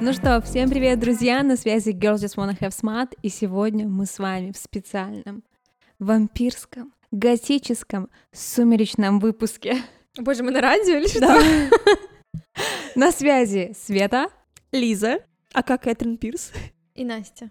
[0.00, 1.42] Ну что, всем привет, друзья!
[1.42, 5.42] На связи Girls Just Wanna Have Smart, и сегодня мы с вами в специальном
[5.98, 9.82] вампирском, готическом, сумеречном выпуске.
[10.16, 11.36] Боже, мы на радио или что?
[12.94, 14.28] На связи Света,
[14.70, 15.18] Лиза,
[15.52, 16.52] а как Кэтрин Пирс?
[16.94, 17.50] И Настя.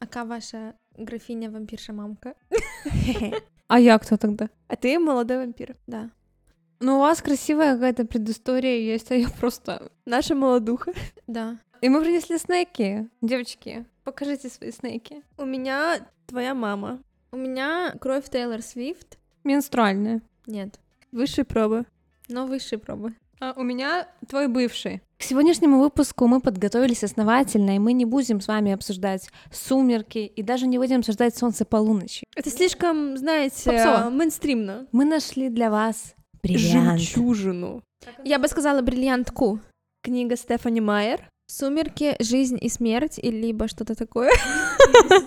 [0.00, 2.34] Ака ваша графиня вампирша мамка?
[3.68, 4.48] а я кто тогда?
[4.68, 5.76] А ты молодой вампир.
[5.86, 6.10] Да.
[6.80, 9.90] Ну, у вас красивая какая-то предыстория есть, а я просто...
[10.06, 10.92] Наша молодуха.
[11.26, 11.58] Да.
[11.80, 13.08] И мы принесли снеки.
[13.20, 15.22] Девочки, покажите свои снеки.
[15.36, 17.00] У меня твоя мама.
[17.32, 19.18] У меня кровь Тейлор Свифт.
[19.44, 20.22] Менструальная.
[20.46, 20.78] Нет.
[21.12, 21.84] Высшие пробы.
[22.28, 23.14] Но высшие пробы.
[23.40, 25.02] А у меня твой бывший.
[25.18, 30.42] К сегодняшнему выпуску мы подготовились основательно, и мы не будем с вами обсуждать сумерки и
[30.42, 32.24] даже не будем обсуждать солнце полуночи.
[32.36, 34.10] Это слишком, знаете, Попсово.
[34.10, 34.86] мейнстримно.
[34.92, 37.00] Мы нашли для вас бриллиант.
[37.00, 37.82] Жемчужину.
[38.24, 39.60] Я бы сказала бриллиантку.
[40.02, 41.28] Книга Стефани Майер.
[41.46, 44.30] Сумерки, жизнь и смерть, или либо что-то такое.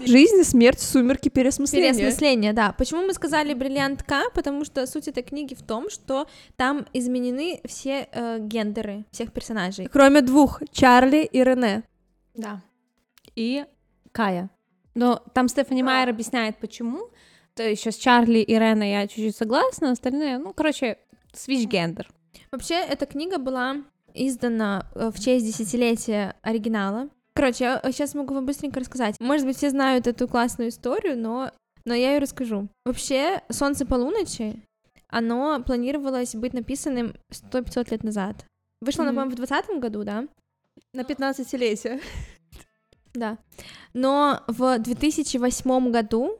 [0.06, 1.94] Жизнь, смерть, сумерки, переосмысление.
[1.94, 2.72] Переосмысление, да.
[2.72, 4.23] Почему мы сказали бриллиантка?
[4.34, 9.88] Потому что суть этой книги в том, что там изменены все э, гендеры всех персонажей.
[9.92, 11.84] Кроме двух, Чарли и Рене.
[12.34, 12.64] Да.
[13.36, 13.66] И
[14.12, 14.50] Кая.
[14.95, 17.12] Но там Стефани Майер объясняет, почему.
[17.54, 20.98] То еще с Чарли и Рена я чуть-чуть согласна, остальные, ну, короче,
[21.34, 22.08] свич гендер.
[22.52, 23.78] Вообще, эта книга была
[24.14, 27.10] издана э, в честь десятилетия оригинала.
[27.34, 29.16] Короче, я сейчас могу вам быстренько рассказать.
[29.20, 31.52] Может быть, все знают эту классную историю, но,
[31.86, 32.68] но я ее расскажу.
[32.86, 34.64] Вообще, «Солнце полуночи»,
[35.10, 38.46] оно планировалось быть написанным 100-500 лет назад.
[38.82, 39.10] Вышло, Мгм.
[39.12, 40.28] по-моему, в 20 году, да?
[40.94, 42.02] На 15-летие.
[43.14, 43.38] Да.
[43.94, 46.40] Но в 2008 году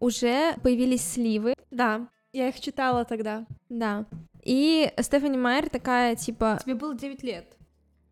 [0.00, 3.46] уже появились сливы, Да, я их читала тогда.
[3.68, 4.04] да.
[4.42, 7.56] И Стефани Майер такая, типа, Тебе было 9 лет.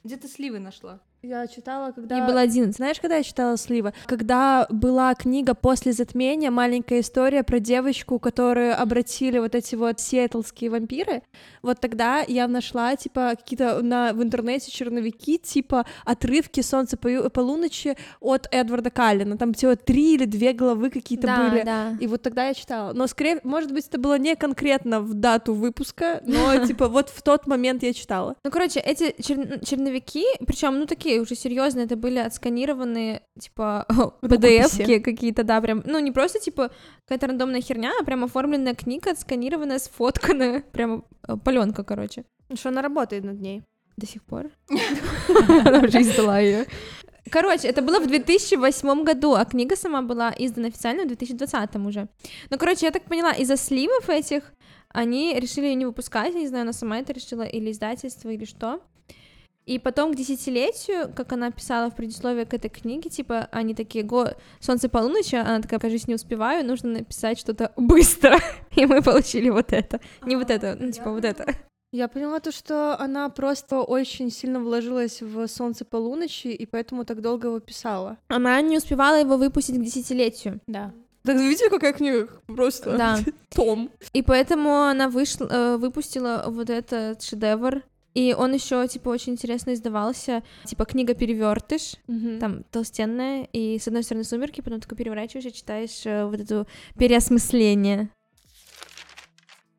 [0.02, 1.00] Где ты сливы нашла?
[1.24, 2.16] Я читала, когда...
[2.16, 2.74] ей было 11.
[2.74, 3.92] Знаешь, когда я читала Слива?
[4.06, 10.70] Когда была книга «После затмения», маленькая история про девочку, которую обратили вот эти вот сиэтлские
[10.70, 11.22] вампиры,
[11.62, 17.96] вот тогда я нашла, типа, какие-то на, в интернете черновики, типа, отрывки «Солнце пою- полуночи»
[18.18, 19.38] от Эдварда Каллина.
[19.38, 21.62] Там всего три или две главы какие-то да, были.
[21.62, 21.96] да.
[22.00, 22.94] И вот тогда я читала.
[22.94, 27.22] Но, скорее, может быть, это было не конкретно в дату выпуска, но, типа, вот в
[27.22, 28.34] тот момент я читала.
[28.42, 33.86] Ну, короче, эти чер- черновики, причем, ну, такие уже серьезные, это были отсканированные, типа,
[34.23, 36.70] PDF-ки какие-то, да, прям, ну, не просто, типа,
[37.06, 41.05] какая-то рандомная херня, а прям оформленная книга, отсканированная, сфотканная, прям
[41.45, 42.24] паленка, короче.
[42.48, 43.62] Ну, Что она работает над ней.
[43.96, 44.50] До сих пор.
[45.67, 46.67] Она уже издала ее.
[47.30, 52.08] Короче, это было в 2008 году, а книга сама была издана официально в 2020 уже.
[52.50, 54.52] Ну, короче, я так поняла, из-за сливов этих
[54.89, 58.44] они решили ее не выпускать, я не знаю, она сама это решила, или издательство, или
[58.44, 58.80] что.
[59.64, 64.05] И потом к десятилетию, как она писала в предисловии к этой книге, типа, они такие,
[64.05, 64.28] го,
[64.61, 68.39] солнце полуночи, она такая, кажется, не успеваю, нужно написать что-то быстро.
[68.74, 70.00] И мы получили вот это.
[70.24, 71.55] Не вот это, ну, типа, вот это.
[71.92, 77.20] Я поняла то, что она просто очень сильно вложилась в «Солнце полуночи», и поэтому так
[77.20, 78.17] долго его писала.
[78.29, 80.61] Она не успевала его выпустить к десятилетию.
[80.67, 80.92] Да.
[81.23, 82.29] Так видите, какая книга?
[82.46, 83.18] Просто Да.
[83.55, 83.90] том.
[84.12, 87.83] И поэтому она вышла, э, выпустила вот этот шедевр.
[88.14, 90.42] И он еще, типа, очень интересно издавался.
[90.64, 95.52] Типа, книга перевертыш, Там там толстенная, и с одной стороны сумерки, потом такой переворачиваешь и
[95.52, 96.67] читаешь э, вот это
[96.98, 98.11] переосмысление.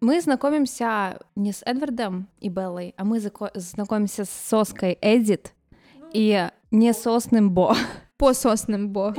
[0.01, 5.53] Мы знакомимся не с Эдвардом и Беллой, а мы знакомимся с соской Эдит
[6.13, 7.75] и несосным Бо.
[8.23, 9.13] По сосным бо.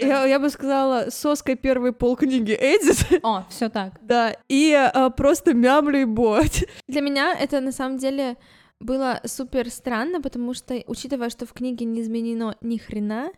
[0.00, 3.94] я, я бы сказала, соской первой полкниги Эдит, О, все так.
[4.02, 6.40] да, и а, просто мямлю и бо.
[6.88, 8.36] Для меня это на самом деле
[8.78, 13.32] было супер странно, потому что, учитывая, что в книге не изменено ни хрена,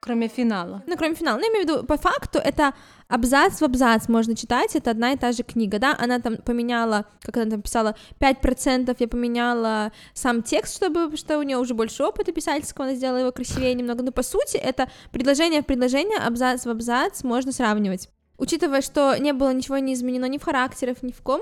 [0.00, 0.82] Кроме финала.
[0.86, 1.36] Ну, кроме финала.
[1.36, 2.72] Ну, я имею в виду, по факту, это
[3.08, 7.04] абзац в абзац можно читать, это одна и та же книга, да, она там поменяла,
[7.20, 12.02] как она там писала, 5% я поменяла сам текст, чтобы, что у нее уже больше
[12.02, 16.64] опыта писательского, она сделала его красивее немного, но по сути это предложение в предложение, абзац
[16.64, 18.08] в абзац можно сравнивать.
[18.38, 21.40] Учитывая, что не было ничего не изменено ни в характерах, ни в ком,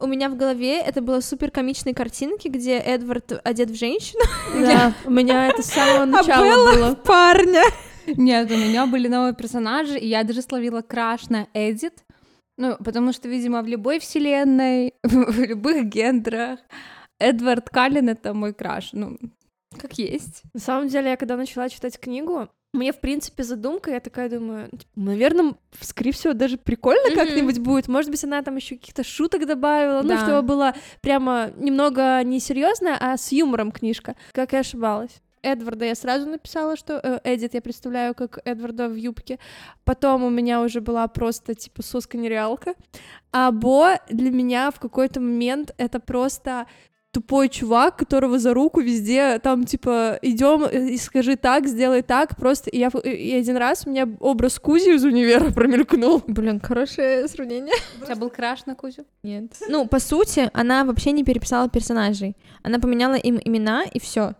[0.00, 4.22] у меня в голове это было супер комичные картинки, где Эдвард одет в женщину,
[4.54, 6.90] Да, у меня это с самого а начала Белла было.
[6.94, 7.62] в парня.
[8.06, 12.02] Нет, у меня были новые персонажи, и я даже словила краш на Эдит.
[12.56, 16.60] Ну, потому что, видимо, в любой вселенной, в любых гендерах,
[17.20, 18.90] Эдвард Каллен— это мой краш.
[18.92, 19.18] Ну,
[19.78, 20.42] как есть.
[20.54, 24.68] На самом деле, я когда начала читать книгу, мне, в принципе, задумка, я такая думаю,
[24.94, 27.14] наверное, скорее всего, даже прикольно Мгм.
[27.16, 27.88] как-нибудь будет.
[27.88, 30.18] Может быть, она там еще каких-то шуток добавила, ну, Да.
[30.18, 34.16] чтобы было прямо немного не серьезно, а с юмором книжка.
[34.32, 35.20] Как я ошибалась.
[35.40, 39.38] Эдварда я сразу написала, что э, Эдит я представляю как Эдварда в юбке.
[39.84, 42.74] Потом у меня уже была просто типа соска нереалка.
[43.32, 46.66] А Бо для меня в какой-то момент это просто
[47.12, 52.70] тупой чувак, которого за руку везде там типа идем и скажи так, сделай так, просто
[52.70, 56.22] и я и один раз у меня образ Кузи из универа промелькнул.
[56.26, 57.74] Блин, хорошее сравнение.
[58.00, 59.04] У тебя был краш на Кузю?
[59.22, 59.56] Нет.
[59.68, 62.36] Ну, по сути, она вообще не переписала персонажей.
[62.62, 64.34] Она поменяла им имена и все.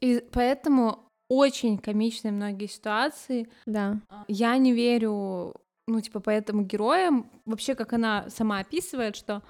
[0.00, 0.98] И поэтому
[1.28, 3.48] очень комичные многие ситуации.
[3.66, 4.00] Да.
[4.28, 5.54] Я не верю,
[5.86, 7.30] ну, типа, по этому героям.
[7.46, 9.42] Вообще, как она сама описывает, что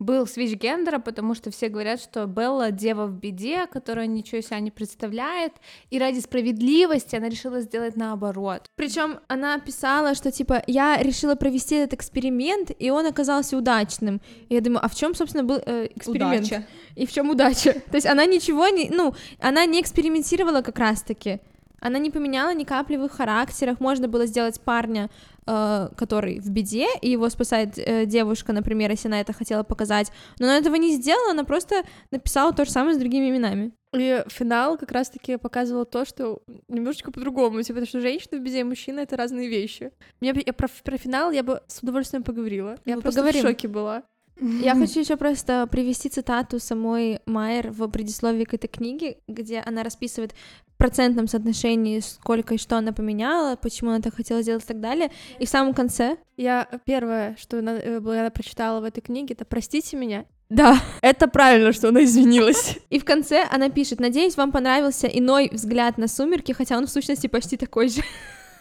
[0.00, 4.46] был свич гендера, потому что все говорят, что Белла дева в беде, которая ничего из
[4.46, 5.52] себя не представляет,
[5.90, 8.70] и ради справедливости она решила сделать наоборот.
[8.76, 14.22] Причем она писала, что типа я решила провести этот эксперимент, и он оказался удачным.
[14.48, 16.46] И я думаю, а в чем, собственно, был э, эксперимент?
[16.46, 16.66] Удача.
[16.96, 17.74] И в чем удача?
[17.90, 21.40] То есть она ничего не, ну, она не экспериментировала как раз-таки.
[21.80, 23.80] Она не поменяла ни капли в их характерах.
[23.80, 25.10] Можно было сделать парня,
[25.46, 30.12] э, который в беде, и его спасает э, девушка, например, если она это хотела показать.
[30.38, 33.72] Но она этого не сделала, она просто написала то же самое с другими именами.
[33.92, 38.64] И финал как раз-таки показывал то, что немножечко по-другому, типа, что женщина в беде и
[38.64, 39.90] мужчина— это разные вещи.
[40.20, 42.76] Мне я про, про финал я бы с удовольствием поговорила.
[42.84, 43.42] Я Мы просто поговорим.
[43.42, 44.04] в шоке была.
[44.40, 49.82] Я хочу еще просто привести цитату самой Майер в предисловии к этой книге, где она
[49.82, 50.34] расписывает
[50.80, 55.10] процентном соотношении, сколько и что она поменяла, почему она так хотела сделать и так далее.
[55.38, 56.16] И в самом конце...
[56.36, 60.24] Я первое, что на- э, я прочитала в этой книге, это «Простите меня».
[60.48, 60.80] Да.
[61.02, 62.78] Это правильно, что она извинилась.
[62.88, 66.90] И в конце она пишет, надеюсь, вам понравился иной взгляд на сумерки, хотя он в
[66.90, 68.02] сущности почти такой же.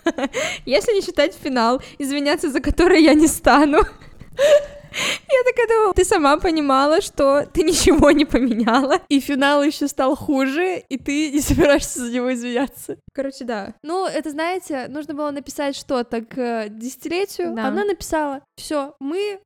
[0.66, 3.80] Если не считать финал, извиняться за который я не стану.
[5.30, 9.00] Я такая думала, ты сама понимала, что ты ничего не поменяла.
[9.10, 12.98] И финал еще стал хуже, и ты не собираешься за него извиняться.
[13.14, 13.74] Короче, да.
[13.84, 17.54] Ну, это, знаете, нужно было написать что-то к э, десятилетию.
[17.56, 17.68] Да.
[17.68, 19.40] Она написала, все, мы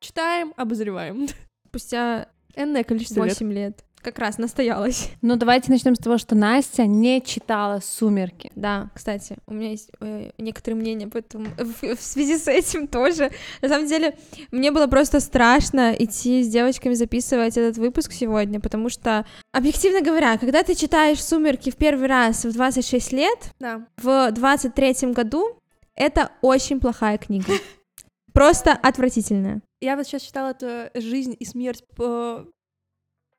[0.00, 1.28] читаем, обозреваем.
[1.68, 3.40] Спустя Энное количество лет.
[3.40, 3.84] 8 лет.
[4.02, 5.10] Как раз настоялась.
[5.22, 8.50] Ну, давайте начнем с того, что Настя не читала «Сумерки».
[8.56, 12.88] Да, кстати, у меня есть э, некоторые мнения по этому, в, в связи с этим
[12.88, 13.30] тоже.
[13.60, 14.16] На самом деле,
[14.50, 20.36] мне было просто страшно идти с девочками записывать этот выпуск сегодня, потому что, объективно говоря,
[20.38, 23.86] когда ты читаешь «Сумерки» в первый раз в 26 лет, Да.
[23.96, 25.56] в 23 году,
[25.94, 27.52] это очень плохая книга.
[28.32, 29.62] Просто отвратительная.
[29.80, 32.46] Я вот сейчас читала эту «Жизнь и смерть» по...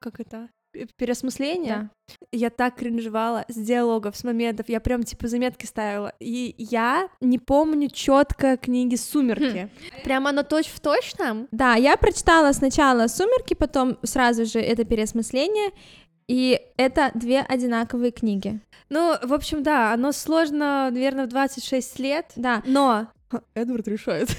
[0.04, 0.50] Как это?
[0.98, 1.90] Переосмысление.
[2.34, 4.68] Я так кринжевала с диалогов, с моментов.
[4.68, 6.12] Я прям, типа, заметки ставила.
[6.20, 9.70] И я не помню четко книги «Сумерки».
[10.04, 11.48] Прям оно точь-в-точь там?
[11.52, 15.72] Да, я прочитала сначала «Сумерки», потом сразу же это переосмысление,
[16.28, 18.60] и это две одинаковые книги.
[18.90, 22.34] Ну, в общем, да, оно сложно, наверное, в 26 лет.
[22.36, 23.08] Да, Но
[23.54, 24.30] Эдвард решает.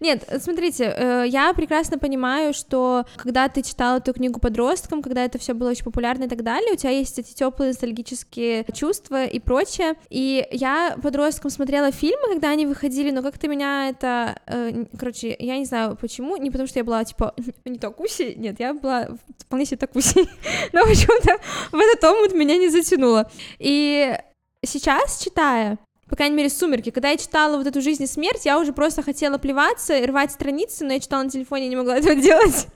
[0.00, 5.38] Нет, смотрите, э, я прекрасно понимаю, что когда ты читал эту книгу подросткам, когда это
[5.38, 9.38] все было очень популярно и так далее, у тебя есть эти теплые ностальгические чувства и
[9.38, 9.94] прочее.
[10.10, 15.56] И я подросткам смотрела фильмы, когда они выходили, но как-то меня это, э, короче, я
[15.56, 17.34] не знаю почему, не потому что я была типа
[17.64, 19.08] не такуси, нет, я была
[19.38, 20.28] вполне себе такуси,
[20.72, 21.38] но почему-то
[21.70, 23.30] в этот омут меня не затянуло.
[23.58, 24.16] И
[24.64, 26.90] сейчас читая, по крайней мере, «Сумерки».
[26.90, 30.84] Когда я читала вот эту «Жизнь и смерть», я уже просто хотела плеваться, рвать страницы,
[30.84, 32.68] но я читала на телефоне, не могла этого делать.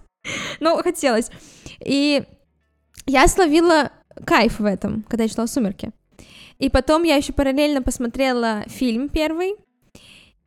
[0.61, 1.31] но хотелось.
[1.85, 2.23] И
[3.07, 3.93] я словила
[4.27, 5.93] кайф в этом, когда я читала «Сумерки».
[6.59, 9.55] И потом я еще параллельно посмотрела фильм первый,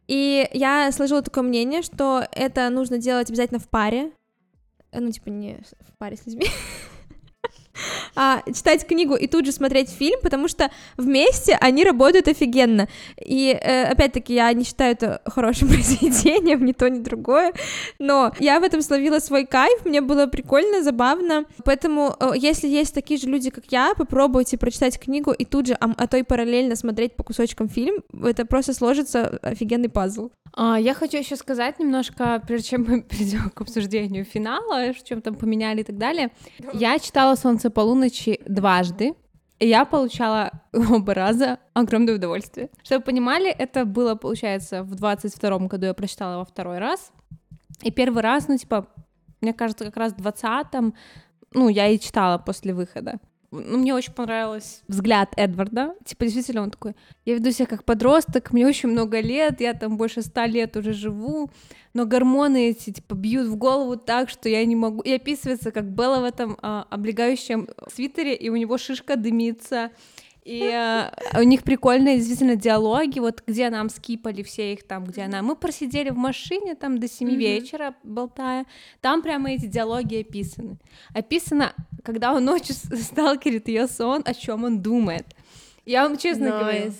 [0.07, 4.11] и я сложила такое мнение, что это нужно делать обязательно в паре,
[4.93, 6.45] Э, ну, типа, не в паре с людьми,
[8.15, 12.87] а читать книгу и тут же смотреть фильм, потому что вместе они работают офигенно.
[13.23, 17.53] И э, опять-таки я не считаю это хорошим произведением, ни то, ни другое,
[17.99, 22.93] но я в этом словила свой кайф, мне было прикольно, забавно, поэтому э, если есть
[22.93, 26.23] такие же люди, как я, попробуйте прочитать книгу и тут же, а, а то и
[26.23, 30.29] параллельно смотреть по кусочкам фильм, это просто сложится офигенный пазл.
[30.55, 35.21] А, Я хочу еще сказать немножко, прежде чем мы перейдем к обсуждению финала, в чем
[35.21, 36.31] там поменяли и так далее.
[36.73, 39.13] Я читала «Солнце полуночи» дважды,
[39.59, 42.69] и я получала оба раза огромное удовольствие.
[42.83, 47.11] Чтобы вы понимали, это было, получается, в 22 году я прочитала во второй раз,
[47.81, 48.87] и первый раз, ну, типа,
[49.41, 50.93] мне кажется, как раз в 20-м,
[51.53, 53.19] ну, я и читала после выхода.
[53.61, 55.95] Ну, мне очень понравился взгляд Эдварда.
[56.05, 56.95] Типа, действительно, он такой,
[57.25, 60.93] я веду себя как подросток, мне очень много лет, я там больше ста лет уже
[60.93, 61.51] живу,
[61.93, 65.01] но гормоны эти, типа, бьют в голову так, что я не могу...
[65.01, 69.91] И описывается, как Белла в этом а, облегающем свитере, и у него шишка дымится,
[70.43, 75.21] и э, у них прикольные действительно диалоги, вот где нам скипали все их там, где
[75.21, 75.41] она.
[75.41, 77.35] Мы просидели в машине там до 7 mm-hmm.
[77.35, 78.65] вечера, болтая.
[78.99, 80.77] Там прямо эти диалоги описаны.
[81.13, 85.25] Описано, когда он ночью сталкерит ее сон, о чем он думает.
[85.85, 86.59] Я вам честно nice.
[86.59, 86.93] говорю,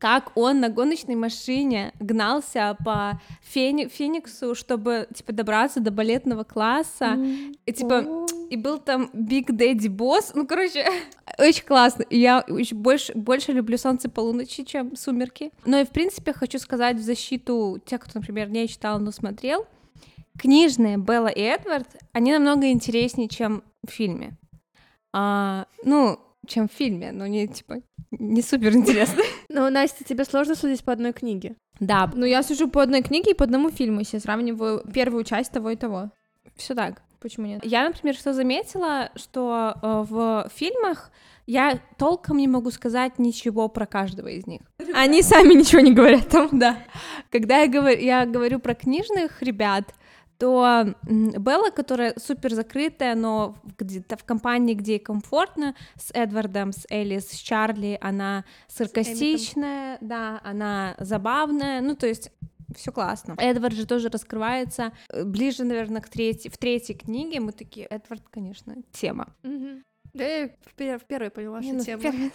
[0.00, 7.16] как он на гоночной машине гнался по Фени Фениксу, чтобы, типа, добраться до балетного класса,
[7.16, 7.56] mm.
[7.66, 10.86] и, типа, и был там Big Daddy Boss, ну, короче,
[11.38, 16.32] очень классно, я очень больше, больше люблю «Солнце полуночи», чем «Сумерки», но и, в принципе,
[16.32, 19.66] хочу сказать в защиту тех, кто, например, не читал, но смотрел,
[20.38, 24.38] книжные Белла и Эдвард, они намного интереснее, чем в фильме.
[25.12, 29.22] А, ну, чем в фильме, но не, типа, не супер интересно.
[29.52, 31.56] Ну, Настя, тебе сложно судить по одной книге?
[31.80, 32.08] Да.
[32.14, 35.50] Ну, я сужу по одной книге и по одному фильму, если я сравниваю первую часть
[35.50, 36.12] того и того.
[36.54, 37.02] Все так.
[37.20, 37.64] Почему нет?
[37.64, 41.10] Я, например, что заметила, что э, в фильмах
[41.46, 44.60] я толком не могу сказать ничего про каждого из них.
[44.94, 46.48] Они сами ничего не говорят там.
[46.52, 46.78] Да.
[47.30, 49.94] Когда я говорю, я говорю про книжных ребят,
[50.40, 56.86] то Белла, которая супер закрытая, но где-то в компании, где ей комфортно, с Эдвардом, с
[56.88, 62.32] Элли, с Чарли, она саркастичная, да, она забавная, ну, то есть
[62.74, 63.34] все классно.
[63.36, 67.40] Эдвард же тоже раскрывается э, ближе, наверное, к третьей, в третьей книге.
[67.40, 69.34] Мы такие, Эдвард, конечно, тема.
[69.42, 69.82] Угу.
[70.12, 72.02] Да, я в, первой поняла, что ну, тема.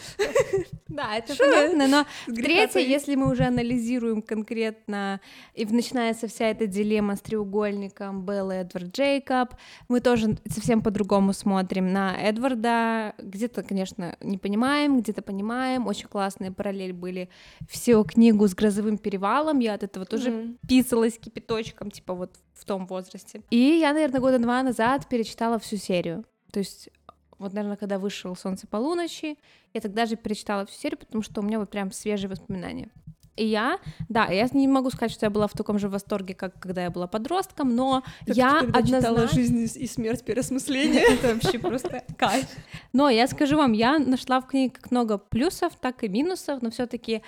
[0.87, 5.19] Да, это понятно, но в третьей, если мы уже анализируем конкретно,
[5.53, 9.55] и начинается вся эта дилемма с треугольником Белла, Эдвард, Джейкоб,
[9.89, 16.51] мы тоже совсем по-другому смотрим на Эдварда, где-то, конечно, не понимаем, где-то понимаем, очень классные
[16.51, 17.29] параллель были
[17.67, 22.85] всю книгу с грозовым перевалом, я от этого тоже писалась кипяточком, типа вот в том
[22.87, 23.41] возрасте.
[23.49, 26.25] И я, наверное, года два назад перечитала всю серию.
[26.51, 26.89] То есть
[27.37, 29.37] вот, наверное, когда вышел «Солнце полуночи»,
[29.73, 32.89] я тогда же перечитала всю серию, потому что у меня вот прям свежие воспоминания.
[33.35, 36.57] И я, да, я не могу сказать, что я была в таком же восторге, как
[36.59, 38.99] когда я была подростком, но как я когда однозначно...
[38.99, 40.23] читала «Жизнь и смерть.
[40.23, 41.01] Переосмысление».
[41.13, 42.47] Это вообще просто кайф.
[42.93, 46.71] Но я скажу вам, я нашла в книге как много плюсов, так и минусов, но
[46.71, 47.21] все таки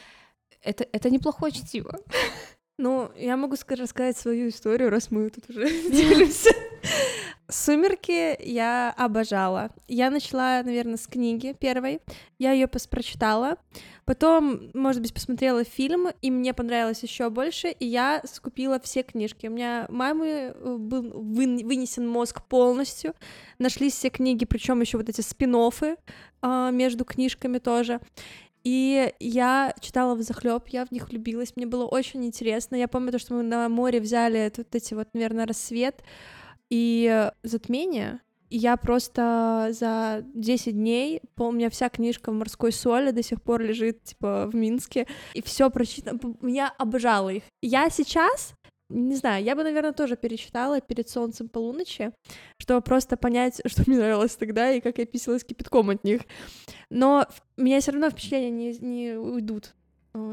[0.63, 1.99] это, это неплохое чтиво.
[2.77, 6.51] Ну, я могу рассказать свою историю, раз мы тут уже делимся.
[7.50, 9.72] Сумерки я обожала.
[9.88, 12.01] Я начала, наверное, с книги первой.
[12.38, 13.57] Я ее прочитала.
[14.03, 19.48] Потом, может быть, посмотрела фильм, и мне понравилось еще больше, и я скупила все книжки.
[19.48, 23.13] У меня мамы э, был вынесен мозг полностью.
[23.60, 25.55] Нашлись все книги, причем еще вот эти спин
[26.41, 28.00] а, между книжками тоже.
[28.67, 32.75] И я читала в захлеб, я в них влюбилась, мне было очень интересно.
[32.75, 36.03] Я помню то, что мы на море взяли вот эти вот, наверное, рассвет
[36.69, 38.19] и затмение.
[38.50, 43.41] И я просто за 10 дней, у меня вся книжка в морской соли до сих
[43.41, 46.19] пор лежит, типа, в Минске, и все прочитано.
[46.41, 47.43] Я обожала их.
[47.62, 48.53] Я сейчас
[48.89, 52.13] не знаю, я бы, наверное, тоже перечитала перед солнцем полуночи,
[52.58, 56.22] чтобы просто понять, что мне нравилось тогда и как я писалась кипятком от них.
[56.89, 57.25] Но
[57.58, 59.74] меня все равно впечатления не, не уйдут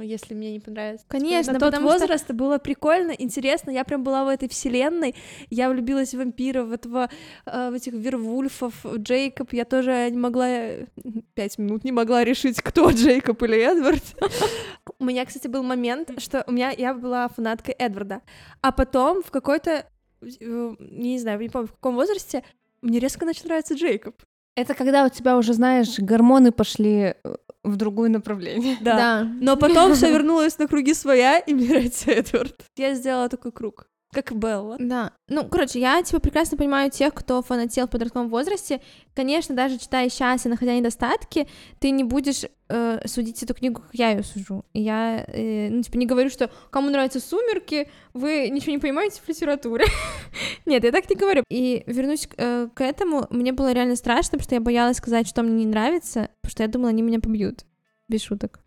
[0.00, 1.06] если мне не понравится.
[1.08, 2.34] Конечно, на тот возраст что...
[2.34, 3.70] было прикольно, интересно.
[3.70, 5.14] Я прям была в этой вселенной.
[5.50, 7.10] Я влюбилась в вампиров, в этого,
[7.46, 9.52] э, в этих вервульфов, Джейкоб.
[9.52, 10.48] Я тоже не могла
[11.34, 14.02] пять минут не могла решить, кто Джейкоб или Эдвард.
[14.98, 18.22] У меня, кстати, был момент, что у меня я была фанаткой Эдварда,
[18.60, 19.86] а потом в какой-то
[20.22, 22.42] э, не знаю, не помню в каком возрасте
[22.82, 24.14] мне резко начал нравиться Джейкоб.
[24.56, 27.34] Это когда у тебя уже, знаешь, гормоны пошли э,
[27.64, 28.76] в другое направление.
[28.80, 28.96] Да.
[28.96, 29.32] да.
[29.40, 32.64] Но потом все вернулось на круги своя, и мне нравится Эдвард.
[32.76, 33.88] Я сделала такой круг.
[34.14, 34.76] Как Белла.
[34.78, 35.12] Да.
[35.28, 38.80] Ну, короче, я, типа, прекрасно понимаю тех, кто фанател в подростковом возрасте.
[39.12, 41.48] Конечно, даже читая сейчас и находя недостатки,
[41.80, 44.64] ты не будешь э, судить эту книгу, как я ее сужу.
[44.72, 49.20] И я, э, ну, типа, не говорю, что кому нравятся «Сумерки», вы ничего не понимаете
[49.20, 49.86] в литературе.
[50.64, 51.42] Нет, я так не говорю.
[51.50, 55.42] И вернусь э, к этому, мне было реально страшно, потому что я боялась сказать, что
[55.42, 57.64] мне не нравится, потому что я думала, они меня побьют.
[58.06, 58.60] Без шуток.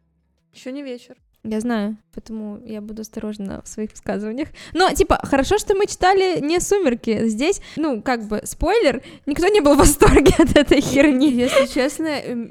[0.51, 1.15] Еще не вечер.
[1.49, 4.49] Я знаю, поэтому я буду осторожна в своих высказываниях.
[4.73, 7.25] Но, типа, хорошо, что мы читали не «Сумерки».
[7.29, 11.31] Здесь, ну, как бы, спойлер, никто не был в восторге от этой херни.
[11.31, 12.07] Если честно,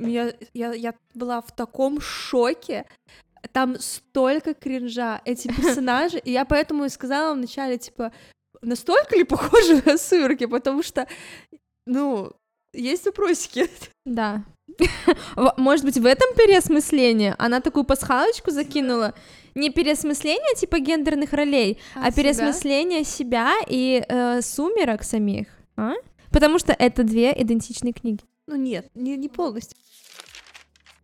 [0.09, 2.87] я, я, я была в таком шоке.
[3.53, 6.19] Там столько кринжа, эти персонажи.
[6.19, 8.13] И я поэтому и сказала вначале, типа,
[8.63, 11.07] настолько ли похожи на «Сумерки», потому что,
[11.87, 12.33] ну,
[12.73, 13.69] есть вопросики.
[14.07, 14.43] Да.
[15.57, 17.35] Может быть, в этом переосмысление?
[17.39, 19.15] Она такую пасхалочку закинула?
[19.55, 22.23] Не переосмысление типа гендерных ролей, а, А себя?
[22.23, 25.47] переосмысление себя и э, сумерок самих.
[25.77, 25.93] а?
[26.31, 28.23] Потому что это две идентичные книги.
[28.47, 29.79] Ну нет, не, не полностью.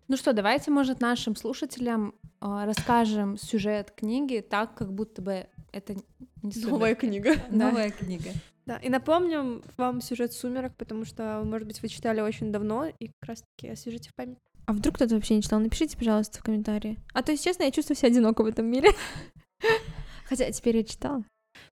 [0.09, 5.95] Ну что, давайте, может, нашим слушателям а, расскажем сюжет книги так, как будто бы это
[6.42, 7.37] не Новая книга.
[7.50, 8.31] Новая книга.
[8.66, 13.09] Да, и напомним вам сюжет «Сумерок», потому что, может быть, вы читали очень давно, и
[13.09, 14.38] как раз-таки освежите в память.
[14.66, 15.59] А вдруг кто-то вообще не читал?
[15.59, 16.97] Напишите, пожалуйста, в комментарии.
[17.12, 18.90] А то, если честно, я чувствую себя одиноко в этом мире.
[20.28, 21.25] Хотя теперь я читала.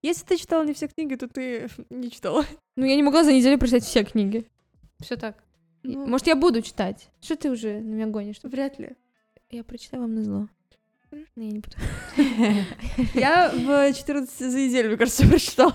[0.03, 2.45] Если ты читала не все книги, то ты не читала.
[2.77, 4.47] Ну, я не могла за неделю прочитать все книги.
[5.01, 5.43] Все так.
[5.83, 6.07] Ну.
[6.07, 7.09] Может, я буду читать?
[7.21, 8.41] Что ты уже на меня гонишь?
[8.43, 8.97] Вряд ли.
[9.51, 10.49] Я прочитаю вам на зло.
[11.11, 11.77] Ну, я не буду.
[13.15, 15.75] Я в 14 за неделю, мне кажется, прочитала.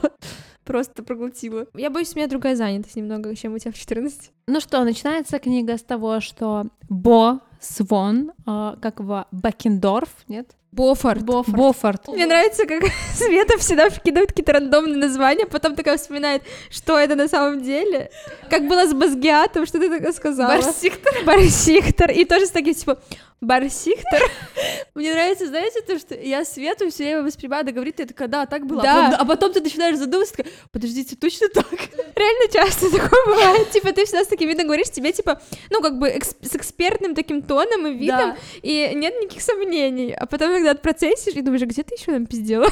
[0.65, 1.67] Просто проглотила.
[1.75, 4.31] Я боюсь, у меня другая занятость немного, чем у тебя в 14.
[4.47, 10.55] Ну что, начинается книга с того, что Бо Свон, а, как его Бакендорф, нет?
[10.75, 11.23] Бофорд.
[11.23, 12.07] Бофорд.
[12.09, 12.83] Мне нравится, как
[13.15, 18.11] Света всегда вкидывает какие-то рандомные названия, потом такая вспоминает, что это на самом деле.
[18.49, 20.49] Как было с Базгиатом, что ты такое сказала?
[20.49, 21.13] Барсиктор.
[21.25, 22.11] Барсихтер.
[22.11, 22.99] И тоже с таким, типа,
[23.41, 24.21] Барсихтер.
[24.95, 28.45] Мне нравится, знаете, то, что я Свету все время воспринимаю, да, говорит, я такая, да,
[28.45, 28.81] так было.
[28.81, 29.07] Да.
[29.07, 31.67] А, потом, а потом ты начинаешь задумываться, такая, подождите, точно так?
[32.15, 33.69] Реально часто такое бывает.
[33.71, 37.41] Типа, ты всегда с таким видом говоришь, тебе, типа, ну, как бы с экспертным таким
[37.41, 38.37] тоном и видом, Да.
[38.61, 40.13] и нет никаких сомнений.
[40.13, 42.67] А потом, когда отпроцессишь, и думаешь, где ты еще нам пиздела?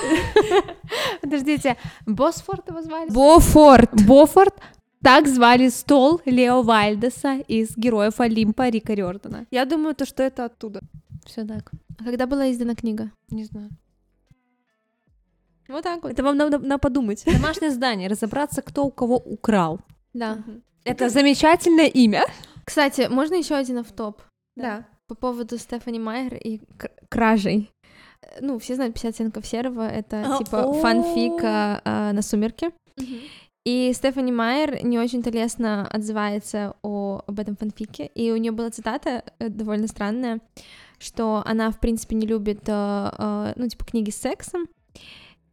[1.21, 3.09] Подождите, Босфорд его звали?
[3.09, 3.91] Бофорд.
[4.05, 4.55] Бофорд.
[5.03, 9.45] Так звали стол Лео Вальдеса из Героев Олимпа Рика Рёрдена.
[9.51, 10.79] Я думаю, то, что это оттуда.
[11.25, 11.71] Все так.
[11.99, 13.11] А когда была издана книга?
[13.29, 13.69] Не знаю.
[15.67, 16.11] Вот так вот.
[16.13, 17.23] Это вам надо, надо подумать.
[17.25, 18.09] Домашнее задание.
[18.09, 19.79] Разобраться, кто у кого украл.
[20.13, 20.37] Да.
[20.85, 22.23] Это замечательное имя.
[22.65, 24.21] Кстати, можно еще один автоп
[24.55, 24.85] Да.
[25.07, 27.69] по поводу Стефани Майер и кр- кражей.
[28.21, 32.71] Э, Ну, все знают 50 оттенков серого, это А, типа фанфик а, а, на сумерки.
[33.65, 38.69] И Стефани Майер не очень-то лестно отзывается о, об этом фанфике, и у нее была
[38.71, 40.41] цитата э, довольно странная,
[40.99, 44.67] что она, в принципе, не любит, э, э, ну, типа, книги с сексом,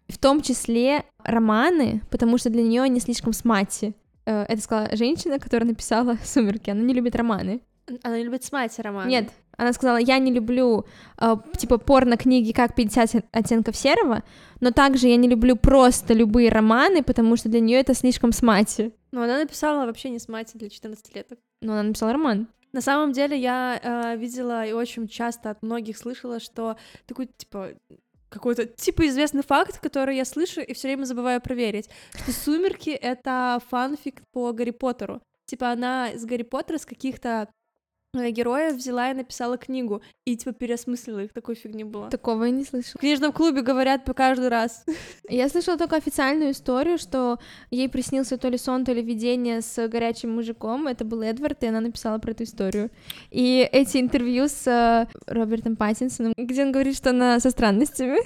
[0.08, 3.94] в том числе романы, потому что для нее они слишком смати.
[4.24, 7.60] Это сказала женщина, которая написала «Сумерки», она не любит романы.
[8.02, 9.08] Она не любит смать роман.
[9.08, 10.86] Нет, она сказала, я не люблю,
[11.18, 14.22] э, типа, порно-книги как 50 оттенков серого,
[14.60, 18.92] но также я не люблю просто любые романы, потому что для нее это слишком смати.
[19.12, 21.32] Но она написала вообще не смать для 14 лет.
[21.60, 22.48] Но она написала роман.
[22.72, 27.72] На самом деле я э, видела и очень часто от многих слышала, что такой, типа,
[28.30, 33.60] какой-то типа известный факт, который я слышу и все время забываю проверить, что «Сумерки»— это
[33.68, 35.20] фанфик по Гарри Поттеру.
[35.44, 37.48] Типа она из Гарри Поттера с каких-то
[38.14, 42.10] героев взяла и написала книгу, и типа переосмыслила их, такой фигни было.
[42.10, 42.98] Такого я не слышала.
[42.98, 44.84] В книжном клубе говорят по каждый раз.
[45.28, 47.38] Я слышала только официальную историю, что
[47.70, 50.88] ей приснился то ли сон, то ли видение с горячим мужиком.
[50.88, 52.90] Это был Эдвард, и она написала про эту историю.
[53.30, 58.18] И эти интервью с э, Робертом Паттинсоном, где он говорит, что она со странностями.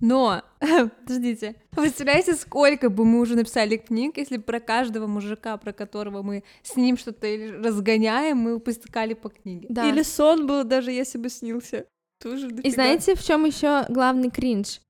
[0.00, 6.22] Но, подождите, представляете, сколько бы мы уже написали книг, если про каждого мужика, про которого
[6.22, 7.26] мы с ним что-то
[7.62, 9.66] разгоняем, мы выпускали по книге.
[9.68, 9.88] Да.
[9.88, 11.86] Или сон был, даже если бы снился.
[12.22, 14.80] Тоже И знаете, в чем еще главный кринж?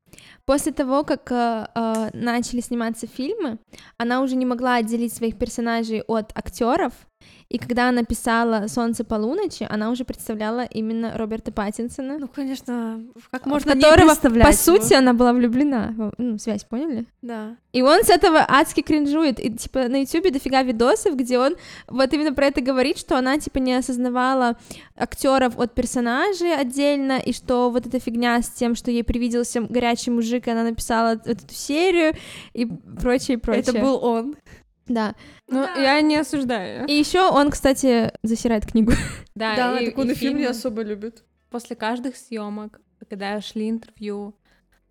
[0.44, 3.59] После того, как э, э, начали сниматься фильмы,
[3.99, 6.92] она уже не могла отделить своих персонажей от актеров.
[7.50, 13.44] И когда она писала «Солнце полуночи», она уже представляла именно Роберта Паттинсона, Ну, конечно, как
[13.44, 14.78] можно не представлять по его.
[14.80, 16.12] сути, она была влюблена.
[16.16, 17.06] Ну, связь, поняли?
[17.22, 17.56] Да.
[17.72, 19.40] И он с этого адски кринжует.
[19.40, 21.56] И, типа, на Ютубе дофига видосов, где он
[21.88, 24.56] вот именно про это говорит, что она, типа, не осознавала
[24.96, 30.12] актеров от персонажей отдельно, и что вот эта фигня с тем, что ей привиделся горячий
[30.12, 32.14] мужик, и она написала вот эту серию,
[32.52, 33.62] и прочее, и прочее.
[33.62, 34.36] Это был он.
[34.90, 35.14] Да.
[35.48, 36.87] Ну, я не осуждаю.
[36.87, 38.92] И еще он, кстати, засирает книгу.
[39.35, 41.24] Да, Да, и, так он и фильм не особо любит.
[41.48, 44.35] После каждых съемок, когда шли интервью,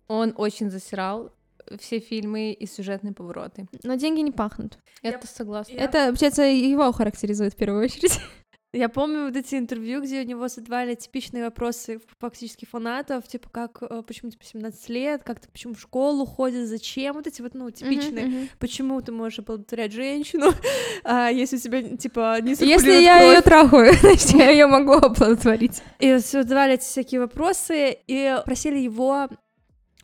[0.08, 1.30] он очень засирал
[1.78, 3.68] все фильмы и сюжетные повороты.
[3.84, 4.78] Но деньги не пахнут.
[5.02, 5.72] Это согласна.
[5.72, 8.18] Я- Это, получается, его характеризует в первую очередь.
[8.72, 13.82] Я помню вот эти интервью, где у него задавали типичные вопросы фактически фанатов, типа как,
[13.82, 17.54] э, почему типа 17 лет, как ты, почему в школу ходишь, зачем, вот эти вот,
[17.54, 18.48] ну, типичные, Мгм, мгм.
[18.60, 20.52] почему ты можешь оплодотворять женщину,
[21.04, 23.34] а если у тебя, типа, не Если я кровь?
[23.34, 25.82] ее трахаю, значит, я ее могу оплодотворить.
[25.98, 29.28] И задавали эти всякие вопросы и просили его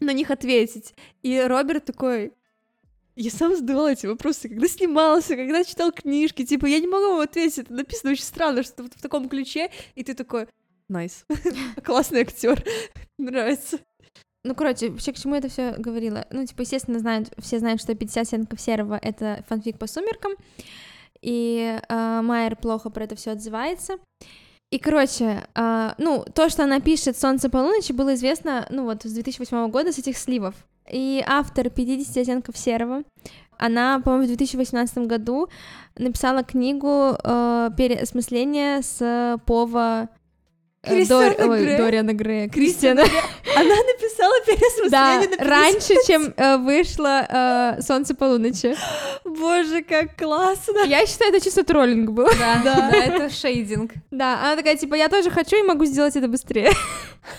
[0.01, 0.93] на них ответить.
[1.23, 2.33] И Роберт такой,
[3.17, 7.21] я сам задавала эти вопросы, когда снимался, когда читал книжки, типа, я не могу вам
[7.21, 10.47] ответить, это написано очень странно, что вот в таком ключе, и ты такой,
[10.89, 11.25] найс,
[11.85, 12.63] классный актер,
[13.19, 13.79] нравится.
[14.45, 16.27] Ну, короче, вообще к чему это все говорила?
[16.31, 20.33] Ну, типа, естественно, знают, все знают, что 50 оттенков серого— это фанфик по сумеркам,
[21.23, 23.95] и э, Майер плохо про это все отзывается.
[24.71, 29.13] И, короче, э, ну, то, что она пишет «Солнце полуночи», было известно, ну, вот, с
[29.13, 30.55] 2008 года, с этих сливов.
[30.91, 33.03] И автор «50 оттенков серого»,
[33.59, 35.49] она, по-моему, в 2018 году
[35.97, 40.11] написала книгу э, «Переосмысление» с Пова
[40.87, 41.79] Э, Грея.
[41.79, 42.49] Дориана Грея.
[42.49, 43.03] Кристиана Кристиана.
[43.57, 44.53] Она написала Да,
[45.21, 48.77] переосмысление на раньше, чем э, вышло э, «Солнце полуночи».
[49.25, 50.81] Боже, как классно!
[50.87, 52.27] Я считаю, это чисто троллинг был.
[52.39, 52.91] Да, Да.
[52.91, 53.93] да, это шейдинг.
[54.11, 56.73] Да, она такая, типа, я тоже хочу и могу сделать это быстрее.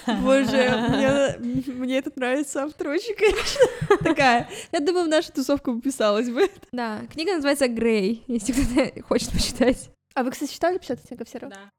[0.06, 3.97] Боже, мне, мне это нравится автор очень, конечно.
[4.03, 6.49] Такая, я думаю, в нашу тусовку бы писалась бы.
[6.71, 9.89] Да, книга называется «Грей», если кто-то хочет почитать.
[10.13, 11.51] А вы, кстати, читали 50 оттенков серого?
[11.53, 11.71] Да.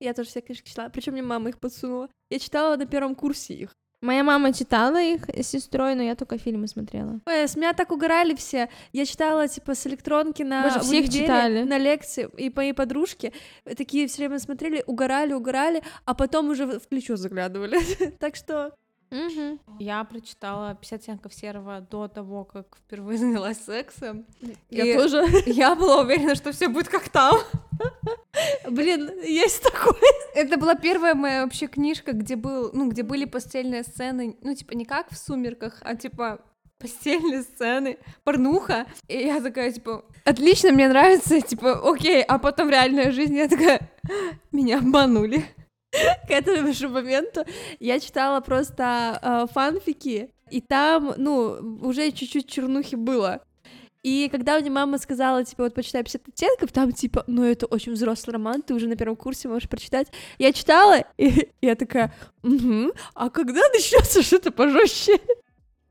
[0.00, 2.08] Я тоже все книжки читала, причем мне мама их подсунула.
[2.30, 3.70] Я читала на первом курсе их.
[4.04, 7.20] Моя мама читала их с сестрой, но я только фильмы смотрела.
[7.24, 8.68] Ой, с меня так угорали все.
[8.92, 11.62] Я читала, типа, с электронки на Боже, в все их универе, читали.
[11.62, 13.32] на лекции, и мои подружки
[13.64, 17.78] такие все время смотрели, угорали, угорали, а потом уже в в плечо заглядывали.
[18.18, 18.74] Так что
[19.14, 19.60] Мгм.
[19.78, 24.26] Я прочитала 50 оттенков серого до того, как впервые занялась сексом.
[24.70, 25.24] я И тоже...
[25.46, 27.36] Я была уверена, что все будет как там.
[28.68, 29.94] Блин, есть такое.
[30.34, 34.72] Это была первая моя вообще книжка, где был, ну, где были постельные сцены, ну, типа,
[34.72, 36.40] не как в сумерках, а типа
[36.78, 38.86] постельные сцены, порнуха.
[39.06, 43.80] И я такая, типа, отлично, мне нравится, типа, окей, а потом реальная жизнь, я такая,
[44.50, 45.44] меня обманули.
[46.26, 47.44] К этому же моменту
[47.80, 53.40] я читала просто э, фанфики, и там, ну, уже чуть-чуть чернухи было.
[54.02, 57.92] И когда мне мама сказала, типа, вот почитай 50 оттенков, там, типа, ну, это очень
[57.92, 60.08] взрослый роман, ты уже на первом курсе можешь прочитать.
[60.38, 65.18] Я читала, и я такая, угу, а когда начнется что-то пожестче?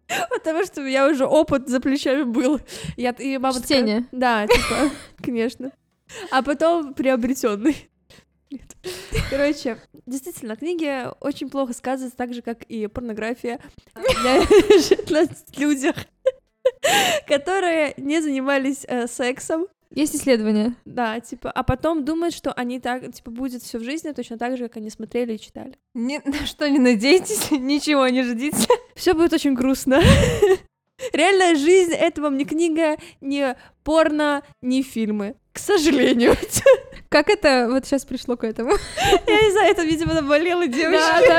[0.29, 2.59] Потому что у меня уже опыт за плечами был.
[2.97, 4.05] Я, и мама такая, Чтение.
[4.11, 4.91] да, типа,
[5.23, 5.71] конечно.
[6.29, 7.89] А потом приобретенный.
[8.53, 8.77] Нет.
[9.31, 13.59] Короче, действительно, книги очень плохо сказываются, так же, как и порнография
[13.95, 15.95] на людях,
[17.27, 20.75] которые не занимались э, сексом, Есть исследования.
[20.85, 24.55] да, типа, а потом думают, что они так, типа, будет все в жизни точно так
[24.55, 25.73] же, как они смотрели и читали.
[25.95, 28.67] Ни на что не надейтесь, ничего не ждите.
[28.93, 29.99] Все будет очень грустно.
[31.11, 35.35] Реальная жизнь— это вам не книга, не порно, не фильмы.
[35.53, 36.35] К сожалению.
[37.13, 38.71] Как это вот сейчас пришло к этому?
[39.27, 41.29] Я не знаю, это, видимо, наболело девочки.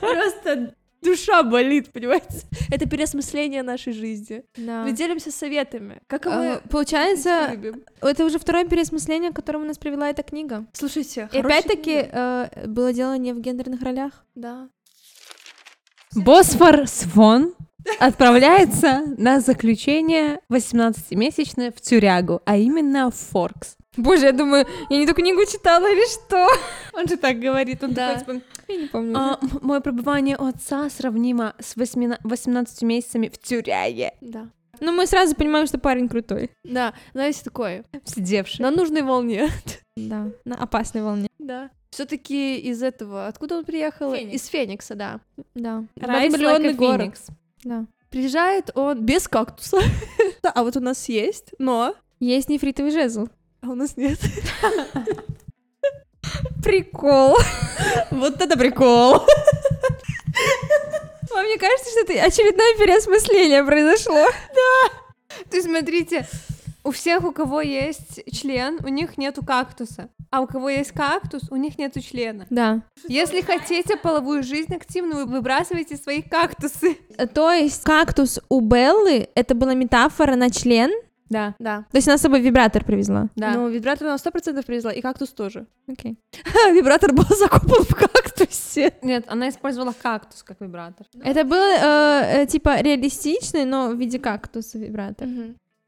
[0.00, 2.40] Просто душа болит, понимаете?
[2.68, 4.42] Это переосмысление нашей жизни.
[4.56, 4.82] Да.
[4.82, 6.00] Мы делимся советами.
[6.08, 7.56] Как А, мы Получается,
[8.00, 10.66] это уже второе переосмысление, к которому нас привела эта книга.
[10.72, 14.24] Слушайте, И опять-таки э, было дело не в гендерных ролях.
[14.34, 14.68] Да.
[16.16, 17.54] Босфор Свон
[18.00, 23.76] отправляется на заключение 18-месячное в тюрягу, а именно в Форкс.
[23.96, 26.48] Bоже, я думаю, я не ту книгу читала или что?
[26.92, 28.14] Он же так говорит, он Да.
[28.18, 29.16] такой, типа, Я не помню.
[29.16, 34.12] «А, мое пребывание у отца сравнимо с 8 18 месяцами в тюряге.
[34.20, 34.48] Да.
[34.80, 36.50] Ну, мы сразу понимаем, что парень крутой.
[36.64, 37.84] Да, знаете, такое.
[38.04, 38.62] Сидевший.
[38.62, 39.48] На нужной волне.
[39.96, 41.28] Да, на опасной волне.
[41.38, 41.70] Да.
[41.90, 43.28] Все-таки из этого.
[43.28, 44.12] Откуда он приехал?
[44.12, 44.34] Феникс.
[44.42, 45.20] Из Феникса, да.
[45.54, 47.14] Да, Rise Многомиллионный like город.
[47.62, 47.86] да.
[48.10, 49.78] Приезжает он без кактуса.
[50.42, 53.28] Да, А вот у нас есть, но Есть нефритовый жезл.
[53.64, 54.18] А у нас нет.
[56.62, 57.36] Прикол.
[58.10, 59.26] Вот это прикол.
[61.30, 64.26] Вам не кажется, что это очередное переосмысление произошло?
[65.50, 66.26] То есть, смотрите,
[66.84, 70.10] у всех, у кого есть член, у них нету кактуса.
[70.30, 72.46] А у кого есть кактус, у них нету члена.
[72.50, 72.82] Да.
[73.08, 76.96] Если хотите половую жизнь активную, вы выбрасывайте свои кактусы.
[77.34, 80.90] То есть кактус у Беллы это была метафора на член?
[81.28, 81.84] Да, Да.
[81.90, 83.28] То есть она с собой вибратор привезла?
[83.36, 83.54] да.
[83.54, 85.66] Ну, вибратор она сто процентов привезла, и кактус тоже.
[85.88, 86.18] Окей.
[86.72, 88.92] Вибратор был закопан в кактусе.
[89.02, 91.06] Нет, она использовала кактус как вибратор.
[91.22, 95.28] Это было э, э, типа реалистичный, но в виде кактуса вибратор.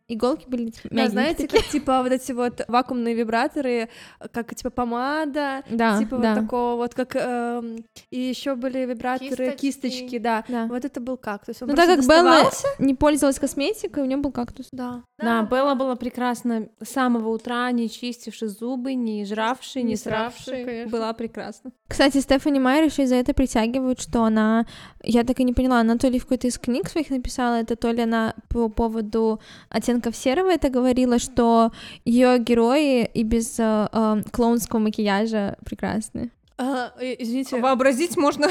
[0.08, 1.62] Иголки были типа, Да, мягенькие знаете, такие.
[1.62, 3.88] как типа вот эти вот вакуумные вибраторы,
[4.32, 6.34] как типа помада, Да, типа да.
[6.34, 9.56] вот такого вот, как эм, и еще были вибраторы, Кисточки.
[9.90, 10.44] кисточки, да.
[10.48, 10.66] Да.
[10.66, 11.62] Вот это был кактус.
[11.62, 12.66] Он Ну, так как Белла доставался.
[12.78, 14.68] не пользовалась косметикой, у нее был кактус.
[14.72, 15.02] Да.
[15.18, 20.64] Да, Белла была прекрасна с самого утра, не чистивши зубы, не жравши, не, Не сравши,
[20.64, 20.90] конечно.
[20.90, 21.72] Была прекрасна.
[21.88, 24.66] Кстати, Стефани Майер еще и за это притягивают, что она,
[25.02, 27.76] я так и не поняла, она то ли в какой-то из книг своих написала это,
[27.76, 29.40] то ли она по поводу
[29.70, 31.72] оттенков серого это говорила, что
[32.04, 36.30] ее герои и без э, э, клоунского макияжа прекрасны.
[36.58, 37.60] А, э, извините.
[37.60, 38.48] Вообразить можно.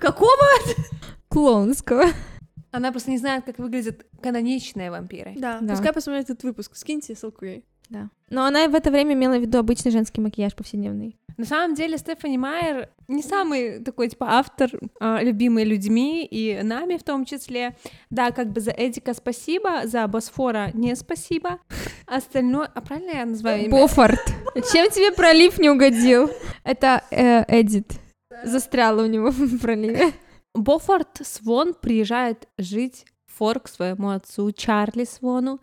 [0.00, 0.42] Какого?
[1.28, 2.04] Клоунского.
[2.70, 5.34] Она просто не знает, как выглядят каноничные вампиры.
[5.36, 5.58] Да.
[5.60, 5.74] Да.
[5.74, 6.76] Пускай посмотрит этот выпуск.
[6.76, 7.64] Скиньте ссылку ей.
[7.88, 8.10] Да.
[8.30, 11.16] Но она в это время имела в виду обычный женский макияж повседневный.
[11.36, 16.96] На самом деле Стефани Майер не самый такой, типа, автор, а, любимый людьми и нами
[16.96, 17.76] в том числе.
[18.08, 21.58] Да, как бы за Эдика спасибо, за Босфора не спасибо.
[22.06, 22.70] Остальное...
[22.74, 23.70] А правильно я называю имя?
[23.70, 24.24] Бофорд.
[24.72, 26.30] Чем тебе пролив не угодил?
[26.64, 27.92] Это э, Эдит.
[28.42, 30.12] Застряла у него в проливе.
[30.54, 33.04] Бофорд Свон приезжает жить
[33.36, 35.60] в Фор к своему отцу Чарли Свону.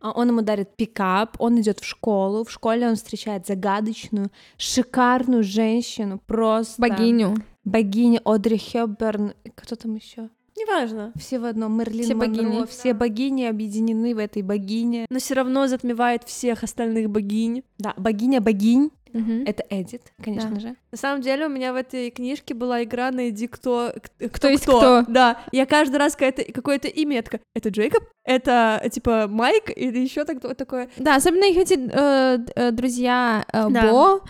[0.00, 2.44] А Он ему дарит пикап, он идет в школу.
[2.44, 7.36] В школе он встречает загадочную, шикарную женщину, просто Богиню.
[7.64, 9.34] богиня Одри Хепберн.
[9.54, 10.28] Кто там еще?
[10.56, 11.12] Неважно.
[11.16, 11.76] Все в одном.
[11.78, 12.28] Мерлин Все Монро.
[12.42, 12.66] богини.
[12.66, 15.06] Все богини объединены в этой богине.
[15.10, 17.62] Но все равно затмевает всех остальных богинь.
[17.78, 18.90] Да, богиня богинь.
[19.12, 19.44] Мгм.
[19.46, 20.60] Это Эдит, конечно Да.
[20.60, 20.76] же.
[20.92, 24.64] На самом деле у меня в этой книжке была игра «Найди кто...» к- Кто есть
[24.64, 25.04] кто.
[25.08, 28.02] Да, я каждый раз какое-то, какое-то имя, я такая, это Джейкоб?
[28.24, 29.70] Это, типа, Майк?
[29.74, 30.90] Или еще так, такое?
[30.98, 33.90] Да, особенно их эти э, э, друзья э, Да.
[33.90, 34.20] Бо,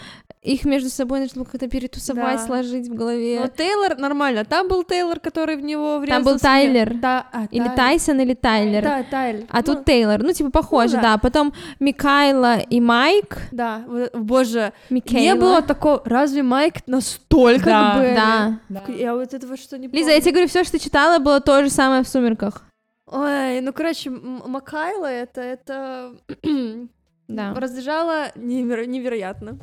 [0.55, 2.47] их между собой нужно было как-то перетусовать, Да.
[2.47, 3.41] сложить в голове.
[3.41, 4.45] Но Тейлор нормально.
[4.45, 6.25] Там был Тейлор, который в него врезался.
[6.25, 6.95] был Тайлер.
[6.95, 8.83] Да, а, или Тай- Тайсон, или Тайлер.
[8.83, 9.45] Да, Тайлер.
[9.51, 10.23] А Ну, тут Тейлор.
[10.23, 11.03] Ну, типа, похоже, да.
[11.03, 11.19] да.
[11.19, 13.39] Потом Микайла и Майк.
[13.53, 15.23] Да, боже, Микейла.
[15.23, 16.03] не было такого...
[16.05, 18.01] Разве Майк настолько Да.
[18.01, 18.15] Белли?
[18.69, 18.93] Да.
[18.93, 21.71] Я вот этого что не Лиза, я тебе говорю, все, что читала, было то же
[21.71, 22.63] самое в «Сумерках».
[23.09, 25.41] Ой, ну, короче, Макайла это...
[25.41, 26.13] это...
[27.29, 27.55] Да.
[27.57, 29.59] Раздражало неверо- невероятно.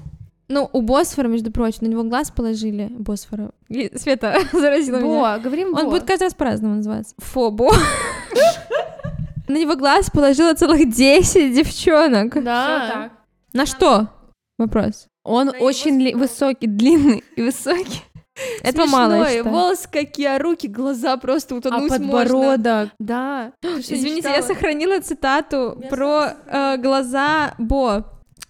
[0.53, 2.87] Ну, у Босфора, между прочим, на него глаз положили.
[2.91, 3.49] Босфора.
[3.95, 5.07] Света заразила меня.
[5.37, 5.89] Бо, говорим Он Бо.
[5.91, 7.15] будет каждый раз по-разному называться.
[7.17, 7.71] Фобо.
[9.47, 12.41] На него глаз положило целых 10 девчонок.
[12.43, 13.11] Да.
[13.51, 14.09] На что?
[14.57, 15.07] Вопрос.
[15.23, 18.01] Он очень ли- высокий, длинный и высокий.
[18.63, 19.43] Этого мало, я считаю.
[19.53, 21.97] волосы какие, а руки, глаза просто А утонуть можно.
[21.99, 22.89] подбородок.
[22.99, 23.51] Да.
[23.61, 28.05] Что, не Извините, я сохранила цитату Я про э, глаза Бо.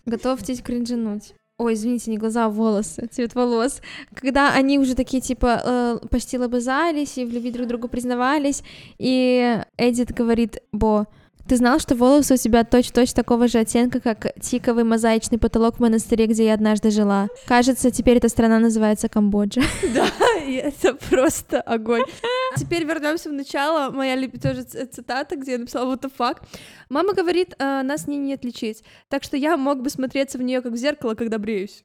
[0.06, 1.34] Готовьтесь кринжинуть.
[1.64, 3.80] Ой, извините, не глаза, а волосы, цвет волос.
[4.14, 8.64] Когда они уже такие, типа, э, почти лобызались и в любви друг другу признавались,
[8.98, 11.08] и Эдит говорит Бо,
[11.48, 15.80] ты знал, что волосы у тебя точь-в-точь такого же оттенка, как тиковый мозаичный потолок в
[15.80, 17.30] монастыре, где я однажды жила?
[17.48, 19.62] Кажется, теперь эта страна называется Камбоджа.
[19.94, 20.08] Да,
[20.44, 22.04] и это просто огонь.
[22.58, 23.92] Теперь вернемся в начало.
[23.92, 26.42] Моя тоже цитата, где я написала what the fuck.
[26.90, 28.84] Мама говорит, «А, нас не, не отличить.
[29.10, 31.84] Так что я мог бы смотреться в нее как в зеркало, когда бреюсь.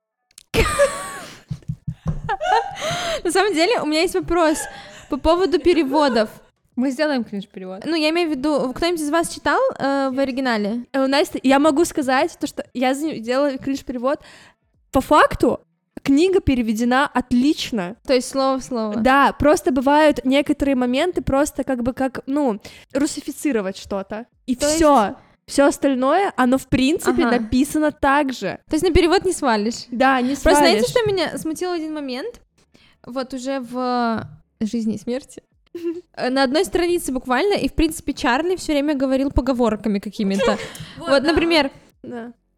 [3.25, 4.59] На самом деле, у меня есть вопрос
[5.09, 6.31] по поводу переводов.
[6.77, 7.85] Мы сделаем кринж-перевод.
[7.87, 10.87] Ну, я имею в виду, кто-нибудь из вас читал э, в оригинале?
[10.92, 14.21] Э, Настя, я могу сказать, то, что я за нее делала кринж-перевод.
[14.92, 15.61] По факту,
[16.09, 17.97] книга переведена отлично.
[18.07, 18.97] То есть слово в слово.
[18.97, 22.61] Да, просто бывают некоторые моменты просто как бы как, ну,
[22.94, 24.25] русифицировать что-то.
[24.47, 25.16] И То все.
[25.47, 27.38] Все остальное, оно в принципе Ага.
[27.40, 28.59] написано так же.
[28.68, 29.85] То есть на перевод не свалишь.
[29.90, 30.90] Да, не Просто знаете, свалишь.
[30.90, 32.40] что меня смутило в один момент?
[33.07, 34.27] Вот уже в
[34.61, 35.42] жизни и смерти.
[36.31, 40.57] На одной странице буквально, и в принципе Чарли все время говорил поговорками какими-то.
[40.99, 41.71] Вот, например,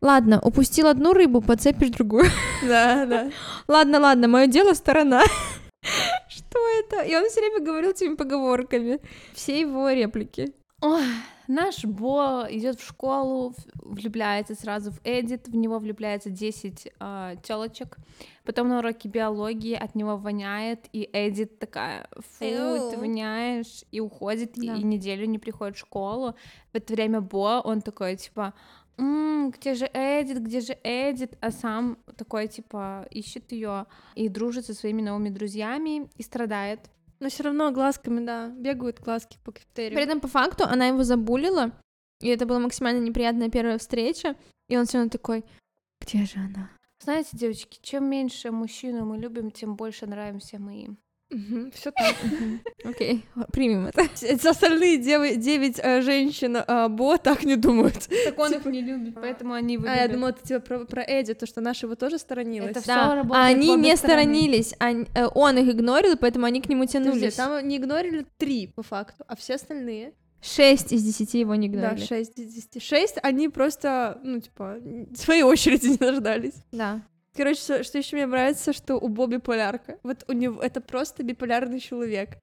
[0.00, 2.26] ладно, упустил одну рыбу, подцепишь другую.
[2.62, 3.30] да, да.
[3.68, 5.22] Ладно, ладно, мое дело сторона.
[6.28, 7.02] Что это?
[7.02, 9.00] И он все время говорил этими поговорками.
[9.34, 10.52] Все его реплики.
[10.82, 11.02] Ой,
[11.46, 17.98] наш Бо идет в школу, влюбляется сразу в Эдит, в него влюбляется 10 э, телочек.
[18.44, 24.56] Потом на уроке биологии от него воняет, и Эдит такая, фу, ты воняешь, и уходит,
[24.56, 24.76] и- Да.
[24.76, 26.34] и, неделю не приходит в школу.
[26.72, 28.54] В это время Бо, он такой, типа,
[28.98, 34.66] «М, где же Эдит, где же Эдит, а сам такой, типа, ищет ее и дружит
[34.66, 36.90] со своими новыми друзьями и страдает.
[37.18, 39.94] Но все равно глазками, да, бегают глазки по кафетерию.
[39.94, 41.72] При этом, по факту, она его забулила,
[42.20, 44.36] и это была максимально неприятная первая встреча,
[44.68, 45.44] и он все равно такой,
[46.00, 46.70] где же она?
[47.02, 50.98] Знаете, девочки, чем меньше мужчину мы любим, тем больше нравимся мы им.
[51.74, 52.14] Все так.
[52.84, 54.02] Окей, примем это.
[54.48, 58.08] Остальные девы- девять э, женщин э, Бо так не думают.
[58.24, 61.34] Так он их не любит, поэтому они его А, я думала, это типа про, Эдди,
[61.34, 62.70] то, что наша его тоже сторонилась.
[62.72, 66.60] Это всё Да, работает а они не сторонились, они- э, он их игнорил, поэтому они
[66.60, 67.34] к нему тянулись.
[67.34, 70.12] там не игнорили три, по факту, а все остальные...
[70.42, 72.06] Шесть из десяти его не Да, игнорили.
[72.06, 72.82] 6 из 10.
[72.82, 74.78] 6, они просто, ну, типа,
[75.14, 76.54] своей очереди не дождались.
[76.72, 77.02] Да.
[77.36, 79.98] Короче, что, что еще мне нравится, что у Бо биполярка.
[80.02, 82.38] Вот у него это просто биполярный человек.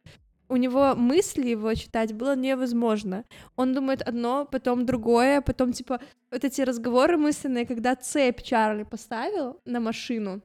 [0.50, 3.26] У него мысли его читать было невозможно.
[3.58, 6.00] Он думает одно, потом другое, потом, типа,
[6.32, 10.42] вот эти разговоры мысленные, когда цепь Чарли поставил на машину,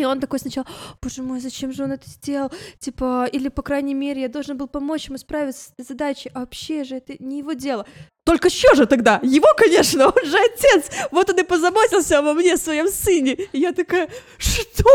[0.00, 0.66] и он такой сначала,
[1.02, 2.50] боже мой, зачем же он это сделал?
[2.78, 6.84] Типа, или, по крайней мере, я должен был помочь ему справиться с задачей, а вообще
[6.84, 7.86] же это не его дело.
[8.24, 9.20] Только что же тогда?
[9.22, 10.90] Его, конечно, он же отец.
[11.10, 13.32] Вот он и позаботился обо мне, своем сыне.
[13.52, 14.08] И я такая,
[14.38, 14.88] что?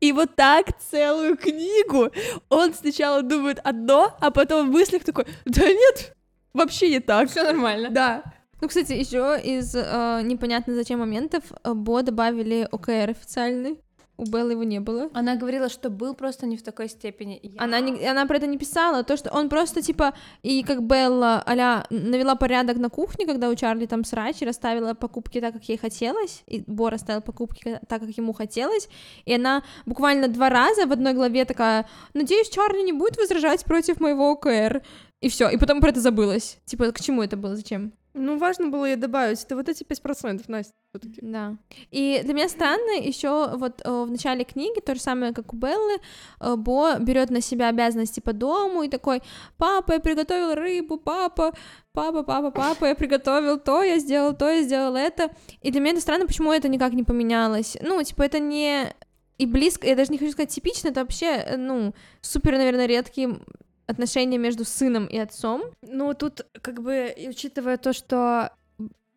[0.00, 2.10] И вот так целую книгу.
[2.48, 6.16] Он сначала думает одно, а потом в мыслях такой, да нет,
[6.52, 7.30] вообще не так.
[7.30, 7.90] Все нормально.
[7.90, 8.22] Да.
[8.64, 13.78] Ну, кстати, еще из э, непонятно зачем моментов э, Бо добавили ОКР официальный.
[14.16, 15.10] У Беллы его не было.
[15.12, 17.38] Она говорила, что был просто не в такой степени.
[17.42, 20.82] Я- Она, не, она про это не писала, то, что он просто, типа, и как
[20.82, 25.52] Белла, аля, навела порядок на кухне, когда у Чарли там срач, и расставила покупки так,
[25.52, 28.88] как ей хотелось, и Бо расставил покупки так, как ему хотелось,
[29.26, 34.00] и она буквально два раза в одной главе такая, надеюсь, Чарли не будет возражать против
[34.00, 34.80] моего ОКР,
[35.20, 36.56] и все, и потом про это забылось.
[36.64, 37.92] Типа, к чему это было, зачем?
[38.16, 39.42] Ну, важно было ей добавить.
[39.42, 41.18] Это вот эти 5%, Настя, все-таки.
[41.20, 41.56] Да.
[41.90, 45.56] И для меня странно еще вот э, в начале книги то же самое, как у
[45.56, 45.96] Беллы,
[46.40, 49.20] э, Бо берет на себя обязанности по дому и такой,
[49.58, 51.54] папа, я приготовил рыбу, папа,
[51.92, 55.30] папа, папа, папа, я приготовил то, я сделал то, я сделал это.
[55.62, 57.76] И для меня это странно, почему это никак не поменялось.
[57.82, 58.94] Ну, типа, это не
[59.38, 63.40] и близко, я даже не хочу сказать типично, это вообще, э, ну, супер, наверное, редкие
[63.86, 65.62] отношения между сыном и отцом.
[65.82, 68.52] Ну, тут, как бы, учитывая то, что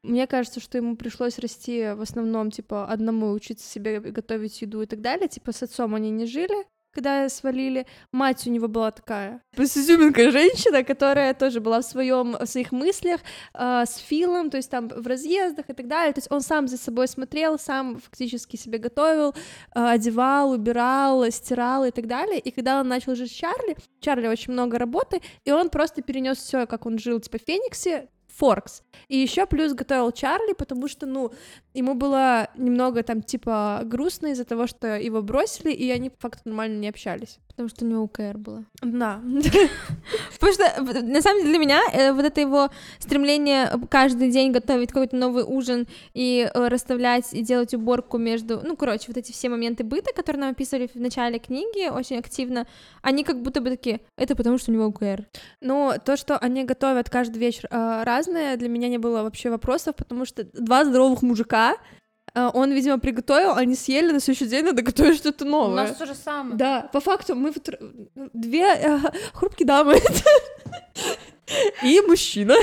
[0.03, 4.85] мне кажется, что ему пришлось расти в основном, типа, одному учиться себе готовить еду и
[4.85, 5.27] так далее.
[5.27, 6.65] Типа, с отцом они не жили,
[6.97, 7.85] когда свалили.
[8.11, 12.71] Мать у него была такая с изюминкой женщина, которая тоже была в своем, в своих
[12.71, 13.21] мыслях
[13.53, 16.13] э, с Филом, то есть там в разъездах и так далее.
[16.13, 19.33] То есть он сам за собой смотрел, сам фактически себе готовил, э,
[19.75, 22.39] одевал, убирал, стирал и так далее.
[22.39, 26.37] И когда он начал жить с Чарли, Чарли очень много работы, и он просто перенес
[26.37, 28.83] все, как он жил, типа, в Фениксе, Форкс.
[29.07, 31.31] И еще плюс готовил Чарли, потому что, ну,
[31.73, 36.41] ему было немного там, типа, грустно из-за того, что его бросили, и они по факту
[36.45, 37.39] нормально не общались.
[37.57, 38.65] Потому что у него УКР было.
[38.83, 39.19] Да.
[40.39, 44.89] Потому что, на самом деле, для меня э, вот это его стремление каждый день готовить
[44.89, 48.61] какой-то новый ужин и э, расставлять и делать уборку между...
[48.63, 52.67] Ну, короче, вот эти все моменты быта, которые нам описывали в начале книги очень активно,
[53.01, 55.25] они как будто бы такие, это потому что у него УКР.
[55.59, 59.95] Ну, то, что они готовят каждый вечер э, разное, для меня не было вообще вопросов,
[59.95, 61.75] потому что два здоровых мужика, э,
[62.53, 65.75] он, видимо, приготовил, они съели, на следующий день надо готовить что-то У новое.
[65.87, 66.55] нас то же самое.
[66.57, 67.79] Да, по факту мы вот р-
[68.33, 68.99] две э,
[69.33, 69.99] хрупкие дамы
[71.83, 72.55] и мужчина,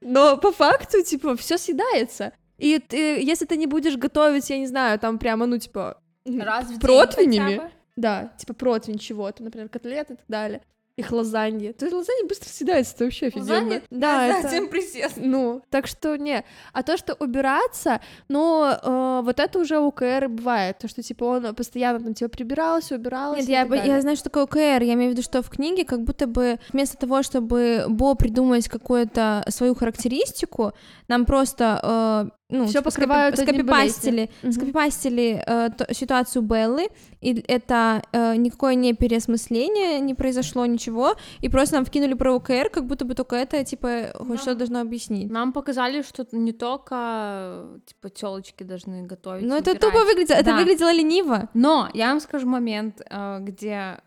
[0.00, 2.32] но по факту, типа, все съедается.
[2.58, 6.66] И ты- если ты не будешь готовить, я не знаю, там прямо, ну, типа, Раз
[6.66, 10.60] в противнями, да, типа противень чего-то, например, котлеты и так далее,
[11.00, 11.72] их лазаньи.
[11.72, 13.52] То есть лазанья быстро съедается, это вообще офигенно.
[13.52, 13.82] Лазанья?
[13.90, 14.48] Да, Да, это...
[14.48, 15.14] затем присест.
[15.16, 16.44] Ну, так что не.
[16.72, 20.78] А то, что убираться, ну, э, вот это уже у КР бывает.
[20.78, 23.86] То, что, типа, он постоянно там, типа, прибирался, убирался Нет, я, далее.
[23.86, 24.82] я знаю, что такое ОКР.
[24.82, 28.68] Я имею в виду, что в книге как будто бы вместо того, чтобы Бо придумать
[28.68, 30.72] какую-то свою характеристику,
[31.08, 36.88] нам просто э, ну, Всё типа, покрывают скопипастили, скопипастили э, то- ситуацию Беллы,
[37.20, 42.70] и это э, никакое не переосмысление, не произошло ничего, и просто нам вкинули про ОКР,
[42.70, 44.36] как будто бы только это, типа, хоть Да.
[44.38, 45.30] что-то должно объяснить.
[45.30, 49.44] Нам показали, что не только типа телочки должны готовить.
[49.44, 50.56] И это тупо выглядело, это Да.
[50.56, 51.48] выглядело лениво.
[51.54, 53.98] Но я вам скажу момент, э, где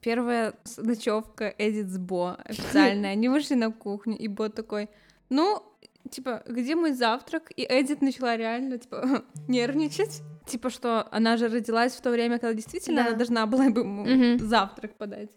[0.00, 3.12] первая ночевка Эдит с Бо официальная.
[3.12, 4.88] Они вышли на кухню, и Бо такой,
[5.30, 5.62] ну,
[6.10, 7.50] типа, где мой завтрак?
[7.56, 10.22] И Эдит начала реально, типа, нервничать.
[10.46, 13.08] Типа, что она же родилась в то время, когда действительно Да.
[13.08, 14.38] она должна была бы ему Мгм.
[14.46, 15.30] завтрак подать.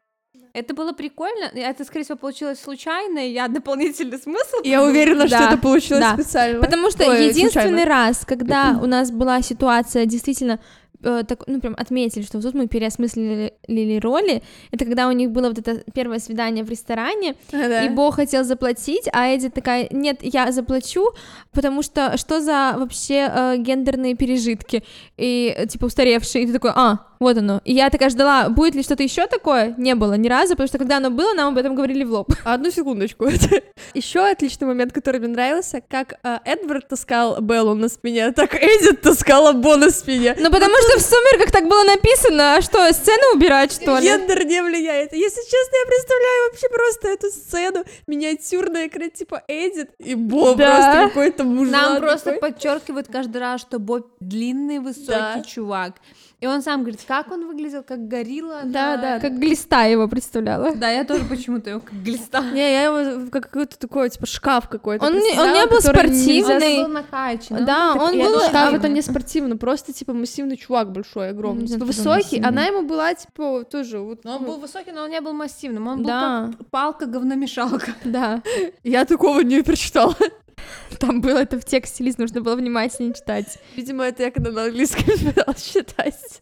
[0.54, 1.46] Это было прикольно.
[1.54, 4.58] Это, скорее всего, получилось случайно, и я дополнительный смысл.
[4.64, 6.14] Я уверена, что Да, это получилось да.
[6.14, 6.62] специально.
[6.62, 7.86] Потому что Ой, единственный случайно.
[7.86, 10.60] раз, когда у нас была ситуация действительно
[11.06, 14.42] э, так, ну, прям отметили, что тут мы переосмыслили роли,
[14.72, 17.86] это когда у них было вот это первое свидание в ресторане, Да.
[17.86, 21.12] и Бо хотел заплатить, а Эдди такая, нет, я заплачу,
[21.54, 24.84] потому что что за вообще э, гендерные пережитки,
[25.18, 27.60] и, э, типа, устаревшие, и ты такой, а, Вот оно.
[27.66, 29.74] И я такая ждала, будет ли что-то еще такое?
[29.80, 32.32] Не было ни разу, потому что когда оно было, нам об этом говорили в лоб.
[32.44, 33.26] Одну секундочку.
[33.96, 39.02] Еще отличный момент, который мне нравился, как э, Эдвард таскал Беллу на спине, так Эдит
[39.02, 40.36] таскала Бо на спине.
[40.38, 44.06] Ну, потому что в «Сумерках» так было написано, а что, сцену убирать, что ли?
[44.06, 45.12] Гендер не влияет.
[45.12, 47.86] Если честно, я представляю вообще просто эту сцену.
[48.06, 53.80] Миниатюрная, как типа Эдит и Бо просто какой-то мужлан Нам просто подчеркивают каждый раз, что
[53.80, 55.96] Боб длинный, высокий чувак.
[56.42, 58.62] И он сам говорит, как он выглядел, как горилла.
[58.66, 59.20] Да, на- да.
[59.20, 60.76] Как глиста его представляла.
[60.76, 62.42] Да, я тоже почему-то его как глиста.
[62.42, 65.06] Не, я его как какой-то такой, типа, шкаф какой-то.
[65.06, 66.78] Он не- он не был спортивный.
[66.80, 67.66] Он был накачан.
[67.66, 71.86] Да, он был, а, шкаф это не спортивно, просто типа массивный чувак большой, огромный, типа
[71.86, 72.42] высокий.
[72.42, 74.24] Она ему была типа тоже вот.
[74.24, 75.88] Но он ну, был высокий, но он не был массивным.
[75.88, 77.94] Он был как палка говномешалка.
[78.04, 78.42] Да.
[78.84, 80.16] Я такого не прочитала.
[81.00, 83.58] Там было это в тексте, Лиз, нужно было внимательнее читать.
[83.76, 86.42] Видимо, это я когда на английском пыталась читать.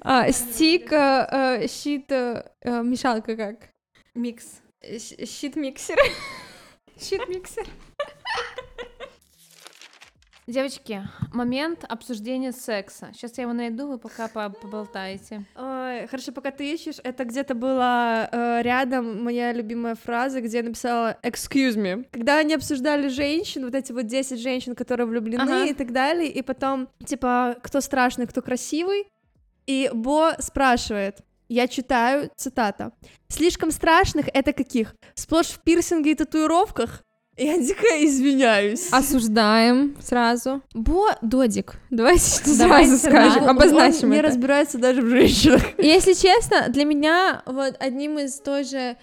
[0.00, 3.56] А, стик, э, э, щит, э, э, мешалка как?
[4.14, 4.60] Микс.
[4.80, 5.98] Э, Щит-миксер.
[7.00, 7.66] Щит-миксер.
[10.46, 13.08] Девочки, момент обсуждения секса.
[13.12, 15.44] Сейчас я его найду, вы пока по- поболтаете.
[15.56, 20.62] Ой, хорошо, пока ты ищешь, это где-то была э, рядом моя любимая фраза, где я
[20.62, 22.06] написала «excuse me».
[22.12, 25.64] Когда они обсуждали женщин, вот эти вот 10 женщин, которые влюблены Ага.
[25.64, 29.08] и так далее, и потом, типа, кто страшный, кто красивый,
[29.66, 32.92] и Бо спрашивает, я читаю, цитата,
[33.26, 34.94] «Слишком страшных— это каких?
[35.14, 37.02] Сплошь в пирсинге и татуировках?»
[37.36, 38.88] Я дико извиняюсь.
[38.90, 40.62] Осуждаем сразу.
[40.72, 41.74] Бо Додик.
[41.90, 43.50] Давайте что сразу скажем, сразу.
[43.50, 44.28] обозначим Он не это.
[44.28, 45.62] разбирается даже в женщинах.
[45.78, 48.96] Если честно, для меня вот одним из тоже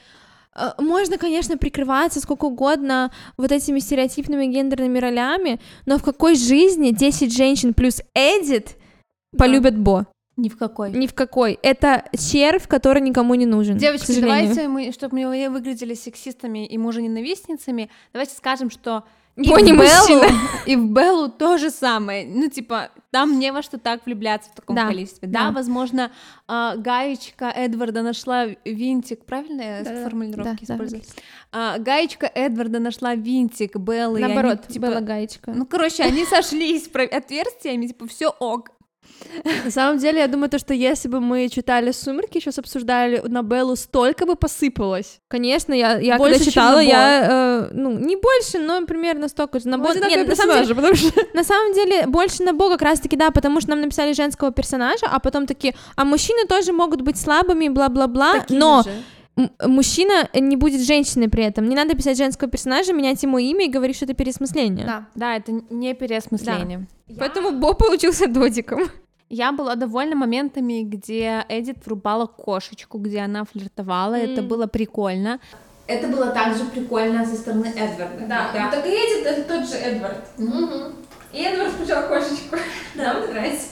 [0.56, 6.90] э, можно, конечно, прикрываться сколько угодно вот этими стереотипными гендерными ролями, но в какой жизни
[6.90, 8.78] 10 женщин плюс Эдит
[9.38, 10.08] полюбят Бо?
[10.36, 10.92] Ни в какой.
[10.92, 11.60] Ни в какой.
[11.62, 13.78] Это червь, который никому не нужен.
[13.78, 19.04] Девочки, давайте мы, чтобы мы не выглядели сексистами и мужа-ненавистницами, давайте скажем, что
[19.36, 20.28] и Бо в не Беллу, мужчина.
[20.68, 22.26] и в Беллу то же самое.
[22.28, 25.28] Ну, типа, там не во что так влюбляться в таком Да, количестве.
[25.28, 25.52] Да, да.
[25.52, 26.12] возможно,
[26.48, 30.04] а, гаечка Эдварда нашла винтик, правильно я Да-да.
[30.04, 30.74] формулировки Да, да.
[30.76, 31.02] использую?
[31.52, 34.20] А, гаечка Эдварда нашла винтик Беллы.
[34.20, 35.52] и они, Наоборот, типа, была гаечка.
[35.52, 38.70] Ну, короче, они сошлись отверстиями, типа, все ок.
[39.66, 43.42] На самом деле, я думаю, то, что если бы мы читали «Сумерки», сейчас обсуждали, на
[43.42, 45.20] Беллу столько бы посыпалось.
[45.28, 49.68] Конечно, я, я Больше, когда читала, я, э, ну, не больше, но примерно столько же.
[49.68, 51.12] На Бо- Вот одинаковые Нет, на самом деле, потому что...
[51.34, 55.06] На самом деле, больше на Бога как раз-таки, да, потому что нам написали женского персонажа,
[55.12, 58.92] а потом такие, а мужчины тоже могут быть слабыми, бла-бла-бла, но же.
[59.64, 61.68] Мужчина не будет женщиной при этом.
[61.68, 64.86] Не надо писать женского персонажа, менять ему имя и говорить, что это переосмысление.
[64.86, 65.08] Да.
[65.16, 66.88] Да, это не переосмысление.
[67.18, 68.90] Поэтому Бо получился додиком.
[69.30, 74.16] Я была довольна моментами, где Эдит врубала кошечку, где она флиртовала.
[74.16, 75.40] Это было прикольно.
[75.86, 78.28] Это было также прикольно со стороны Эдварда.
[78.28, 80.24] так и Эдит, это тот же Эдвард.
[81.34, 82.58] И Эдвард включал кошечку.
[82.96, 83.70] Нам нравится.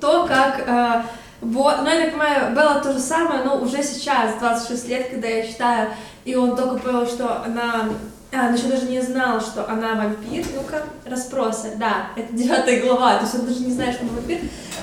[0.00, 0.68] То, как...
[0.68, 1.02] э,
[1.42, 1.72] Бо...
[1.82, 5.46] Ну, я так понимаю, Белла то же самое, но уже сейчас, 26 лет, когда я
[5.46, 5.90] читаю,
[6.24, 7.88] и он только понял, что она...
[8.32, 10.44] А, он еще даже не знал, что она вампир.
[10.54, 11.72] Ну-ка, расспросы.
[11.76, 14.38] Да, это девятая глава, то есть он даже не знает, что она вампир.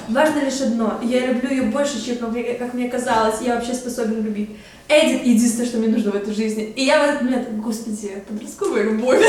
[0.10, 1.00] Важно лишь одно.
[1.02, 3.41] Я люблю ее больше, чем как мне, как мне казалось.
[3.41, 4.50] Я вообще способен любить.
[4.89, 6.64] Эдит единственное, что мне нужно в этой жизни.
[6.64, 9.20] И я в этот момент, господи, подростковая любовь.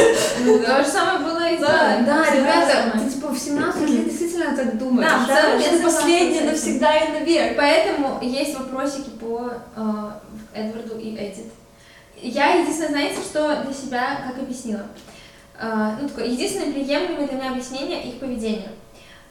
[0.44, 4.78] То же самое было и Да, да, ребята, ты типа в 17 лет действительно так
[4.78, 5.10] думаешь.
[5.26, 7.56] Да, я это последнее навсегда и навек.
[7.56, 9.80] Поэтому есть вопросики по э,
[10.54, 11.46] Эдварду и Эдит.
[12.22, 14.82] Я единственное, знаете, что для себя как объяснила?
[15.60, 18.70] Э, ну, такое, единственное приемлемое для меня объяснение их поведения.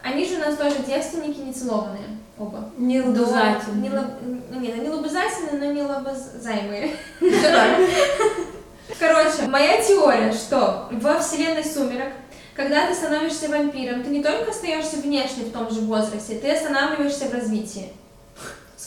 [0.04, 2.70] Они же у нас тоже девственники не целованные, оба.
[2.78, 3.82] Не До- лобызательно.
[3.82, 6.96] Не, лоб- ну, нет, они лобызательные, но не лобызаемые.
[9.00, 12.14] Короче, моя теория, что во вселенной сумерок,
[12.56, 17.26] когда ты становишься вампиром, ты не только остаешься внешне в том же возрасте, ты останавливаешься
[17.26, 17.92] в развитии.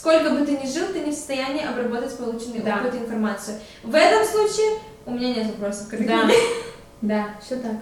[0.01, 2.77] Сколько бы ты ни жил, ты не в состоянии обработать полученную Да.
[2.77, 3.59] опыт информацию.
[3.83, 6.27] В этом случае у меня нет вопросов к этой Да,
[7.03, 7.75] да, все так.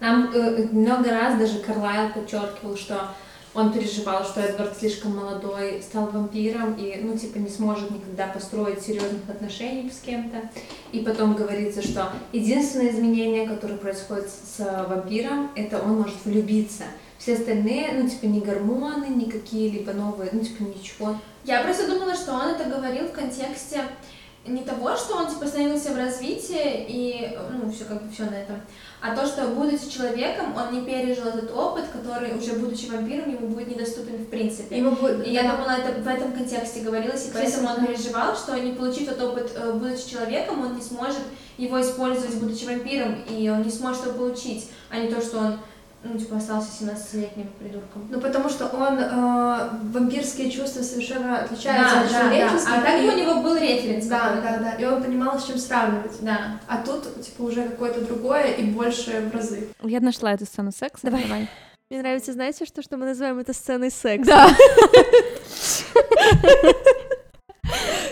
[0.00, 3.10] Нам э, много раз даже Карлайл подчеркивал, что
[3.52, 8.80] он переживал, что Эдвард слишком молодой, стал вампиром и, ну, типа, не сможет никогда построить
[8.80, 10.48] серьезных отношений с кем-то.
[10.92, 16.84] И потом говорится, что единственное изменение, которое происходит с э, вампиром, это он может влюбиться.
[17.20, 21.16] Все остальные, ну, типа, не гормоны, ни какие-либо новые, ну, типа, ничего.
[21.44, 23.82] Я просто думала, что он это говорил в контексте
[24.46, 28.36] не того, что он типа становился в развитии и ну все как бы все на
[28.36, 28.56] этом,
[29.02, 33.48] а то, что будучи человеком, он не пережил этот опыт, который уже будучи вампиром ему
[33.48, 34.78] будет недоступен в принципе.
[34.78, 35.26] Ему будет...
[35.26, 39.08] И я думала, это в этом контексте говорилось, и поэтому он переживал, что не получив
[39.08, 41.22] этот опыт, э, будучи человеком, он не сможет
[41.58, 45.58] его использовать, будучи вампиром, и он не сможет его получить, а не то, что он
[46.02, 48.08] ну, типа, остался 17-летним придурком.
[48.10, 52.20] Ну, потому что он э, вампирские чувства совершенно отличаются Да, от да, да.
[52.20, 52.72] человеческих.
[52.74, 54.06] А так и- у него был референс.
[54.06, 54.72] Да, да, да.
[54.72, 56.16] И он понимал, с чем сравнивать.
[56.22, 56.58] Да.
[56.68, 59.68] А тут, типа, уже какое-то другое и больше в разы.
[59.82, 61.10] Я нашла эту сцену секса.
[61.10, 61.48] Давай.
[61.90, 64.30] Мне нравится, знаете, что, что мы называем это сценой секса?
[64.30, 64.50] Да.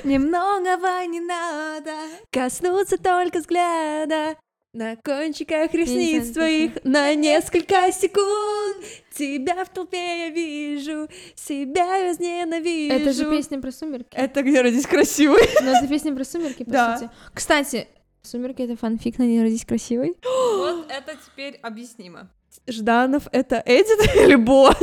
[0.05, 1.93] Немногого не надо.
[2.31, 4.37] Коснуться только взгляда
[4.75, 8.85] на кончиках ресниц твоих на несколько секунд.
[9.15, 12.95] Тебя в толпе я вижу, себя возненавижу.
[12.95, 14.15] Это же песня про сумерки.
[14.17, 15.43] Это где родись красивый.
[15.63, 16.99] Ну, это песня про сумерки, по Да.
[16.99, 17.11] сути.
[17.35, 17.89] Кстати,
[18.23, 20.15] сумерки это фанфик на не родись красивой.
[20.25, 22.31] Вот это теперь объяснимо.
[22.67, 24.75] Жданов это Эдит или Бо?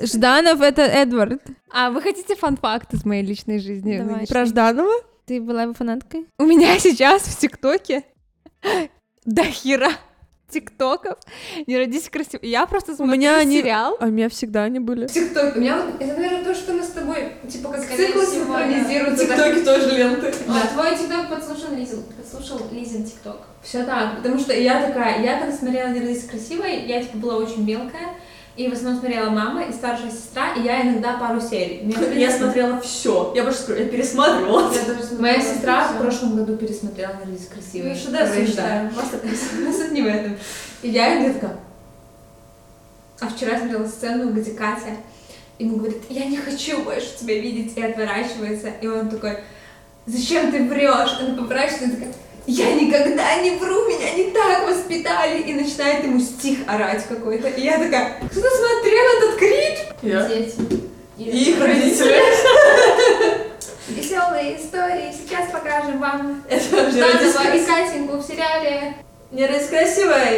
[0.00, 1.42] Жданов это Эдвард.
[1.70, 3.98] А вы хотите фан-факт из моей личной жизни?
[3.98, 4.26] Давай.
[4.26, 4.92] Про Жданова?
[5.26, 6.26] Ты была его фанаткой?
[6.38, 8.04] У меня сейчас в ТикТоке
[9.24, 9.90] до хера
[10.50, 11.16] ТикТоков.
[11.66, 12.40] Не родись красиво.
[12.42, 13.96] Я просто смотрю меня они- сериал.
[14.00, 15.06] А у меня всегда они были.
[15.06, 15.56] ТикТок.
[15.56, 19.64] У меня вот, это, наверное, то, что мы с тобой, типа, как циклы синхронизируются.
[19.64, 20.34] тоже ленты.
[20.46, 20.66] Да.
[20.74, 22.02] Твой тикток подслушал Лизин.
[22.02, 23.38] Подслушал Лизин тикток.
[23.62, 27.36] Все так, потому что я такая, я когда смотрела «Не родись красивой», я типа была
[27.36, 28.08] очень мелкая,
[28.54, 31.80] и в основном смотрела мама и старшая сестра, и я иногда пару серий.
[31.84, 33.32] Мне, Я смотрела все.
[33.34, 34.72] Я больше скажу, я пересматривала.
[34.72, 35.94] Я Моя сестра всё.
[35.94, 37.90] в прошлом году пересмотрела «Не родись красивой».
[37.90, 38.90] Ну, шедевр да.
[39.72, 40.36] Суть не в этом.
[40.82, 41.56] И я иногда такая...
[43.20, 44.96] А вчера смотрела сцену, где Катя
[45.58, 48.68] ему говорит, я не хочу больше тебя видеть, и отворачивается.
[48.80, 49.38] И он такой,
[50.06, 51.18] зачем ты врешь?
[51.20, 52.12] Она поворачивается и такая,
[52.46, 55.42] я никогда не вру, меня не так воспитали.
[55.42, 57.48] И начинает ему стих орать какой-то.
[57.48, 59.78] И я такая, кто смотрел этот клип?
[60.02, 60.26] Я.
[60.28, 60.56] Дети.
[61.18, 62.20] И их родители.
[63.88, 66.42] Веселые истории, сейчас покажем вам.
[66.50, 68.94] Жданова и Катеньку в сериале.
[69.30, 69.46] Не.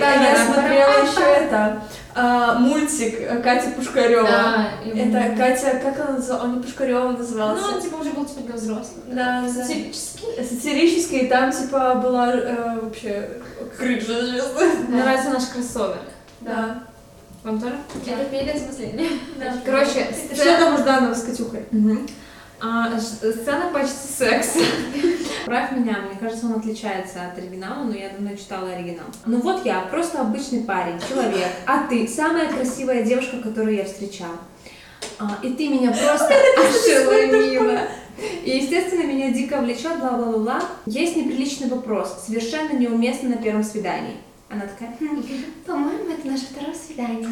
[0.01, 1.83] Да, я смотрела еще это
[2.15, 4.23] а, мультик Кати Пушкарева.
[4.29, 6.45] Да, и- Это Катя, как она называлась?
[6.45, 7.75] Он не Пушкарева Ну, назывался.
[7.75, 9.05] он типа уже был типа для взрослых.
[9.09, 9.49] Да, да.
[9.65, 10.45] Сатирический.
[10.49, 13.29] Сатирический, и там типа была э, вообще
[13.77, 14.61] крыжа, честно.
[14.89, 15.99] Мне нравится наш кроссовер.
[16.41, 16.83] Да.
[17.43, 17.75] Вам тоже?
[18.07, 19.09] Это переосмысление.
[19.67, 21.65] Короче, Что там у Жданова с Катюхой?
[21.73, 22.07] Мгм.
[22.67, 24.59] А, сцена почти секса.
[25.45, 29.05] Правь меня, мне кажется, он отличается от оригинала, но я давно читала оригинал.
[29.27, 34.39] Ну вот я, просто обычный парень, человек, а ты самая красивая девушка, которую я встречала.
[35.19, 37.81] А, и ты меня просто ошеломила.
[38.45, 40.63] И, естественно, меня дико влечет, бла-бла-бла.
[40.87, 44.17] Есть неприличный вопрос, совершенно неуместно на первом свидании.
[44.49, 45.23] Она такая, «Хм,
[45.67, 47.29] по-моему, это наше второе свидание.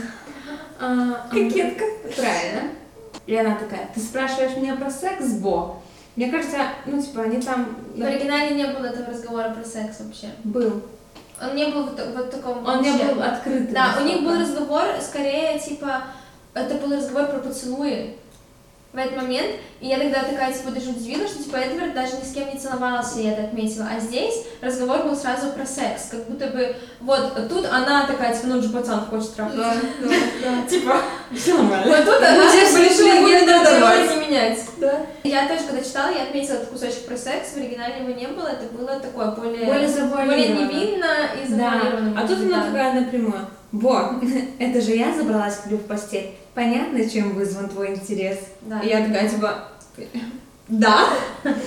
[0.79, 1.85] А, Кокетка.
[2.15, 2.71] Правильно.
[3.27, 5.77] И она такая, ты спрашиваешь меня про секс, Бо?
[6.17, 7.77] Мне кажется, ну, типа, они там...
[7.97, 10.29] В оригинале не было этого разговора про секс вообще.
[10.45, 10.83] Был.
[11.41, 13.15] Он не был в, та- в таком Он не вообще.
[13.15, 13.73] был открытым.
[13.73, 16.03] Да, у них был разговор, скорее, типа,
[16.55, 18.17] это был разговор про поцелуи
[18.93, 22.25] в этот момент, и я тогда такая, типа, даже удивилась, что, типа, Эдвард даже ни
[22.25, 26.29] с кем не целовался, я это отметила, а здесь разговор был сразу про секс, как
[26.29, 29.75] будто бы, вот, тут она такая, типа, ну, он же пацан хочет трахаться.
[30.69, 30.97] Типа,
[31.35, 31.97] все нормально.
[31.97, 33.15] Вот тут она здесь решила
[34.15, 34.59] не менять.
[34.77, 35.07] Да.
[35.25, 38.49] Я тоже, когда читала, я отметила этот кусочек про секс, в оригинале его не было,
[38.49, 39.65] это было такое более...
[39.65, 41.07] Более более невинно
[41.43, 42.21] и Да, завуалировано.
[42.21, 42.67] а тут она да.
[42.67, 43.47] такая напрямую.
[43.73, 44.21] Бо,
[44.59, 46.35] это же я забралась к тебе в постель.
[46.55, 48.39] Понятно, чем вызван твой интерес?
[48.63, 48.81] Да.
[48.81, 49.69] И я такая, типа,
[50.69, 51.09] да,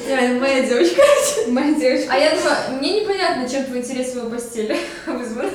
[0.08, 1.02] Реально, моя девочка.
[1.48, 2.14] моя девочка.
[2.14, 4.78] А я думаю, мне непонятно, чем твой интерес в его постели
[5.08, 5.50] вызван.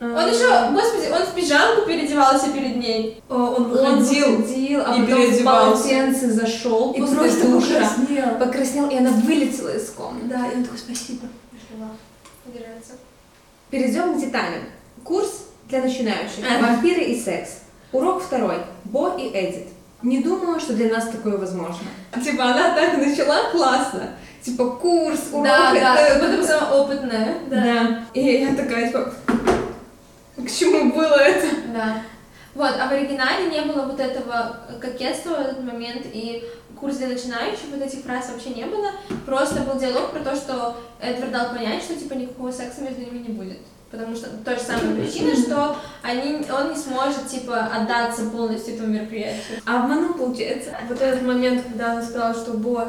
[0.00, 3.22] Он еще, господи, он в пижамку переодевался перед ней.
[3.28, 4.36] Он Он выходил.
[4.38, 7.66] выходил, а и потом в полотенце зашел И после просто душа.
[7.80, 8.38] покраснел.
[8.38, 10.26] Покраснел, и она вылетела из комнаты.
[10.26, 11.26] Да, и он такой, спасибо.
[13.70, 14.62] Перейдем к деталям.
[15.04, 16.44] Курс для начинающих.
[16.60, 17.60] Вампиры и секс.
[17.92, 18.56] Урок второй.
[18.84, 19.68] Бо и Эдит.
[20.02, 21.86] Не думаю, что для нас такое возможно.
[22.22, 24.10] Типа, она так начала классно.
[24.42, 25.44] Типа, курс, урок.
[25.44, 27.34] Да, да, это- будто бы самая опытная.
[27.48, 28.04] Да.
[28.14, 29.12] И я такая, типа,
[30.36, 31.46] к чему было это?
[31.74, 32.02] Да.
[32.54, 36.44] Вот, а в оригинале не было вот этого кокетства в этот момент, и
[36.80, 38.90] курс для начинающих, вот этих фраз вообще не было.
[39.26, 43.18] Просто был диалог про то, что Эдвард дал понять, что типа никакого секса между ними
[43.18, 43.58] не будет.
[43.90, 48.88] Потому что та же самая причина, что они, он не сможет, типа, отдаться полностью этому
[48.94, 49.58] мероприятию.
[49.66, 50.70] А обманул, получается.
[50.88, 52.88] Вот этот момент, когда она сказала, что Бо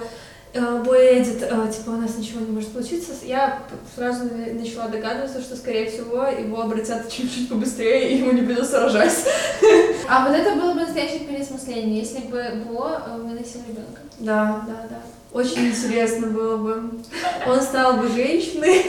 [0.54, 3.64] э, Бой Эдит, э, типа, у нас ничего не может случиться, я
[3.96, 8.80] сразу на- начала догадываться, что, скорее всего, его обратят чуть-чуть побыстрее, и ему не придется
[8.82, 9.26] рожать.
[10.08, 14.02] А вот это было бы настоящее переосмысление, если бы Бо э, выносил ребенка.
[14.20, 15.02] Да, да, да.
[15.32, 16.92] Очень интересно было бы.
[17.48, 18.86] Он стал бы женщиной.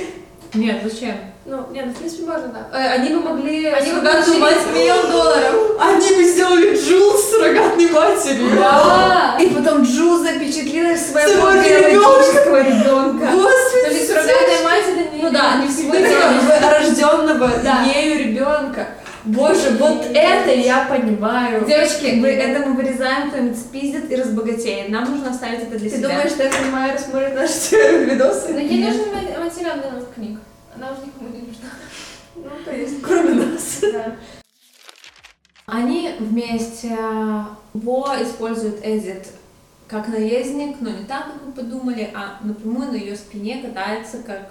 [0.53, 1.15] Нет, зачем?
[1.45, 2.68] Ну, нет, ну, в принципе, можно, да.
[2.78, 3.66] Э, Они бы могли...
[3.66, 5.55] Они бы получили мать- миллион долларов.
[5.80, 8.51] Они бы сделали Джул с суррогатной матерью.
[8.57, 9.36] Да!
[9.40, 13.26] И потом Джул запечатлила своего Своего биологического ребенка.
[13.32, 15.22] Господи, суррогатная мать это не...
[15.22, 17.82] Ну да, не бы рожденного Да.
[17.93, 18.86] ею ребенка.
[19.24, 21.64] Боже, вот это я понимаю.
[21.64, 24.88] Девочки, вы это мы вырезаем, кто-нибудь спиздит и разбогатеет.
[24.90, 26.09] Нам нужно оставить это для Ты себя.
[26.09, 28.49] думаешь, что Эфри Майер смотрит наши видосы?
[28.53, 30.38] Но ей нужен ма- материал для новых книг.
[30.75, 31.68] Она уже никому не нужна.
[32.35, 33.81] Ну, то есть, кроме нас.
[33.81, 34.16] Да.
[35.66, 36.97] Они вместе
[37.75, 39.29] Бо используют Эдит
[39.93, 44.51] как наездник, но не так, как мы подумали, а напрямую на ее спине катается, как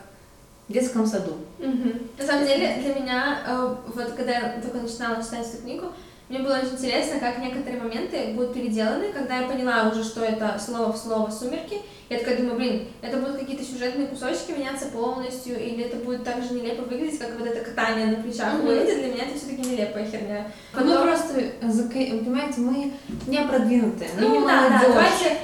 [0.67, 1.38] в детском саду.
[1.57, 5.88] На самом деле, для меня, э, вот когда я только начинала читать эту книгу,
[6.32, 10.57] мне было очень интересно, как некоторые моменты будут переделаны, когда я поняла уже, что это
[10.65, 11.79] слово в слово «Сумерки».
[12.09, 16.41] Я такая думаю, блин, это будут какие-то сюжетные кусочки меняться полностью, или это будет так
[16.41, 18.95] же нелепо выглядеть, как вот это катание на плечах у Эдди.
[18.95, 20.47] Для меня это все-таки нелепая херня.
[20.73, 22.93] Мы Потом- просто, зака- вы понимаете, мы
[23.27, 24.88] не продвинутые, мы Ну не да, да, молодежь.
[24.88, 25.38] давайте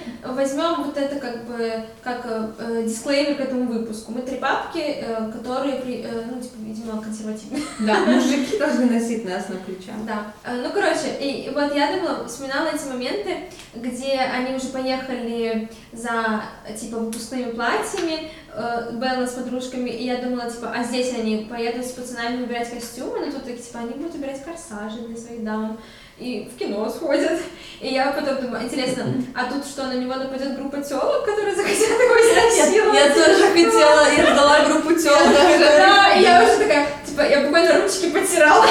[0.48, 4.12] возьмем вот это как бы как э, э, дисклеймер к этому выпуску.
[4.14, 7.64] Мы три папки, э, которые, при- э, ну, типа, видимо, консервативные.
[7.80, 9.96] Да, мужики должны носить нас на плечах.
[10.06, 10.32] Да.
[10.44, 13.38] Э, Ну, короче, и вот я думала, вспоминала эти моменты,
[13.76, 16.42] где они уже поехали за,
[16.80, 21.86] типа, выпускными платьями, э, Белла с подружками, и я думала, типа, а здесь они поедут
[21.86, 25.78] с пацанами выбирать костюмы, но тут, типа, они будут выбирать корсажи для своих дам,
[26.20, 27.40] и в кино сходят.
[27.80, 29.06] И я потом думаю, интересно,
[29.36, 32.96] а тут что, на него нападет группа телок, которые захотят его изнасиловать?
[32.96, 35.32] Я тоже хотела, я ждала группу тёлок.
[35.60, 38.66] Да, и я уже такая, типа, я буквально ручки потирала.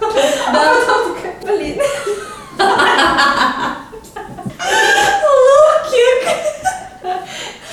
[0.00, 1.80] Да, потом такая, блин.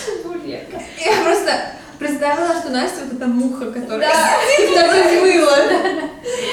[0.06, 0.82] Чебурека.
[0.98, 1.72] Я просто
[2.18, 4.12] представила, что Настя вот эта муха, которая Да,
[4.76, 5.58] Так мыло.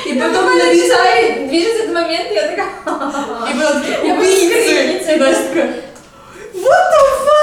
[0.07, 1.29] И и потом потом нависает.
[1.31, 2.69] начинает движется этот момент, и я такая,
[3.51, 5.15] И буду убийцы.
[5.15, 5.67] И Настя такая,
[6.55, 7.34] what the fuck?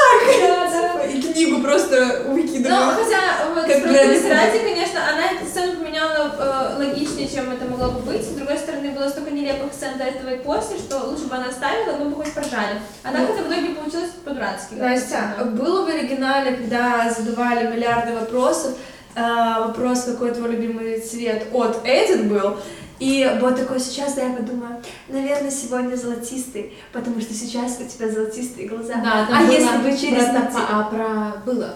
[1.34, 2.92] Книгу просто Ну, выкидываю.
[2.96, 3.20] хотя,
[3.54, 8.24] вот, Как ради, конечно, она эту сцену поменяла э, логичнее, чем это могло бы быть.
[8.24, 11.48] С другой стороны, было столько нелепых сцен до этого и после, что лучше бы она
[11.50, 12.80] оставила, мы бы хоть поржали.
[13.04, 13.34] А так Ну.
[13.36, 14.74] это в итоге получилось по-дурацки.
[14.76, 18.74] Настя, было в оригинале, когда задавали миллиарды вопросов,
[19.16, 19.22] э,
[19.68, 22.58] вопрос, какой твой любимый цвет от Эдит был,
[23.02, 24.80] и вот такой сейчас, да, я подумаю,
[25.10, 28.94] наверное, сегодня золотистый, потому что сейчас у тебя золотистые глаза.
[29.04, 31.76] Да, а было если бы через про, топа- а про было.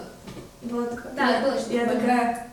[0.62, 2.00] Вот, Да, было что-то Я такое.
[2.00, 2.46] такая,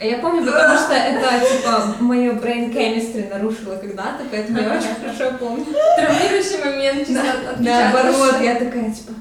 [0.00, 5.36] Я помню, потому что это, типа, мое brain chemistry нарушило когда-то, поэтому я очень хорошо
[5.38, 5.66] помню.
[5.96, 7.60] Травмирующий момент, чисто отпечаток.
[7.60, 9.12] Наоборот, я такая, типа,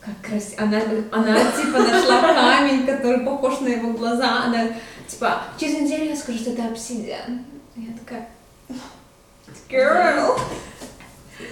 [0.00, 0.62] как красиво.
[0.62, 0.80] Она,
[1.10, 4.44] она, типа, нашла камень, который похож на его глаза.
[4.44, 4.68] Она,
[5.08, 7.44] типа, через неделю я скажу, что это обсидиан.
[7.88, 8.28] Я такая,
[9.70, 10.38] girl.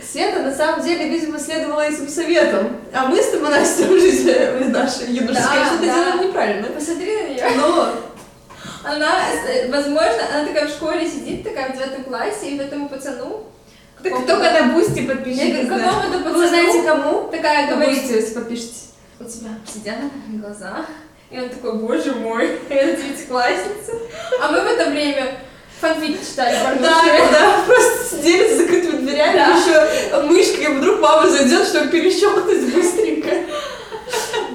[0.04, 4.32] Света на самом деле, видимо, следовала этим советам, а мы с тобой, Настя, в жизни
[4.68, 5.94] нашей юношеской Да, что-то да.
[5.94, 6.68] делаем неправильно.
[6.68, 7.46] Посмотри на нее.
[7.56, 7.94] Но
[8.84, 9.18] Она,
[9.70, 13.44] возможно, она такая в школе сидит, такая в девятом классе, и в этому пацану,
[14.02, 15.68] Так только на Boosty я подпишитесь.
[15.68, 17.28] какому-то пацану, вы знаете кому?
[17.30, 18.88] такая говорит, Подпишитесь, подпишитесь.
[19.20, 20.84] у тебя обсидиановые глаза.
[21.30, 23.92] И он такой, боже мой, это девятиклассница.
[24.42, 25.34] А мы в это время
[25.80, 27.02] фанфики читали Да,
[27.32, 29.56] да, просто сидели с закрытыми дверями, Да.
[29.56, 33.30] еще мышкой, и вдруг мама зайдет, чтобы перещелкнуть быстренько.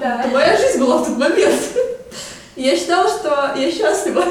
[0.00, 0.20] Да.
[0.20, 1.60] Это моя жизнь была в тот момент.
[2.56, 4.24] Я считала, что я счастлива.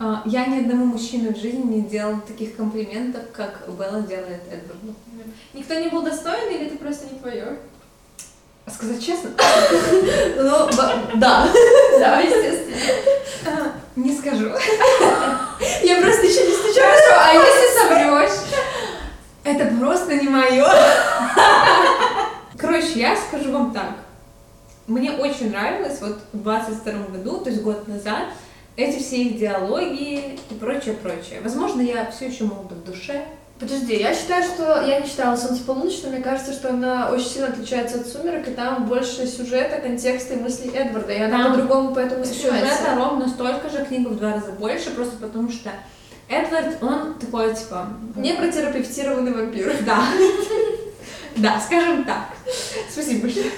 [0.00, 4.94] А, Я ни одному мужчине в жизни не делала таких комплиментов, как Белла делает Эдварду.
[5.52, 7.58] Никто не был достоин, или это просто не твое?
[8.66, 9.30] А Сказать честно,
[10.36, 10.68] Ну,
[11.16, 11.48] да.
[11.98, 13.72] Да, естественно.
[13.94, 14.46] не скажу.
[15.82, 17.00] Я просто еще не встречалась.
[17.02, 18.40] Хорошо, а если соврешь?
[19.44, 20.66] Это просто не мое.
[22.58, 23.90] Короче, я скажу вам так.
[24.86, 28.28] Мне очень нравилось вот в 22 году, то есть год назад,
[28.76, 31.40] эти все их диалоги и прочее, прочее.
[31.42, 33.26] Возможно, я все еще молода в душе.
[33.64, 34.82] Подожди, я считаю, что...
[34.86, 38.46] Я не читала «Солнце полуночь», но мне кажется, что она очень сильно отличается от «Сумерек»,
[38.46, 42.26] и там больше сюжета, контекста и мыслей Эдварда, и она по-другому поэтому.
[42.26, 45.70] Сюжета ровно столько же, книга в два раза больше, просто потому что
[46.28, 47.88] Эдвард, он такой, типа...
[48.16, 49.74] Не протерапевтированный вампир.
[49.86, 50.04] Да.
[51.36, 52.28] Да, скажем так.
[52.90, 53.50] Спасибо большое.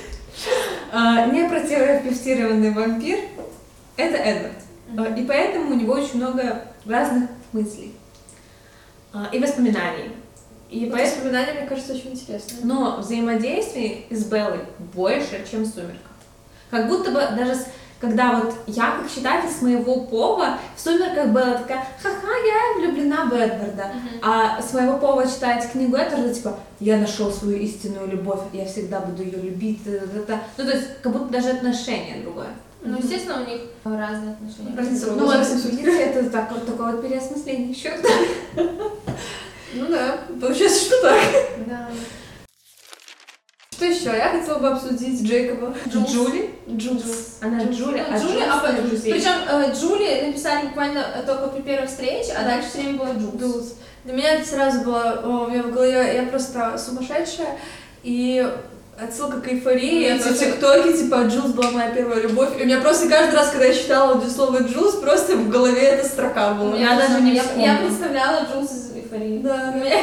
[0.93, 3.19] А, не противофиксированный вампир—
[3.97, 5.19] это Эдвард.
[5.19, 7.93] И поэтому у него очень много разных мыслей
[9.33, 10.11] и воспоминаний.
[10.71, 12.59] И по поэтому воспоминаниям, мне кажется, очень интересно.
[12.64, 14.61] но взаимодействий с Беллой
[14.95, 16.01] больше, чем в «Сумерках».
[16.71, 17.67] Как будто бы даже с-
[18.01, 23.25] когда вот я, как читатель с моего пова, в «Сумерках» Белла такая, ха-ха, я влюблена
[23.27, 23.93] в Эдварда.
[24.23, 29.01] А с моего пова читать книгу Эдварда, типа, я нашел свою истинную любовь, я всегда
[29.01, 29.83] буду ее любить.
[29.85, 30.41] та-та-та».
[30.59, 32.49] Ну, то есть, как будто даже отношение другое.
[32.87, 34.76] Ну, естественно, у них разные отношения.
[34.76, 35.30] Разница Ну,
[35.70, 37.93] видите, это так, вот такое вот переосмысление еще.
[39.74, 41.20] Ну да, получается, что так.
[41.66, 41.89] Да.
[43.70, 44.05] Что еще?
[44.05, 45.74] Я хотела бы обсудить Джейкоба.
[45.87, 46.11] Джулс.
[46.11, 46.51] Джули?
[46.70, 47.39] Джулс.
[47.43, 49.12] Она Джули, а Джули, а друзей.
[49.12, 53.12] Причем э, Джули написали буквально э, только при первой встрече, а дальше все время было
[53.12, 53.34] Джулс.
[53.39, 53.74] Джулс.
[54.05, 57.59] Для меня это сразу было, о, у меня в голове, я просто сумасшедшая,
[58.03, 58.51] и
[58.99, 62.80] отсылка к эйфории, Я эти тиктоки, типа, Джулс была моя первая любовь, и у меня
[62.80, 66.76] просто каждый раз, когда я читала слово Джулс, просто в голове эта строка была.
[66.76, 69.38] Я даже не я, я представляла Джулс из эйфории.
[69.38, 69.72] Да.
[69.72, 69.97] Меня,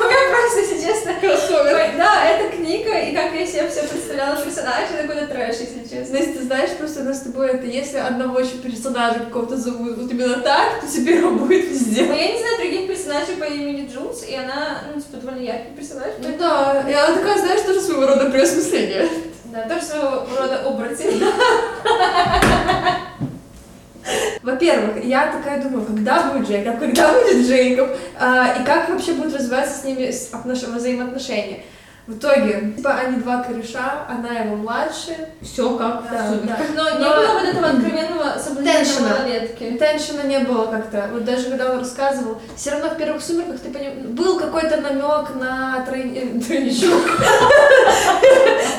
[0.00, 4.36] у меня просто, если честно, Ой, Да, это книга, и как я себе все представляла
[4.42, 6.04] персонажа, это какой-то трэш, если честно.
[6.06, 9.98] Знаешь, ты знаешь, просто у нас с тобой это, если одного еще персонажа какого-то зовут
[9.98, 12.02] вот именно так, то теперь его будет Но везде.
[12.04, 16.08] я не знаю других персонажей по имени Джулс, и она, ну, типа, довольно яркий персонаж.
[16.22, 19.08] Ну да, и она такая, знаешь, тоже своего рода переосмысление.
[19.46, 21.22] Да, тоже своего рода оборотень.
[24.52, 27.88] Во-первых, я такая думаю, когда будет Джейкоб, когда будет Джейкоб,
[28.18, 31.60] а, и как вообще будут развиваться с ними отнош- взаимоотношения.
[32.06, 35.14] В итоге, типа, они два кореша, она его младше.
[35.42, 36.56] Все как Да, да.
[36.74, 39.08] Но не Но- было вот этого откровенного соблазнения Теншена.
[39.10, 39.76] малолетки.
[39.78, 41.10] Теншена не было как-то.
[41.12, 44.14] Вот даже когда он рассказывал, все равно в первых сумерках ты поним...
[44.14, 47.02] был какой-то намек на тройни- тройничок.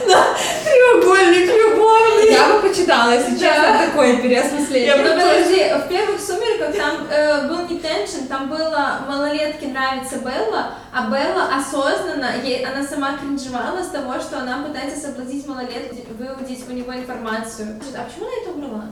[0.79, 2.31] Треугольник любовный.
[2.31, 4.85] Я бы почитала, если честно, такое переосмысление.
[4.85, 10.19] Я Ну подожди, в первых сумерках там э, был не теншн, там было малолетке нравится
[10.19, 15.95] Белла, а Белла осознанно, ей, она сама кринжевала с того, что она пытается соблазнить малолетку,
[16.17, 17.79] выудить у него информацию.
[17.95, 18.85] А почему она это убрала?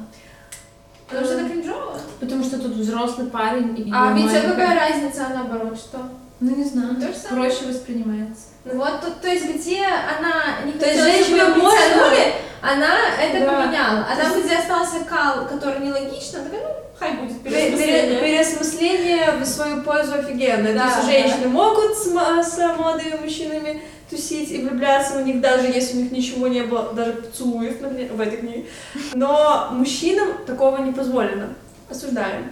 [1.08, 2.00] Потому что это кринжово.
[2.20, 6.00] Потому что тут взрослый парень и А ведь какая разница, а наоборот, что?
[6.40, 6.96] Ну, не знаю.
[6.96, 7.50] То же самое.
[7.50, 8.44] Проще воспринимается.
[8.70, 13.46] Ну вот, то, то есть где она не То есть женщина можно- притянули, она это
[13.46, 13.62] Да.
[13.64, 14.08] поменяла.
[14.12, 18.20] А там, где остался кал, который нелогично, такая, ну, хай будет Пере- пере- переосмысление.
[18.22, 20.74] Переосмысление в свою пользу офигенное.
[20.74, 21.12] Да, То есть да.
[21.12, 26.12] женщины могут с, с молодыми мужчинами тусить и влюбляться в них, даже если у них
[26.12, 28.66] ничего не было, даже поцелуев, например, в этой книге.
[29.14, 31.54] Но мужчинам такого не позволено.
[31.90, 32.52] Осуждаем.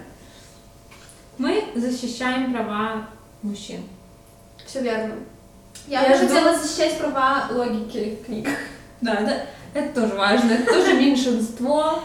[1.38, 3.06] Мы защищаем права
[3.42, 3.82] мужчин.
[4.66, 5.14] Все верно.
[5.88, 8.48] Я, Я бы жду- хотела защищать права логики книг.
[9.00, 10.52] Да, это, это тоже важно.
[10.52, 12.02] Это тоже меньшинство.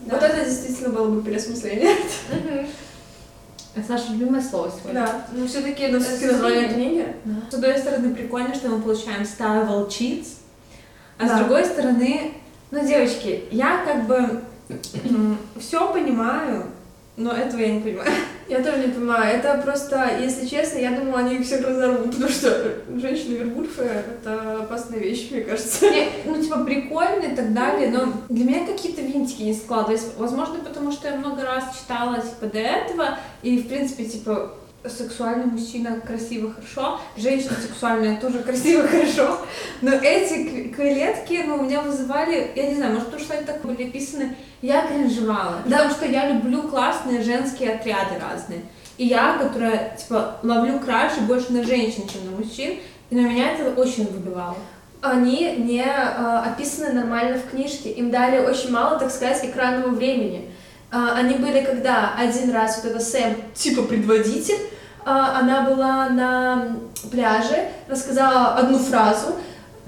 [0.00, 1.96] Вот это действительно было бы переосмысление.
[3.74, 5.02] Это наше любимое слово сегодня.
[5.06, 5.26] Да.
[5.32, 7.14] Ну все-таки, но все-таки название книги.
[7.50, 10.38] С одной стороны, прикольно, что мы получаем стаю волчиц,
[11.18, 11.38] а с Да.
[11.38, 12.32] другой стороны,
[12.70, 14.42] ну, девочки, я как бы
[15.60, 16.66] все понимаю,
[17.18, 18.10] но этого я не понимаю.
[18.48, 19.36] Я тоже не понимаю.
[19.36, 25.00] Это просто, если честно, я думала, они их всех разорвут, потому что женщины-вервульфы— это опасная
[25.00, 25.90] вещь, мне кажется.
[25.90, 30.06] Не, ну, типа, прикольно и так далее, но для меня какие-то винтики не складывались.
[30.16, 34.54] Возможно, потому что я много раз читала, типа, до этого, и, в принципе, типа,
[34.90, 39.40] сексуальный мужчина красиво хорошо, женщина сексуальная тоже красиво хорошо,
[39.82, 43.62] но эти клетки, ну, у меня вызывали, я не знаю, может, потому что они так
[43.62, 48.62] были описаны, я кринжевала, потому что я люблю классные женские отряды разные,
[48.96, 52.78] и я, которая, типа, ловлю краши больше на женщин, чем на мужчин,
[53.10, 54.56] и на меня это очень выбивало.
[55.00, 57.90] Они не э, описаны нормально в книжке.
[57.90, 60.50] Им дали очень мало, так сказать, экранного времени.
[60.90, 64.58] А, они были когда один раз вот эта Сэм, типа предводитель,
[65.08, 66.76] она была на
[67.10, 69.36] пляже, рассказала одну фразу,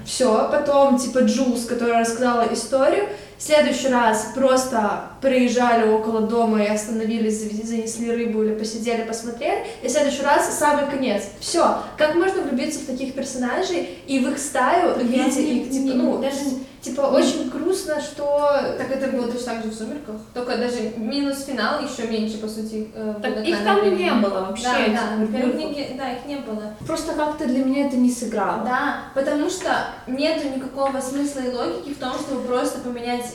[0.05, 6.67] все, потом типа Джулс, которая рассказала историю, в следующий раз просто приезжали около дома и
[6.67, 11.23] остановились, занесли рыбу или посидели, посмотрели, и в следующий раз самый конец.
[11.39, 11.77] Все.
[11.97, 16.17] Как можно влюбиться в таких персонажей и в их стаю, не- их, типа, не- ну,
[16.17, 16.37] даже
[16.81, 18.49] типа, очень грустно, что...
[18.79, 22.47] Так это было точно так же в «Сумерках», только даже минус финал еще меньше, по
[22.47, 24.03] сути, э, Так их там времени.
[24.05, 24.63] не было вообще.
[24.63, 26.73] Да, да, да, их не было.
[26.87, 28.63] Просто как-то для меня это не сыграло.
[28.65, 29.69] Да, потому что
[30.07, 33.25] нету никакого смысла и логики в том, чтобы просто поменять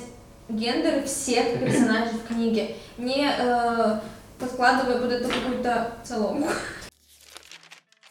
[0.48, 4.00] гендеры всех персонажей в книге, не э,
[4.38, 6.48] подкладывая под это какую-то соломку.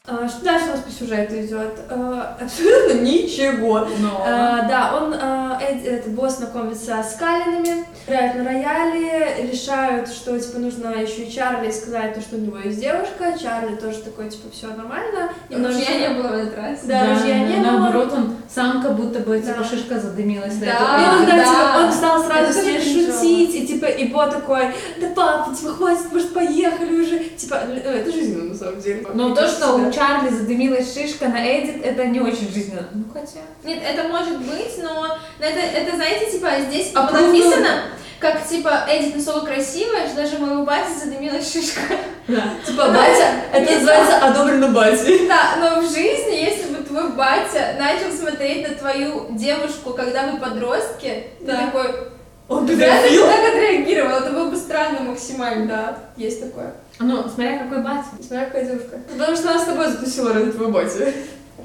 [0.08, 1.80] А, что дальше у нас по сюжету идет?
[1.90, 3.88] А, абсолютно ничего.
[4.00, 4.24] Но...
[4.24, 5.14] А, да, он,
[5.60, 11.72] этот босс знакомится с Калинами, играют на рояле, решают, что, типа, нужно еще и Чарли
[11.72, 13.34] сказать, то, что у него есть девушка.
[13.42, 15.32] Чарли тоже такой, типа, все нормально.
[15.50, 16.80] Немножечко- Ружья не было в этот раз.
[16.84, 17.72] Да, ружья не было.
[17.72, 19.64] наоборот, он сам как будто бы, типа, Да.
[19.66, 20.54] шишка задымилась.
[20.60, 20.98] на Да.
[21.14, 21.32] Ну, игру.
[21.32, 21.44] да, да.
[21.44, 24.68] типа, он стал сразу с ней шутить, и типа, и Бо такой,
[25.02, 27.18] да папа, типа, хватит, может, поехали уже.
[27.36, 29.04] Типа, ну, это жизненно, на самом деле.
[29.16, 29.74] Но то, что да.
[29.74, 32.88] у Чарли задымилась шишка на Эдит, это не очень жизненно.
[32.94, 33.40] Ну, хотя...
[33.64, 37.84] Нет, это может быть, но это, это знаете, типа, здесь А было написано,
[38.20, 41.82] как, типа, Эдит настолько красивая, что даже моего батя задымилась шишка.
[42.28, 45.28] Типа, батя, это называется одобрено батей.
[45.28, 50.40] Да, но в жизни, если бы твой батя начал смотреть на твою девушку, когда вы
[50.40, 51.66] подростки, ты Да.
[51.68, 52.10] такой,
[52.48, 55.68] Он ты так отреагировал, это было бы странно максимально.
[55.68, 56.74] Да, есть такое.
[57.00, 58.06] Ну, смотря какой батя.
[58.26, 59.00] Смотри, какая девушка.
[59.12, 61.14] Потому что она с тобой затусила ради твоего батя.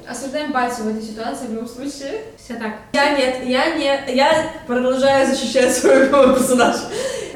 [0.07, 2.21] Осуждаем батю в этой ситуации в любом случае.
[2.37, 2.73] Все так.
[2.93, 6.79] Я нет, я не, я продолжаю защищать своего персонажа.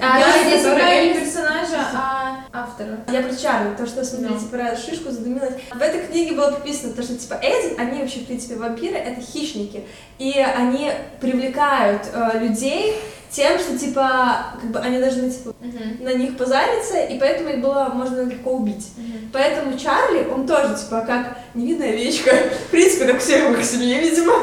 [0.02, 2.25] А Я, я не персонажа, а
[2.64, 3.00] автора.
[3.12, 4.48] Я про Чарли, то, что, смотрите, Ну.
[4.50, 5.54] про шишку задымилась.
[5.74, 9.22] В этой книге было прописано, то, что, типа, Эдит, они вообще, в принципе, вампиры, это
[9.22, 9.84] хищники.
[10.20, 12.96] И они привлекают э, людей
[13.30, 15.54] тем, что, типа, как бы они должны, типа,
[16.00, 18.88] на них позариться, и поэтому их было можно легко убить.
[19.34, 22.32] Поэтому Чарли, он тоже, типа, как невинная овечка,
[22.68, 24.34] в принципе, как все их семье, видимо,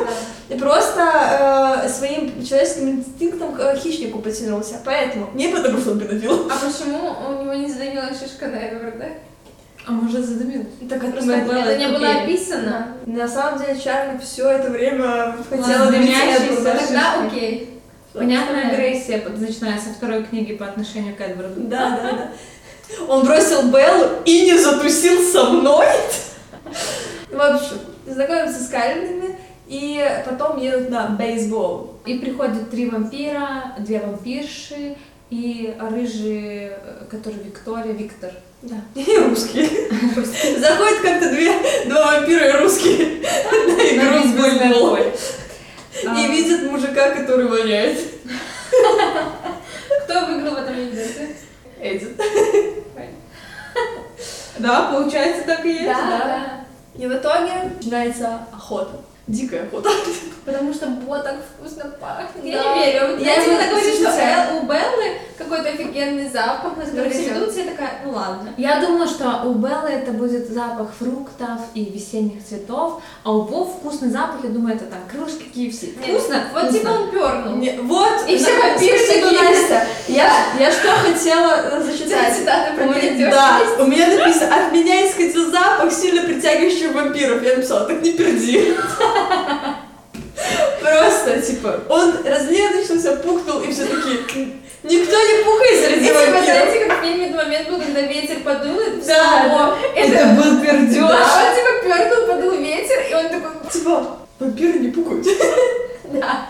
[0.51, 4.75] и просто э, своим человеческим инстинктом к э, хищнику потянулся.
[4.85, 6.42] Поэтому не потому, что он педофил.
[6.73, 9.09] Почему у него не задавила шишка на Эдварда?
[9.87, 10.69] А может задымилась?
[10.89, 12.97] Так Просто это не было описано.
[13.05, 16.65] На самом деле Чарли все это время хотела шишкой.
[16.65, 17.81] Тогда окей.
[18.15, 21.63] Понятная агрессия, начиная со второй книги по отношению к Эдварду.
[21.63, 23.05] Да, да, да.
[23.09, 25.87] Он бросил Беллу и не затусил со мной.
[27.31, 31.95] В общем, знакомятся с Калинами и потом едут на бейсбол.
[32.05, 34.97] И приходят три вампира, две вампирши
[35.33, 38.31] и рыжий, э, который Виктория, Виктор.
[38.61, 38.77] Да.
[38.95, 39.67] И русские.
[40.59, 41.55] Заходят как-то две,
[41.87, 43.07] два вампира и русские
[43.67, 44.99] на игру бейсбольное бейсбол.
[46.07, 47.99] А, И видят мужика, который воняет.
[50.05, 51.31] Кто выиграл в этом анекдоте?
[51.81, 52.21] Эдит.
[54.59, 55.87] Да, получается так и есть.
[55.87, 56.67] да.
[56.95, 59.01] И в итоге начинается охота.
[59.27, 59.89] Дикая охота.
[60.45, 62.45] Потому что Бо так вкусно пахнет.
[62.45, 62.75] Я Да.
[62.77, 63.19] не верю.
[63.19, 64.09] Я его когда говорит, что.
[64.11, 68.53] Эл- у Беллы какой-то офигенный запах, на ведутся, я такая, ну ладно.
[68.57, 73.65] Я думала, что у Беллы это будет запах фруктов и весенних цветов, а у Бо
[73.65, 75.95] вкусный запах, я думаю, это там крылышки KFC.
[76.01, 76.45] Вкусно?
[76.53, 77.85] Вот типа он пернул.
[77.85, 78.29] Вот.
[78.29, 79.43] И все спасибо, такие.
[79.43, 79.87] Настя.
[80.09, 82.45] Я, я что хотела зачитать?
[82.45, 82.93] про
[83.31, 87.43] да, у меня написано, от меня исходил запах, сильно притягивающий вампиров.
[87.43, 88.75] Я написала, так не перди.
[90.81, 94.19] Просто, типа, он разледочился, пукнул, и все такие,
[94.83, 96.45] никто не пухает среди И типа, вампиров.
[96.45, 100.61] знаете, как в фильме этот момент был, когда ветер подул, ты Да, Это это был
[100.61, 100.97] пердеж.
[100.97, 105.25] Да, он типа пернул, подул ветер, и он такой, Типа, вампиры не пукают.
[106.05, 106.49] да.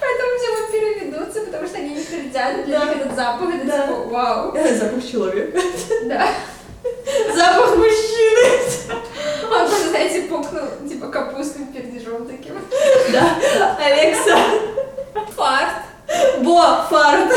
[0.00, 3.96] Поэтому все вампиры ведутся, потому что они не пердят, для них этот запах, это типа,
[4.08, 4.56] вау.
[4.74, 5.58] Запах человека.
[6.04, 6.28] Да.
[7.34, 8.98] Запах мужчины.
[9.44, 12.54] Он просто, знаете, пукнул, типа, капустным пердежом таким.
[13.12, 13.36] Да,
[13.78, 14.36] Алекса.
[15.36, 15.82] Фарт.
[16.42, 17.32] Бо, фарт.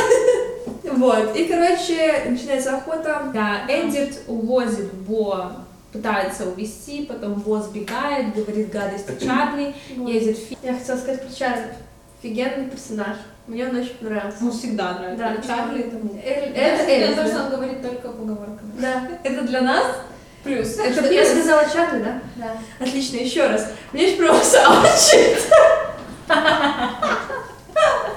[0.84, 3.32] Вот, и, короче, начинается охота.
[3.34, 5.52] Да, Эдит увозит Бо,
[5.92, 10.66] пытается увести, потом Бо сбегает, говорит гадости Чарли, едет в.
[10.66, 11.76] Я хотела сказать про Чарли.
[12.22, 13.18] Офигенный персонаж.
[13.48, 14.38] Мне он очень понравился.
[14.42, 15.26] Ему всегда нравится.
[15.26, 15.42] Да.
[15.42, 16.22] Чарли это мне.
[16.22, 18.72] Это, Элис, то, что он говорит только поговорками.
[18.80, 19.08] Да.
[19.24, 19.86] Это для нас?
[20.44, 20.78] Плюс.
[20.78, 22.20] Это я сказала Чарли, да?
[22.36, 22.58] Да.
[22.80, 23.72] Отлично, еще раз.
[23.92, 25.36] Мне очень понравился Арчи.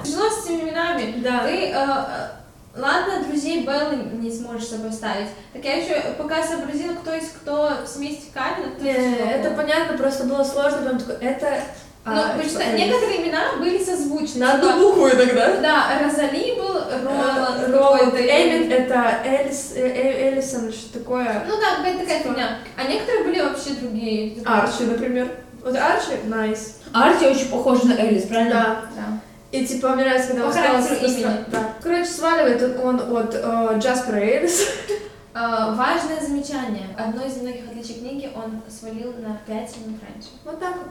[0.03, 1.15] Тяжело с этими именами.
[1.23, 1.43] Да.
[1.47, 5.29] Ты, э, э, ладно, друзей Беллы не сможешь с собой ставить.
[5.51, 8.75] Так я еще пока сообразила, кто есть кто в семействе Калина.
[8.77, 11.59] то Не, тяжело это понятно, просто было сложно, прям такой, это...
[12.05, 12.85] Ну, а, потому что типа, Элис.
[12.85, 14.39] некоторые имена были созвучны.
[14.45, 15.57] На Типа, одну букву иногда.
[15.59, 18.13] Да, Розали был, Роланд, Э, Роланд.
[18.15, 21.43] Эммит, это Элис, э, э, Элисон, что такое.
[21.47, 22.57] Ну да, какая-то такая фигня.
[22.77, 24.37] А некоторые были вообще другие.
[24.45, 25.29] Арчи, например.
[25.63, 26.75] Вот Арчи, найс.
[26.93, 28.51] Арти очень похож на Элис, правильно?
[28.53, 28.81] Да.
[28.95, 29.19] Да.
[29.57, 31.25] И типа мне нравится, когда По он что- имени.
[31.47, 31.73] Да.
[31.81, 34.67] Короче, сваливает он от э, Джаспера Элис.
[35.37, 36.87] А, важное замечание.
[36.97, 40.29] Одно из многих отличий книги он свалил на 5 минут раньше.
[40.45, 40.87] Вот так вот.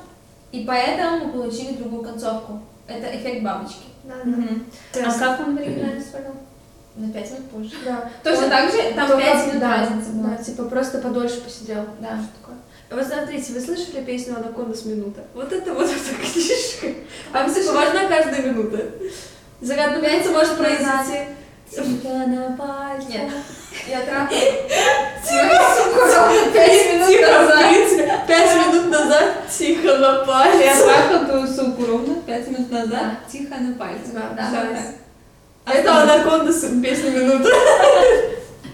[0.55, 2.61] И поэтому мы получили другую концовку.
[2.87, 3.87] Это эффект бабочки.
[4.05, 5.09] Да, да.
[5.09, 6.01] А как он в оригинале?
[6.95, 7.75] На 5 минут позже.
[7.85, 8.09] Да.
[8.23, 10.29] Точно Он так же, там только- 5 минут да, разница была.
[10.37, 11.87] Да, типа просто подольше посидел.
[11.99, 12.19] Да.
[12.19, 12.57] Что такое?
[12.91, 15.25] Вот смотрите, вы слышали песню «Анаконда с минута»?
[15.35, 16.87] Вот это вот эта книжка.
[17.33, 18.79] Вам типа важна каждая минута.
[19.61, 21.31] За одну минуту может произойти...
[21.69, 23.09] Тебя на пальце.
[23.09, 23.33] Нет.
[23.89, 24.39] Я трахала.
[26.53, 28.27] Пять минут назад.
[28.27, 30.83] Пять минут назад тихо на Я палец.
[30.83, 34.13] трахал твою суку ровно пять минут назад, тихо на пальце.
[34.13, 34.51] Да, Да.
[35.65, 35.77] Так.
[35.77, 37.49] Это «Анаконда» с песней «Минута».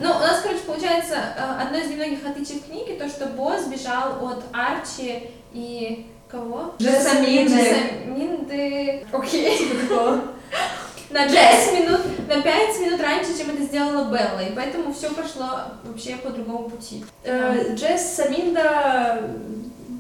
[0.01, 3.67] Ну, у нас, короче, получается, э, одно из немногих отличий в книге, то, что босс
[3.67, 6.75] бежал от Арчи и кого?
[6.81, 7.55] Джессаминды.
[7.55, 9.07] Джессаминды.
[9.13, 9.71] Окей.
[11.11, 15.63] На 5 минут, на 5 минут раньше, чем это сделала Белла, и поэтому все пошло
[15.85, 17.05] вообще по другому пути.
[17.25, 19.31] Э, Джесс Саминда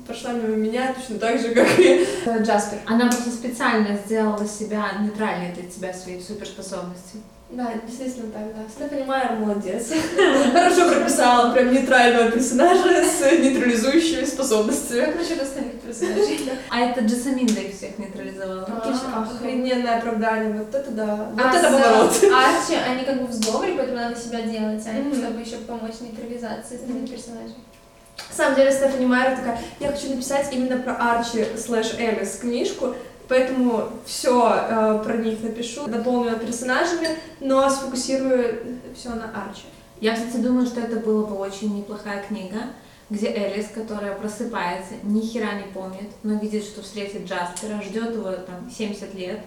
[0.06, 2.06] пошла мимо меня точно так же, как и
[2.42, 2.78] Джаспер.
[2.86, 7.20] Она просто специально сделала себя нейтральной для тебя своей суперспособностью.
[7.52, 8.62] Да, действительно так, да.
[8.72, 9.88] Стефани Майер молодец.
[10.52, 15.06] Хорошо прописала прям нейтрального персонажа с нейтрализующими способностями.
[15.06, 16.48] Как насчет остальных персонажей?
[16.70, 18.68] А это Джессаминда их всех нейтрализовала.
[18.68, 21.30] А, Охрененное оправдание, вот это да.
[21.32, 22.10] Вот А это с поворот.
[22.22, 26.76] Арчи, они как бы в сговоре, поэтому надо себя делать, а чтобы еще помочь нейтрализации
[26.76, 27.56] остальных персонажей.
[28.28, 32.94] На самом деле Стефани Майер такая, я хочу написать именно про Арчи слэш Элис книжку,
[33.30, 34.32] поэтому все
[35.02, 37.08] про них напишу, дополню персонажами,
[37.40, 39.62] но сфокусирую все на Арчи.
[40.00, 42.58] Я, кстати, думаю, что это была бы очень неплохая книга,
[43.08, 48.32] где Элис, которая просыпается, ни хера не помнит, но видит, что встретит Джаспера, ждет его
[48.32, 49.40] там 70 лет,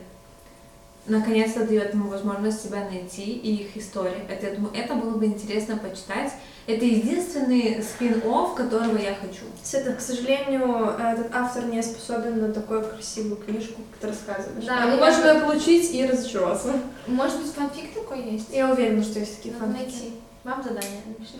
[1.05, 4.21] наконец-то дает ему возможность себя найти и их историю.
[4.29, 6.31] Это, я думаю, это было бы интересно почитать.
[6.65, 9.41] Это единственный спин-офф, которого я хочу.
[9.61, 14.63] Света, к сожалению, этот автор не способен на такую красивую книжку, как ты рассказываешь.
[14.65, 16.73] Да, мы можем ее получить и разочароваться.
[17.05, 18.47] Может быть, фанфик такой есть?
[18.49, 19.91] Я уверена, что есть такие Надо фанфики.
[19.91, 20.13] найти.
[20.45, 21.39] Вам задание, напишите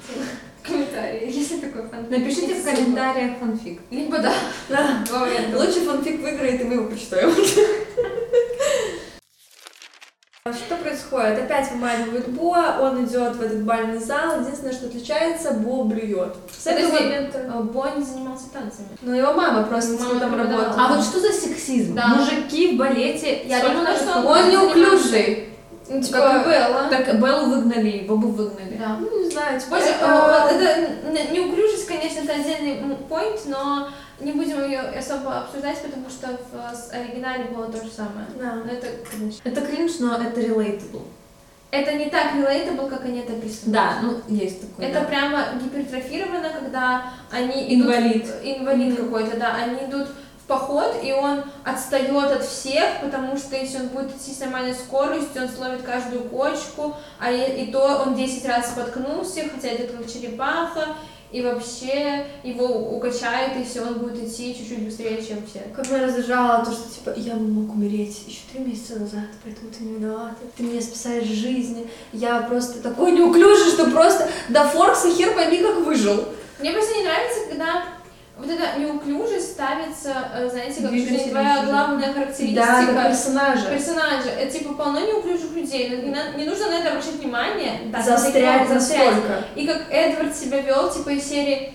[0.62, 2.10] в комментарии, если такой фанфик.
[2.10, 3.82] Напишите в комментариях фанфик.
[3.92, 4.34] Либо да,
[4.68, 5.06] Да.
[5.58, 7.32] Лучше фанфик выиграет, и мы его прочитаем.
[10.54, 10.76] Что
[11.14, 11.44] происходит?
[11.44, 14.42] Опять выманивают Бо, он идет в этот бальный зал.
[14.42, 16.36] Единственное, что отличается, Бо блюет.
[16.58, 17.38] С этого Подожди, момента...
[17.40, 18.88] э, Бонни занимался танцами.
[19.02, 20.76] Ну, его мама просто Мама там работала.
[20.78, 21.96] А вот что за сексизм?
[21.96, 22.08] Да.
[22.08, 23.44] Мужики в балете.
[23.46, 24.32] Я думала, что было?
[24.32, 25.50] Он неуклюжий.
[25.90, 26.88] Ну, типа, Как и Белла.
[26.90, 28.78] Так Беллу выгнали, его бы выгнали.
[28.80, 28.98] Да.
[29.00, 33.90] ну, не знаю, типа, э, э, это н- неуклюжесть, конечно, это отдельный поинт, но
[34.24, 38.26] не будем ее особо обсуждать, потому что в оригинале было то же самое.
[38.40, 38.56] Да.
[38.56, 39.42] Но это, конечно.
[39.48, 41.04] Это кринж, но это relatable.
[41.72, 43.74] Это не так relatable, как они это описывают.
[43.74, 44.88] Да, ну есть такое.
[44.88, 45.06] Это да.
[45.06, 47.88] прямо гипертрофировано, когда они идут...
[47.88, 48.26] Инвалид.
[48.44, 49.56] Инвалид какой-то, да.
[49.56, 50.08] Они идут
[50.44, 54.76] в поход, и он отстает от всех, потому что если он будет идти с нормальной
[54.76, 59.94] скоростью, он словит каждую кочку, а и, и то он 10 раз споткнулся, хотя идет
[59.94, 60.90] как черепаха,
[61.34, 65.62] и вообще его укачает, и все, он будет идти чуть-чуть быстрее, чем все.
[65.76, 69.84] Как меня раздражало то, что типа я мог умереть еще три месяца назад, поэтому ты
[69.84, 70.38] не виновата.
[70.56, 71.90] Ты мне спасаешь жизнь.
[72.14, 76.24] Я просто такой неуклюжий, что просто до Форкса хер пойми, как выжил.
[76.60, 77.84] Мне просто не нравится, когда
[78.46, 82.66] вот эта неуклюжесть ставится, э, знаете, как чуть не твоя главная Да, характеристика.
[82.94, 83.66] как персонажа.
[83.70, 84.30] персонажа.
[84.30, 85.90] Это типа полно неуклюжих людей.
[85.90, 87.80] Не, на- не нужно на это обращать внимание.
[87.86, 89.44] Да, Застрять настолько.
[89.56, 91.74] И как Эдвард себя вел, типа из серии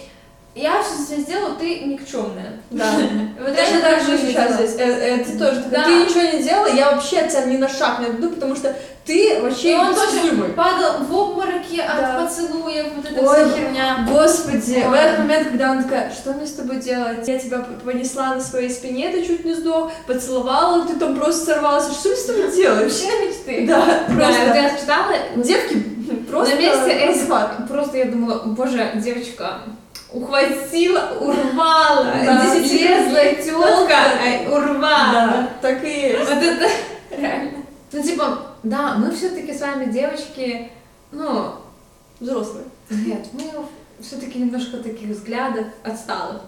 [0.54, 2.60] я все за тебя сделал, ты никчемная.
[2.70, 2.92] Да.
[3.40, 4.74] Вот Точно это так же сейчас здесь.
[4.78, 5.64] Э, э, тоже.
[5.70, 5.84] Да.
[5.84, 8.74] Ты ничего не делала, я вообще от тебя ни на шаг не отойду, потому что
[9.08, 10.48] ты вообще он непостижимый.
[10.50, 12.20] падал в обмороке от Да.
[12.22, 14.06] поцелуев, вот эта Ой, вся херня.
[14.08, 14.98] Господи, в Ой.
[14.98, 17.26] этот момент, когда он такая, что мне с тобой делать?
[17.26, 21.92] Я тебя понесла на своей спине, ты чуть не сдох, поцеловала, ты там просто сорвался.
[21.92, 22.84] Что мне с тобой делать?
[22.84, 23.66] Мужчина мечты.
[23.66, 24.54] Да, Да, просто.
[24.54, 25.74] я читала, Девки
[26.30, 27.66] просто на месте расхват.
[27.68, 29.60] просто я думала, боже, девочка
[30.12, 32.42] ухватила, урвала, Да.
[32.44, 35.12] десятилетняя тетка э, урвала.
[35.12, 36.18] Да, так и есть.
[36.18, 36.68] Вот это
[37.16, 37.50] реально.
[37.92, 38.38] Ну, типа,
[38.68, 40.70] да, мы все-таки с вами девочки,
[41.12, 41.52] ну,
[42.20, 42.64] Взрослые.
[42.90, 43.44] нет, мы
[44.00, 46.42] все-таки немножко таких взглядов отсталых.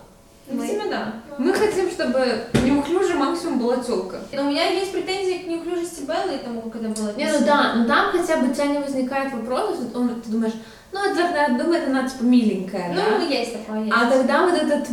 [0.53, 1.15] Ну, Видимо, да.
[1.39, 4.19] Мы хотим, чтобы неуклюже максимум была телка.
[4.33, 7.45] Но у меня есть претензии к неуклюжести Беллы и тому, как это было Не, ну
[7.47, 10.55] да, но там хотя бы у тебя не возникает вопросов, он, ты думаешь,
[10.93, 13.19] ну, наверное, думает, она типа миленькая, да?
[13.19, 13.95] Ну, есть такое, есть.
[13.97, 14.89] А тогда вот этот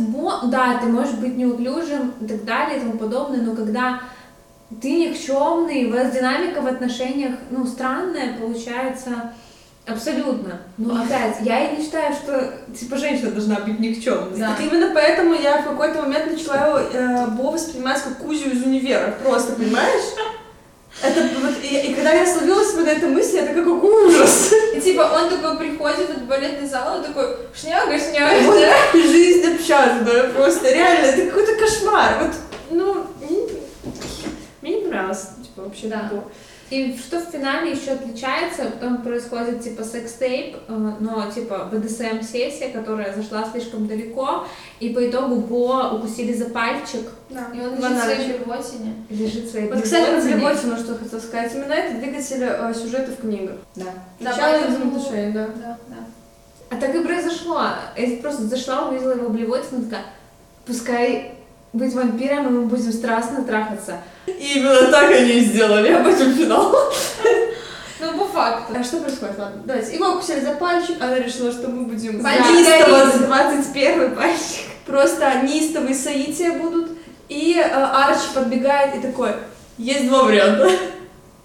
[0.50, 4.00] да, ты можешь быть неуклюжим и так далее и тому подобное, но когда
[4.80, 9.32] ты никчемный, у вас динамика в отношениях, ну, странная получается
[9.86, 10.60] абсолютно.
[10.76, 14.38] Ну, опять, я и не считаю, что, типа, женщина должна быть никчемной.
[14.38, 14.48] Да.
[14.48, 18.62] Так именно поэтому я в какой-то момент начала его, э, Бо воспринимать как Кузю из
[18.62, 19.14] универа.
[19.22, 20.04] Просто, понимаешь?
[21.02, 24.52] Это вот, и, и когда я словила себя на этой мысли, такая, какой ужас.
[24.74, 28.98] И типа он такой приходит в балетный зал, он такой, шняга, Вот шняга.
[28.98, 32.18] и жизнь общаться, да, просто реально, это какой-то кошмар.
[32.20, 32.34] Вот,
[32.70, 33.06] ну,
[34.88, 36.00] понравилось, типа, вообще Да.
[36.02, 36.22] такое.
[36.70, 43.14] И что в финале еще отличается, потом происходит типа секс-тейп, э, но типа БДСМ-сессия, которая
[43.14, 44.46] зашла слишком далеко,
[44.78, 47.46] и по итогу Бо укусили за пальчик, Да.
[47.54, 48.94] И он лежит в своей блевотине.
[49.08, 50.20] лежит в своей Вот, кстати, про.
[50.20, 51.54] Блевотину, что хотела сказать.
[51.54, 53.56] Именно это двигатель э, сюжета в книгах.
[53.74, 53.84] Да.
[54.20, 55.46] Да, Начало взаимоотношений, да.
[55.46, 55.96] Да, да.
[56.68, 57.62] А так и произошло.
[57.96, 60.04] Эдит просто зашла, увидела его блевотину, такая,
[60.66, 61.37] пускай
[61.72, 63.98] быть вампиром, и мы будем страстно трахаться.
[64.26, 66.74] И именно так они и сделали, об этом финал.
[68.00, 68.74] Ну, по факту.
[68.78, 69.38] А что происходит?
[69.38, 69.94] Ладно, давайте.
[69.94, 73.26] Его укусили за пальчик, она решила, что мы будем неистово, горит.
[73.26, 74.66] 21 пальчик.
[74.86, 76.92] просто неистовые соития будут.
[77.28, 79.30] И э, Арчи подбегает и такой,
[79.76, 80.70] есть два варианта.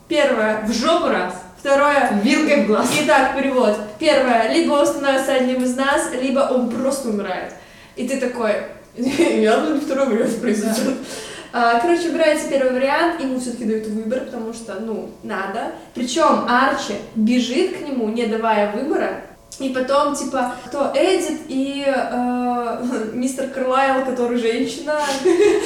[0.07, 1.33] Первое, В жопу раз.
[1.59, 2.87] второе, Вилкой в глаз.
[3.01, 3.75] Итак, перевод.
[3.99, 7.53] Первое, либо он становится одним из нас, либо он просто умирает.
[7.95, 8.63] И ты такой,
[8.95, 10.95] я думаю, второй вариант произойдет.
[11.55, 15.71] А, Короче, выбирается первый вариант, ему все-таки дают выбор, потому что, ну, надо.
[15.93, 19.21] Причем Арчи бежит к нему, не давая выбора.
[19.59, 24.99] И потом, типа, кто Эдит и э, мистер Карлайл, который женщина,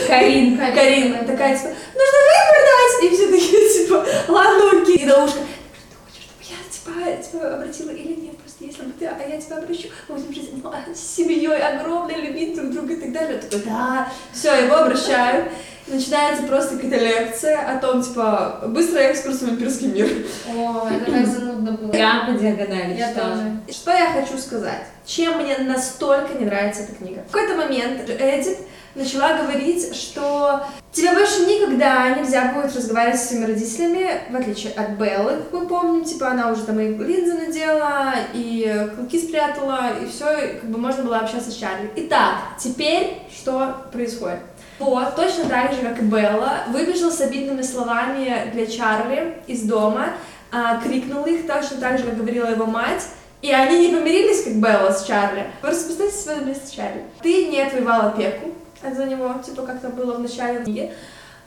[0.07, 0.57] Карин.
[0.75, 3.03] Карина, такая, типа, нужно выбор дать!
[3.03, 4.97] И все такие, типа, ладно, окей.
[4.97, 8.35] И на ушко, ты хочешь, чтобы я, типа, тебя обратила или нет?
[8.57, 12.21] Просто если бы ты, а я тебя обращу, мы будем жить ну, с семьей огромной,
[12.21, 13.35] любить друг друга и так далее.
[13.35, 15.51] Он такой, да, все, его обращают.
[15.87, 20.09] Начинается просто какая-то лекция о том, типа, быстрый экскурс в вампирский мир.
[20.53, 21.95] О, это как занудно было.
[21.95, 23.35] Я по диагонали Я читала.
[23.35, 23.51] тоже.
[23.69, 24.83] Что я хочу сказать?
[25.05, 27.23] Чем мне настолько не нравится эта книга?
[27.29, 28.57] В какой-то момент Эдит
[28.95, 34.91] начала говорить, что тебе больше никогда нельзя будет разговаривать с своими родителями, в отличие от
[34.91, 40.09] Беллы, как мы помним, типа она уже там и линзы надела, и клыки спрятала, и
[40.09, 41.91] все, как бы можно было общаться с Чарли.
[41.95, 44.39] Итак, теперь что происходит?
[44.79, 50.09] Вот, точно так же, как и Белла, выбежал с обидными словами для Чарли из дома,
[50.51, 53.03] а, крикнул их точно так же, как говорила его мать,
[53.41, 55.47] и они не помирились, как Белла с Чарли.
[55.61, 57.03] Просто представьте себя на месте Чарли.
[57.21, 58.51] Ты не отвоевал опеку
[58.83, 60.93] за него, типа как то было в начале книги.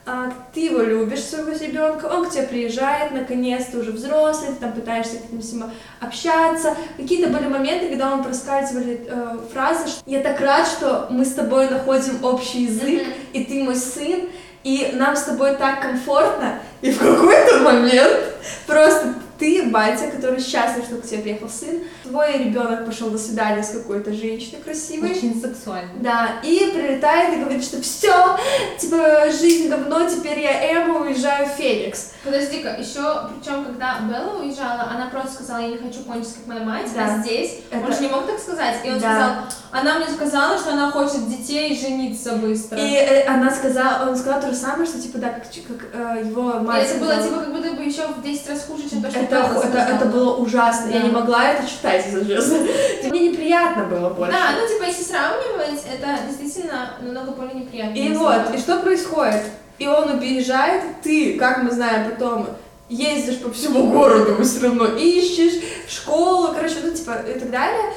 [0.03, 4.71] А, ты его любишь, своего ребенка, он к тебе приезжает, наконец-то уже взрослый, ты там
[4.73, 5.65] пытаешься с ним
[5.99, 6.75] общаться.
[6.97, 11.33] Какие-то были моменты, когда он проскальзывали э, фразы, что я так рад, что мы с
[11.33, 14.29] тобой находим общий язык, и ты мой сын,
[14.63, 16.59] и нам с тобой так комфортно.
[16.81, 18.21] И в какой-то момент
[18.65, 23.63] просто ты, батя, который счастлив, что к тебе приехал сын, твой ребенок пошел на свидание
[23.63, 25.11] с какой-то женщиной красивой.
[25.11, 25.89] Очень сексуально.
[25.99, 28.37] Да, и прилетает и говорит, что все,
[28.79, 32.11] типа, жизнь говно, теперь я Эмма, уезжаю в Феникс.
[32.23, 36.61] Подожди-ка, еще, причем, когда Белла уезжала, она просто сказала, я не хочу кончить, как моя
[36.63, 37.15] мать, Да.
[37.15, 38.99] а здесь, он Это- же не мог так сказать, и он Да.
[38.99, 39.31] сказал,
[39.71, 42.77] она мне сказала, что она хочет детей и жениться быстро.
[42.77, 46.25] И э, она сказала, он сказал то же самое, что типа, да, как, как, э,
[46.27, 47.23] его И мать это было сказала.
[47.27, 49.95] типа как будто бы еще в 10 раз хуже, чем то, что это, Это, сказала.
[49.95, 51.05] это было ужасно, я Да.
[51.07, 52.57] не могла это читать, если честно.
[53.09, 54.31] Мне неприятно было больше.
[54.33, 57.97] Да, ну типа если сравнивать, это действительно намного более неприятно.
[57.97, 59.41] И вот, и что происходит?
[59.79, 62.47] И он уезжает, ты, как мы знаем потом,
[62.89, 67.93] ездишь по всему городу, все равно ищешь, школу, короче, ну, типа, и так далее.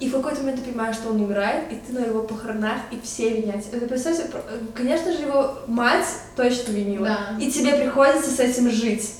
[0.00, 3.00] И в какой-то момент ты понимаешь, что он умирает, и ты на его похоронах, и
[3.02, 3.62] все винят.
[3.72, 4.42] Это, представьте, про-
[4.74, 6.04] конечно же, его мать
[6.36, 7.06] точно винила.
[7.06, 7.18] Да.
[7.40, 9.14] И тебе приходится с этим жить.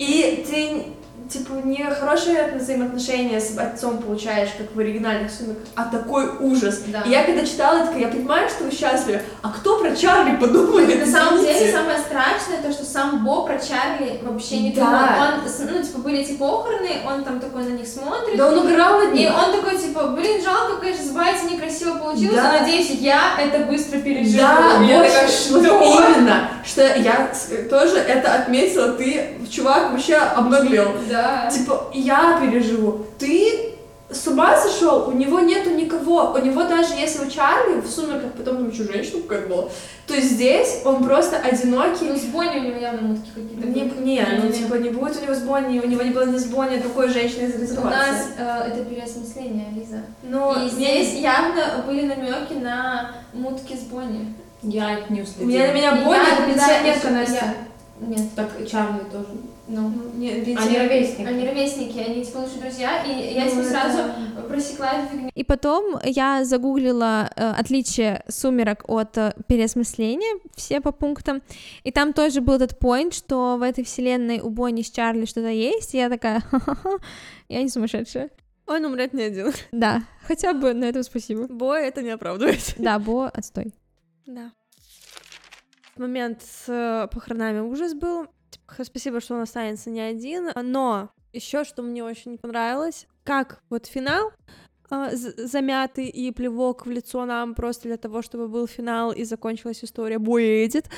[0.00, 0.82] И ты,
[1.32, 6.80] типа, не хорошие взаимоотношения с отцом получаешь, как в оригинальных сумерках, а такой ужас.
[6.88, 7.02] Да.
[7.02, 11.06] И я когда читала, такая, я понимаю, что вы счастливы, а кто про Чарли подумает?
[11.06, 14.84] На самом деле, самое страшное, то, что сам Бо про Чарли вообще не Да.
[14.84, 15.68] думал.
[15.68, 18.36] Он, ну, типа, были эти похороны, он там такой на них смотрит.
[18.36, 22.34] Да он угорал над И он такой, типа, блин, жалко, конечно, с Бати некрасиво получилось,
[22.36, 22.52] Да.
[22.52, 24.38] но надеюсь, я это быстро переживу.
[24.38, 26.14] Да, я вот, такая, вот что?
[26.16, 30.92] именно, что я с- тоже это отметила, ты, чувак, вообще обнаглел.
[31.08, 31.19] Да.
[31.52, 33.06] Типа, я переживу.
[33.18, 33.66] Ты
[34.10, 35.08] с ума сошел?
[35.08, 36.32] У него нету никого.
[36.34, 39.64] У него даже если у Чарли в сумерках потом там еще женщина какая-то была,
[40.08, 42.06] то здесь он просто одинокий.
[42.06, 44.04] Ну, с Бонни у него явно мутки какие-то Не, были.
[44.04, 46.46] не, ну типа не будет у него с Бонни, у него не было ни с
[46.46, 47.96] Бонни, а другой женщины из У резервации.
[47.98, 50.00] нас э, это переосмысление, Лиза.
[50.24, 54.34] Ну, И здесь явно были намеки на мутки с Бонни.
[54.62, 55.48] Я не у уследила.
[55.48, 57.54] меня на меня Бонни я- это да, пенсионерка я- Настя.
[58.00, 58.22] я- Нет.
[58.34, 59.28] Так Чарли тоже.
[59.72, 60.58] Ну, не, ведь...
[60.58, 61.28] Они ровесники.
[61.28, 63.98] Они ровесники, они типа лучшие друзья, и я Ну, типа это- сразу
[64.48, 65.30] просекла эту фигню.
[65.32, 71.40] И потом я загуглила э, отличие сумерок от э, переосмысления, все по пунктам,
[71.84, 75.50] и там тоже был этот point, что в этой вселенной у Бонни с Чарли что-то
[75.50, 76.98] есть, и я такая, ха-ха-ха,
[77.48, 78.30] я не сумасшедшая.
[78.66, 79.52] Он умрет не один.
[79.70, 81.46] Да, хотя бы на этом спасибо.
[81.46, 82.74] Бой это не оправдывает.
[82.76, 83.72] Да, Бо, отстой.
[84.26, 84.50] Да.
[85.96, 88.26] Момент с э, похоронами ужас был.
[88.82, 90.50] Спасибо, что он останется не один.
[90.62, 94.32] Но еще что мне очень не понравилось, как вот финал
[94.90, 99.84] з- замятый и плевок в лицо нам просто для того, чтобы был финал и закончилась
[99.84, 100.90] история Бой Эдит,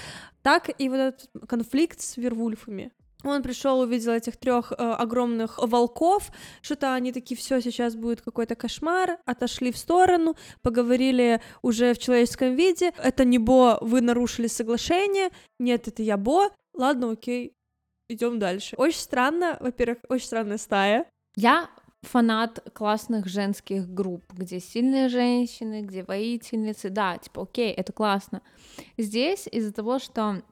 [0.42, 2.92] так и вот этот конфликт с Вервульфами.
[3.24, 9.18] Он пришел, увидел этих трех огромных волков, что-то они такие, все, сейчас будет какой-то кошмар,
[9.26, 12.92] отошли в сторону, поговорили уже в человеческом виде.
[12.98, 15.30] Это не Бо, вы нарушили соглашение.
[15.60, 16.50] Нет, это я Бо.
[16.74, 17.54] Ладно, окей,
[18.08, 18.76] идем дальше.
[18.76, 21.06] Очень странно, во-первых, очень странная стая.
[21.36, 21.70] Я
[22.02, 28.42] фанат классных женских групп, где сильные женщины, где воительницы, да, типа, окей, это классно.
[28.98, 30.42] Здесь из-за того, что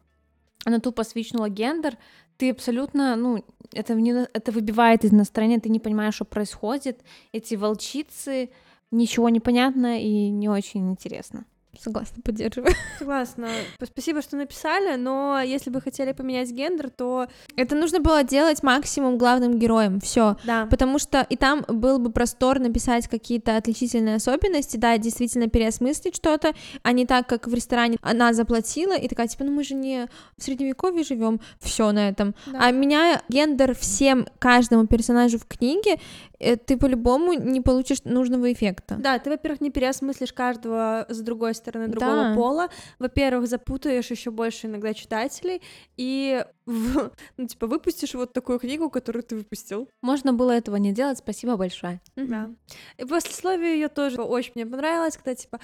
[0.64, 1.98] она тупо свичнула гендер,
[2.36, 7.02] ты абсолютно, ну, это, не, это выбивает из настроения, ты не понимаешь, что происходит.
[7.32, 8.50] Эти волчицы,
[8.90, 11.44] ничего не понятно и не очень интересно.
[11.78, 12.72] Согласна, поддерживаю.
[12.98, 13.48] Согласна.
[13.82, 17.26] Спасибо, что написали, но если бы хотели поменять гендер, то
[17.56, 20.36] Это нужно было делать максимум главным героем, все.
[20.44, 20.66] да.
[20.66, 26.54] Потому что и там был бы простор написать какие-то отличительные особенности, да, действительно переосмыслить что-то,
[26.82, 30.08] а не так, как в ресторане она заплатила и такая, типа, ну мы же не
[30.36, 32.34] в средневековье живем, все на этом.
[32.46, 32.58] Да.
[32.62, 36.00] А меняя гендер всем, каждому персонажу в книге,
[36.40, 38.96] э, ты по-любому не получишь нужного эффекта.
[38.98, 42.34] Да, ты, во-первых, не переосмыслишь каждого с другой стороны другого Да.
[42.34, 42.68] пола.
[42.98, 45.62] Во-первых, запутаешь еще больше иногда читателей
[45.96, 49.88] и в- ну, типа выпустишь вот такую книгу, которую ты выпустил.
[50.02, 52.00] Можно было этого не делать, спасибо большое.
[52.16, 52.50] Да.
[52.98, 55.60] И послесловие ее тоже очень мне понравилось, когда типа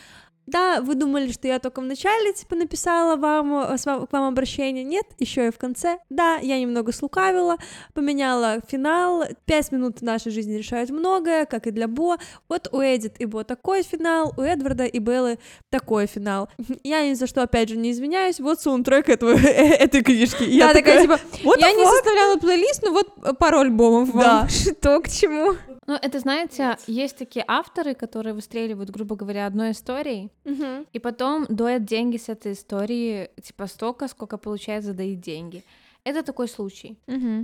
[0.46, 4.84] да, вы думали, что я только в начале, типа, написала вам, э, к вам обращение.
[4.84, 5.98] Нет, еще и в конце.
[6.08, 7.56] Да, я немного слукавила,
[7.94, 9.24] поменяла финал.
[9.44, 12.16] Пять минут в нашей жизни решают многое, как и для Бо.
[12.48, 15.38] Вот у Эдит и Бо такой финал, у Эдварда и Беллы
[15.70, 16.48] такой финал.
[16.84, 18.38] Я ни за что, опять же, не извиняюсь.
[18.38, 20.44] Вот саундтрек этого, этой книжки.
[20.44, 21.18] И Да, я такая, типа,
[21.58, 24.22] я не составляла плейлист, ну вот э, пару альбомов вам.
[24.22, 24.48] Да.
[24.48, 25.56] Что к чему?
[25.86, 30.86] Ну, это, знаете, есть такие авторы, которые выстреливают, грубо говоря, одной историей, Мгм.
[30.92, 35.62] и потом доят деньги с этой истории, типа столько, сколько получается доить деньги.
[36.06, 36.96] Это такой случай.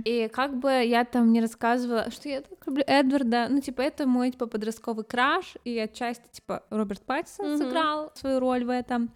[0.05, 4.07] И как бы я там не рассказывала, что я так люблю Эдварда, ну, типа, это
[4.07, 7.57] мой, типа, подростковый краш, и отчасти, типа, Роберт Паттисон Мгм.
[7.57, 9.11] сыграл свою роль в этом.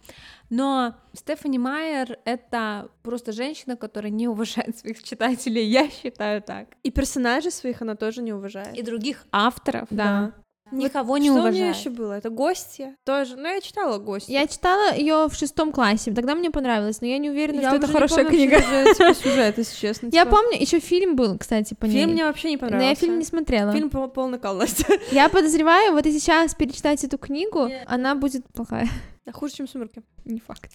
[0.50, 6.66] Но Стефани Майер— это просто женщина, которая не уважает своих читателей, я считаю так.
[6.82, 8.76] И персонажей своих она тоже не уважает.
[8.76, 10.34] И других авторов, Да.
[10.72, 11.54] Никого не Что у уважает.
[11.56, 12.12] нее еще было?
[12.14, 13.36] Это гостья тоже.
[13.36, 14.32] Ну, я читала гостья.
[14.32, 17.76] Я читала ее в шестом классе, тогда мне понравилось, но я не уверена, Я что
[17.78, 18.60] это хорошая помню книга.
[18.60, 20.06] даже, типа, сюжет, если честно.
[20.12, 20.36] Я типа.
[20.36, 21.92] помню, еще фильм был, кстати, по ней.
[22.00, 22.88] Фильм мне вообще не но понравился.
[22.88, 23.72] я фильм не смотрела.
[23.72, 24.86] Фильм пол- полный кал, Настя.
[25.12, 28.88] Я подозреваю, вот и сейчас перечитать эту книгу, она будет плохая.
[29.26, 30.02] Да, Хуже, чем «Сумерки».
[30.24, 30.72] Не факт.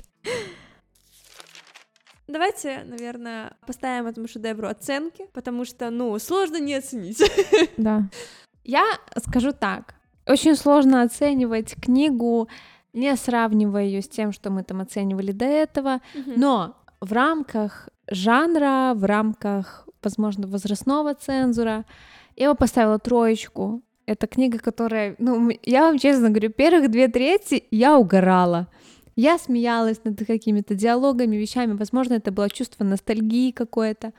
[2.28, 7.22] Давайте, наверное, поставим этому шедевру оценки, потому что, ну, сложно не оценить.
[7.78, 8.04] Да.
[8.64, 8.84] Я
[9.18, 9.96] скажу так.
[10.28, 12.48] Очень сложно оценивать книгу,
[12.94, 16.00] не сравнивая ее с тем, что мы там оценивали до этого,
[16.38, 21.86] но в рамках жанра, в рамках, возможно, возрастного цензура,
[22.36, 23.82] я бы поставила троечку.
[24.06, 28.68] Это книга, которая, ну, я вам честно говорю, первых две трети я угорала.
[29.16, 31.74] Я смеялась над какими-то диалогами, вещами.
[31.74, 34.14] Возможно, это было чувство ностальгии какое-то.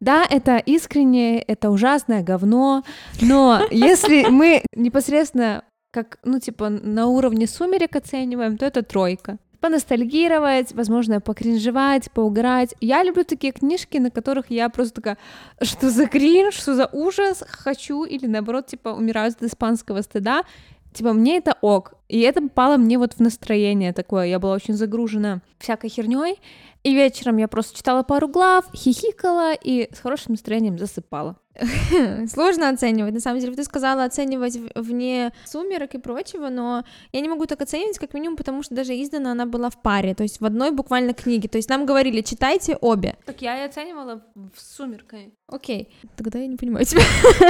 [0.00, 2.84] Да, это искренне, это ужасное говно,
[3.20, 9.38] но если мы непосредственно как, ну, типа, на уровне сумерек оцениваем, то это тройка.
[9.60, 12.74] Поностальгировать, возможно, покринжевать, поугарать.
[12.80, 15.18] Я люблю такие книжки, на которых я просто такая,
[15.60, 20.44] что за кринж, что за ужас, хочу, или наоборот, типа, умираю от испанского стыда.
[20.92, 21.94] Типа, мне это ок.
[22.08, 24.26] И это попало мне вот в настроение такое.
[24.26, 26.40] Я была очень загружена всякой херней.
[26.82, 31.36] И вечером я просто читала пару глав, хихикала и с хорошим настроением засыпала.
[32.32, 33.12] Сложно оценивать.
[33.12, 37.60] На самом деле, ты сказала оценивать вне сумерок и прочего, но я не могу так
[37.60, 40.70] оценивать, как минимум, потому что даже издана она была в паре, то есть в одной
[40.70, 41.48] буквально книге.
[41.48, 43.16] То есть нам говорили, читайте обе.
[43.26, 45.34] Так я и оценивала в сумеркой.
[45.48, 47.02] Окей, тогда я не понимаю тебя.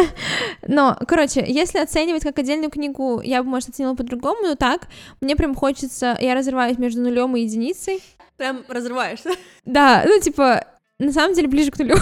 [0.66, 4.88] Но, короче, если оценивать как отдельную книгу, я бы, может, оценила по-другому, но так,
[5.20, 8.02] мне прям хочется, я разрываюсь между нулем и единицей.
[8.40, 9.32] Прям разрываешься.
[9.66, 10.64] Да, ну, типа,
[10.98, 11.96] на самом деле, ближе к нулю.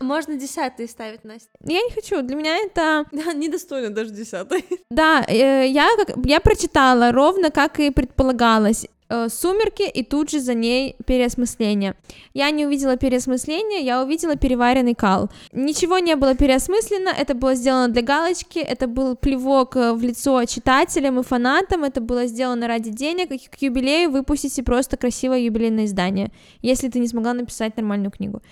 [0.00, 1.48] Можно десятый ставить, Настя.
[1.64, 3.04] Я не хочу, для меня это...
[3.12, 4.64] Недостойно даже десятый.
[4.90, 8.88] Да, э, я, как, я прочитала ровно, как и предполагалось.
[9.08, 11.94] Э, «Сумерки» и тут же за ней переосмысление.
[12.34, 15.30] Я не увидела переосмысление, я увидела переваренный кал.
[15.52, 20.44] Ничего не было переосмысленно, это было сделано для галочки, это был плевок э, в лицо
[20.44, 25.84] читателям и фанатам, это было сделано ради денег, и к юбилею выпустите просто красивое юбилейное
[25.84, 26.30] издание,
[26.62, 28.42] если ты не смогла написать нормальную книгу.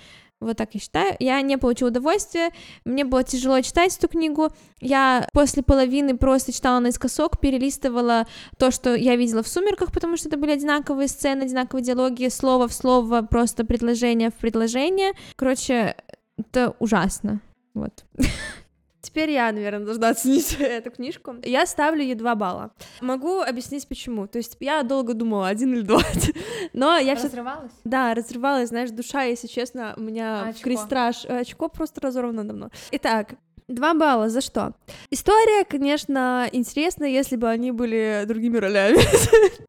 [0.41, 1.17] Вот так я считаю.
[1.19, 2.51] Я не получила удовольствия,
[2.85, 4.51] мне было тяжело читать эту книгу.
[4.81, 8.27] Я после половины просто читала наискосок, перелистывала
[8.59, 12.69] то, что я видела в «Сумерках», потому что это были одинаковые сцены, одинаковые диалоги, слово
[12.69, 15.13] в слово, просто предложение в предложение.
[15.37, 15.97] Короче,
[16.37, 17.41] это ужасно.
[17.73, 18.05] Вот.
[19.07, 21.37] Теперь я, наверное, должна оценить эту книжку.
[21.45, 22.73] Я ставлю ей 2 балла.
[23.01, 24.27] Могу объяснить почему.
[24.27, 26.01] То есть я долго думала, один или два.
[26.73, 27.73] Но я все Разрывалась?
[27.85, 30.65] Да, разрывалась, знаешь, душа, если честно, у меня в Очко.
[30.65, 31.25] крестраж.
[31.27, 32.71] Очко просто разорвано давно.
[32.91, 33.35] Итак,
[33.69, 34.75] Два балла за что?
[35.11, 38.99] История, конечно, интересная, если бы они были другими ролями.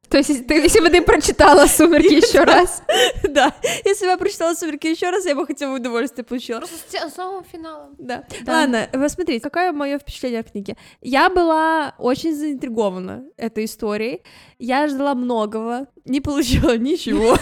[0.09, 2.81] То есть, если, ты- если бы ты прочитала «Сумерки» еще раз,
[3.23, 3.53] Да,
[3.83, 6.59] если бы я прочитала «Сумерки» еще раз, я бы хотя бы удовольствие получила.
[6.59, 6.77] Просто
[7.09, 7.95] с самым финалом.
[7.97, 8.23] Да.
[8.45, 10.77] Ладно, вы смотрите, какое мое впечатление от книги.
[11.01, 14.21] Я была очень заинтригована этой историей.
[14.59, 17.35] Я ждала многого, не получила ничего.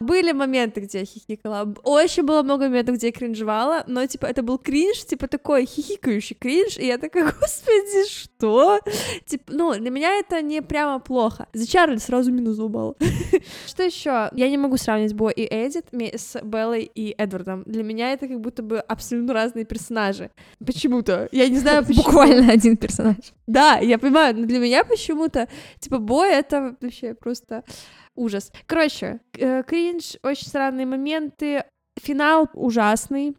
[0.00, 1.74] Были моменты, где я хихикала.
[1.82, 6.36] Очень было много моментов, где я кринжевала, но, типа, это был кринж, типа, такой хихикающий
[6.36, 8.80] кринж, и я такая, господи, что?
[9.26, 11.48] Типа, ну, для меня это не прямо плохо.
[11.52, 12.94] За Чарли сразу минус балла.
[13.66, 14.30] Что еще?
[14.32, 17.62] Я не могу сравнить Бо и Эдит с Беллой и Эдвардом.
[17.66, 20.30] Для меня это как будто бы абсолютно разные персонажи.
[20.64, 21.28] Почему-то.
[21.32, 22.04] Я не знаю, почему.
[22.04, 23.16] буквально один персонаж.
[23.46, 25.48] Да, я понимаю, но для меня почему-то,
[25.80, 27.64] типа, бой— это вообще просто
[28.18, 28.50] ужас.
[28.66, 31.64] Короче, э, кринж, очень странные моменты,
[32.02, 33.34] финал ужасный.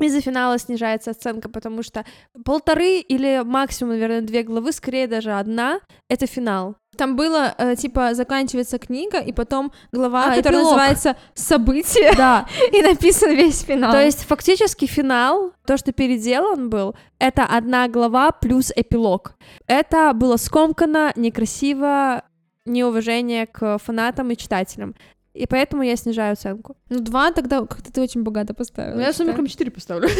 [0.00, 2.04] Из-за финала снижается оценка, потому что
[2.46, 6.76] полторы или максимум, наверное, две главы, скорее даже одна, это финал.
[6.96, 10.64] Там было, э, типа, заканчивается книга, и потом глава, А, которая эпилог.
[10.72, 13.92] называется «События», Да, и написан весь финал.
[13.92, 19.34] то есть фактически финал, то, что переделан был, это одна глава плюс эпилог.
[19.66, 22.24] Это было скомкано, некрасиво,
[22.66, 24.94] неуважение к фанатам и читателям.
[25.34, 26.76] И поэтому я снижаю оценку.
[26.90, 28.96] Ну, два тогда как-то ты очень богато поставила.
[28.96, 29.28] Ну, я считаю.
[29.28, 30.08] сумеркам 4 поставлю.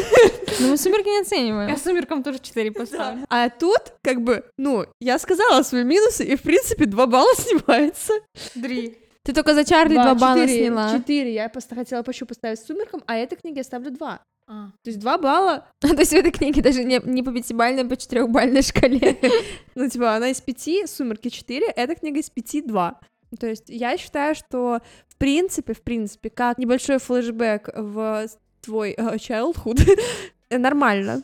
[0.61, 1.69] Ну, мы «Сумерки» не оцениваем.
[1.69, 3.25] Я сумеркам тоже 4 поставлю.
[3.31, 8.13] А тут, как бы, ну, я сказала свои минусы, и, в принципе, 2 балла снимается.
[8.55, 8.99] Три.
[9.25, 10.93] Ты только за Чарли два балла сняла.
[10.93, 11.33] 4.
[11.33, 14.21] Я просто хотела почему поставить сумеркам, а этой книге я ставлю 2.
[14.53, 14.67] А.
[14.83, 17.89] То есть 2 балла, То есть в этой книге даже не, не по пятибалльной, а
[17.89, 19.19] по четырехбальной шкале.
[19.75, 23.01] ну, типа, она из 5, сумерки 4, эта книга из 5 2.
[23.41, 28.27] То есть я считаю, что, в принципе, в принципе, как небольшой флешбэк в
[28.61, 29.81] твой э, childhood,
[30.51, 31.23] нормально.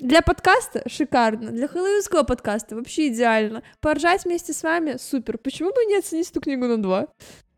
[0.00, 3.62] Для подкаста шикарно, для хэллоуинского подкаста вообще идеально.
[3.80, 5.38] Поржать вместе с вами супер.
[5.38, 7.08] Почему бы не оценить эту книгу на два?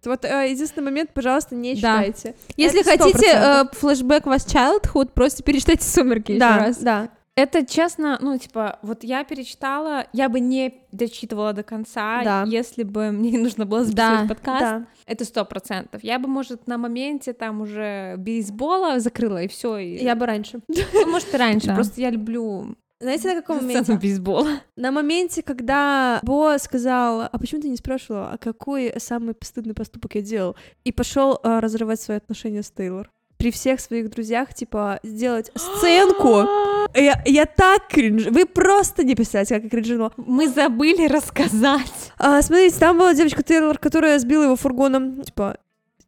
[0.04, 2.02] Вот э, единственный момент, пожалуйста, не Да.
[2.04, 2.34] читайте.
[2.56, 3.66] Если Это хотите 100%.
[3.72, 6.78] э, флешбэк вас childhood, просто перечитайте «Сумерки» еще да, раз.
[6.78, 7.08] да.
[7.36, 12.44] Это честно, ну, типа, вот я перечитала, я бы не дочитывала до конца, Да.
[12.46, 14.60] если бы мне не нужно было записывать Да, подкаст.
[14.60, 14.86] да.
[15.06, 16.02] Это сто процентов.
[16.04, 19.78] Я бы, может, на моменте там уже бейсбола закрыла, и все.
[19.78, 20.02] И...
[20.04, 20.60] Я бы раньше.
[20.68, 21.68] Ну, может, и раньше.
[21.68, 21.74] Да.
[21.74, 23.92] Просто я люблю Знаете, на каком сцену моменте?
[23.94, 24.60] бейсбола.
[24.76, 30.16] На моменте, когда Бо сказал, а почему ты не спрашивала, а какой самый постыдный поступок
[30.16, 30.54] я делал,
[30.84, 33.10] и пошел разрывать свои отношения с Тейлор.
[33.38, 36.46] При всех своих друзьях, типа, сделать сценку.
[36.94, 38.26] Я, я так кринж.
[38.26, 40.12] Вы просто не представляете, как я кринжила.
[40.18, 42.12] Мы забыли рассказать.
[42.18, 45.22] А, смотрите, там была девочка Тейлор, которая сбила его фургоном.
[45.22, 45.56] Типа,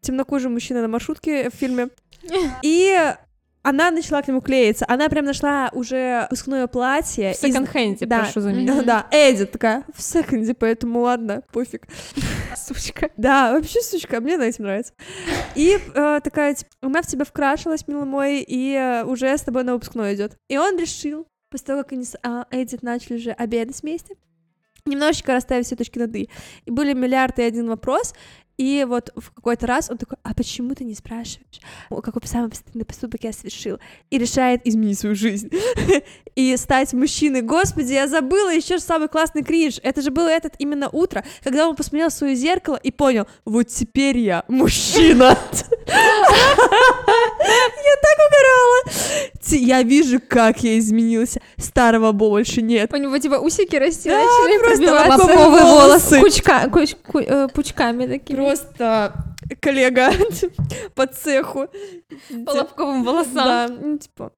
[0.03, 1.89] темнокожий мужчина на маршрутке в фильме.
[2.63, 3.15] И
[3.63, 4.85] она начала к нему клеиться.
[4.89, 7.33] Она прям нашла уже выпускное платье.
[7.33, 8.21] В из- секонд-хенде, Да.
[8.21, 8.85] прошу заметить.
[8.85, 11.87] Да, Эдит такая, в секонде, поэтому ладно, пофиг.
[12.57, 13.11] Сучка.
[13.17, 14.93] Да, вообще, сучка, мне на этим нравится.
[15.55, 19.65] И э, такая, типа, она в тебя вкрашилась, милый мой, и э, уже с тобой
[19.65, 20.37] на выпускной идет.
[20.49, 24.15] И он решил, после того, как они с а, Эдит начали же обедать вместе,
[24.85, 26.29] немножечко расставить все точки над «и».
[26.65, 28.15] И были миллиард и один вопрос,
[28.59, 32.85] и вот в какой-то раз он такой, а почему ты не спрашиваешь, какой самый постыдный
[32.85, 33.79] поступок я совершил?
[34.11, 35.51] И решает изменить свою жизнь
[36.37, 37.43] и стать мужчиной.
[37.43, 39.81] Господи, я забыла еще самый классный кринж.
[39.83, 43.69] Это же было этот именно утро, когда он посмотрел в свое зеркало и понял, вот
[43.69, 45.39] теперь я мужчина.
[49.53, 51.41] Ти- Я вижу, как я изменился.
[51.59, 52.93] Старого Бо больше нет.
[52.93, 55.27] У него типа усики расти Да, начали просто пробиваться.
[55.27, 56.21] лобковые волосы.
[56.21, 58.37] Кучка, куч- ку- э, пучками такими.
[58.37, 59.13] Просто
[59.61, 60.11] коллега
[60.95, 61.69] по цеху.
[62.47, 63.35] По лобковым волосам.
[63.35, 64.33] Да, ну, типа.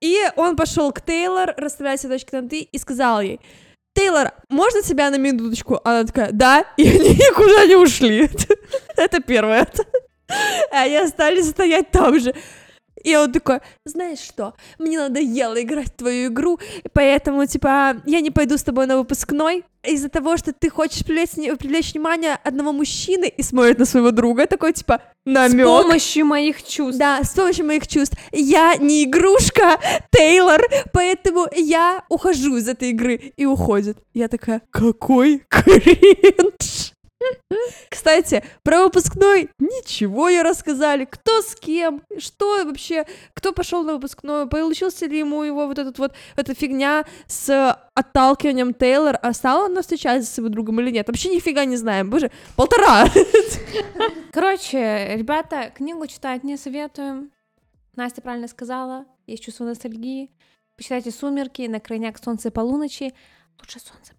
[0.00, 3.40] И он пошел к Тейлор, расставлять все точки над «и», и сказал ей,
[3.94, 5.80] Тейлор, можно тебя на минуточку?
[5.84, 8.28] Она такая, да, и они никуда не ушли.
[8.96, 9.66] Это первое.
[10.72, 12.34] А они остались стоять там же.
[13.04, 16.58] И он такой, знаешь что, мне надоело играть в твою игру,
[16.92, 21.30] поэтому, типа, я не пойду с тобой на выпускной из-за того, что ты хочешь привлечь,
[21.58, 25.64] привлечь внимание одного мужчины и смотрит на своего друга, такой, типа, С намек.
[25.66, 26.98] помощью моих чувств.
[26.98, 28.16] Да, с помощью моих чувств.
[28.32, 29.78] Я не игрушка,
[30.10, 30.62] Тейлор,
[30.92, 33.32] поэтому я ухожу из этой игры.
[33.36, 33.98] И уходит.
[34.14, 36.92] Я такая, какой кринж.
[37.90, 41.04] Кстати, про выпускной ничего не рассказали.
[41.04, 45.98] Кто с кем, что вообще, кто пошел на выпускной, получился ли ему его вот этот
[45.98, 51.08] вот, эта фигня с отталкиванием Тейлор, а стала она встречаться с его другом или нет.
[51.08, 52.10] Вообще нифига не знаем.
[52.10, 53.06] Боже, полтора.
[54.32, 57.32] Короче, ребята, книгу читать не советуем.
[57.96, 60.30] Настя правильно сказала, есть чувство ностальгии.
[60.76, 63.12] Почитайте «Сумерки», «На крайняк солнца и полуночи».
[63.58, 64.17] Лучше «Солнце полуночи».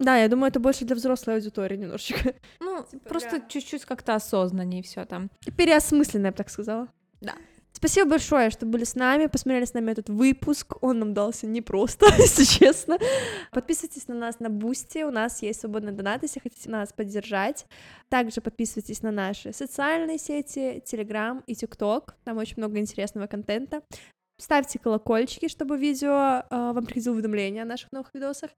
[0.00, 2.34] Да, я думаю, это больше для взрослой аудитории немножечко.
[2.60, 3.44] Ну, Типа, просто да.
[3.48, 5.30] чуть-чуть как-то осознаннее все там.
[5.56, 6.88] Переосмысленно, я бы так сказала.
[7.20, 7.34] Да.
[7.72, 10.74] Спасибо большое, что были с нами, посмотрели с нами этот выпуск.
[10.80, 12.98] Он нам дался непросто, если честно.
[13.52, 17.66] Подписывайтесь на нас на Boosty, у нас есть свободный донат, если хотите нас поддержать.
[18.08, 22.12] Также подписывайтесь на наши социальные сети, Telegram и TikTok.
[22.24, 23.82] Там очень много интересного контента.
[24.38, 28.50] Ставьте колокольчики, чтобы видео э, вам приходило уведомления о наших новых видосах.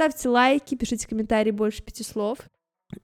[0.00, 2.38] Ставьте лайки, пишите комментарии больше пяти слов.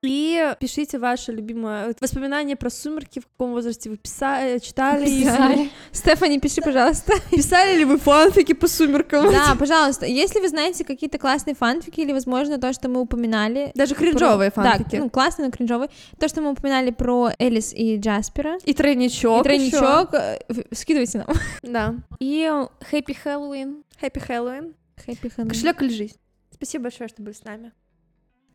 [0.01, 5.25] И пишите ваше любимое воспоминание про сумерки, в каком возрасте вы писали, читали, их.
[5.27, 5.71] Писали.
[5.93, 7.13] Стефани, пиши, пожалуйста.
[7.31, 9.31] писали ли вы фанфики по сумеркам.
[9.31, 13.73] Да, пожалуйста, если вы знаете какие-то классные фанфики или, возможно, то, что мы упоминали...
[13.75, 14.97] Даже кринжовые про- фанфики.
[14.97, 15.91] Да, ну, классные, но кринжовые.
[16.19, 18.57] То, что мы упоминали про Элис и Джаспера.
[18.65, 19.43] И тройничок.
[19.43, 20.15] и тройничок.
[20.15, 21.37] э, в- Скидывайте нам.
[21.63, 21.95] Да.
[22.21, 22.51] И
[22.91, 23.85] Happy Хэллоуин.
[24.01, 24.75] Happy Хэллоуин.
[25.07, 25.49] Happy Halloween.
[25.51, 26.17] Кошелек или жизнь.
[26.57, 27.73] Спасибо большое, что были с нами.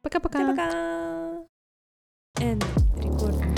[0.02, 0.48] Пока-пока.
[0.48, 1.46] Пока.
[2.40, 3.51] End.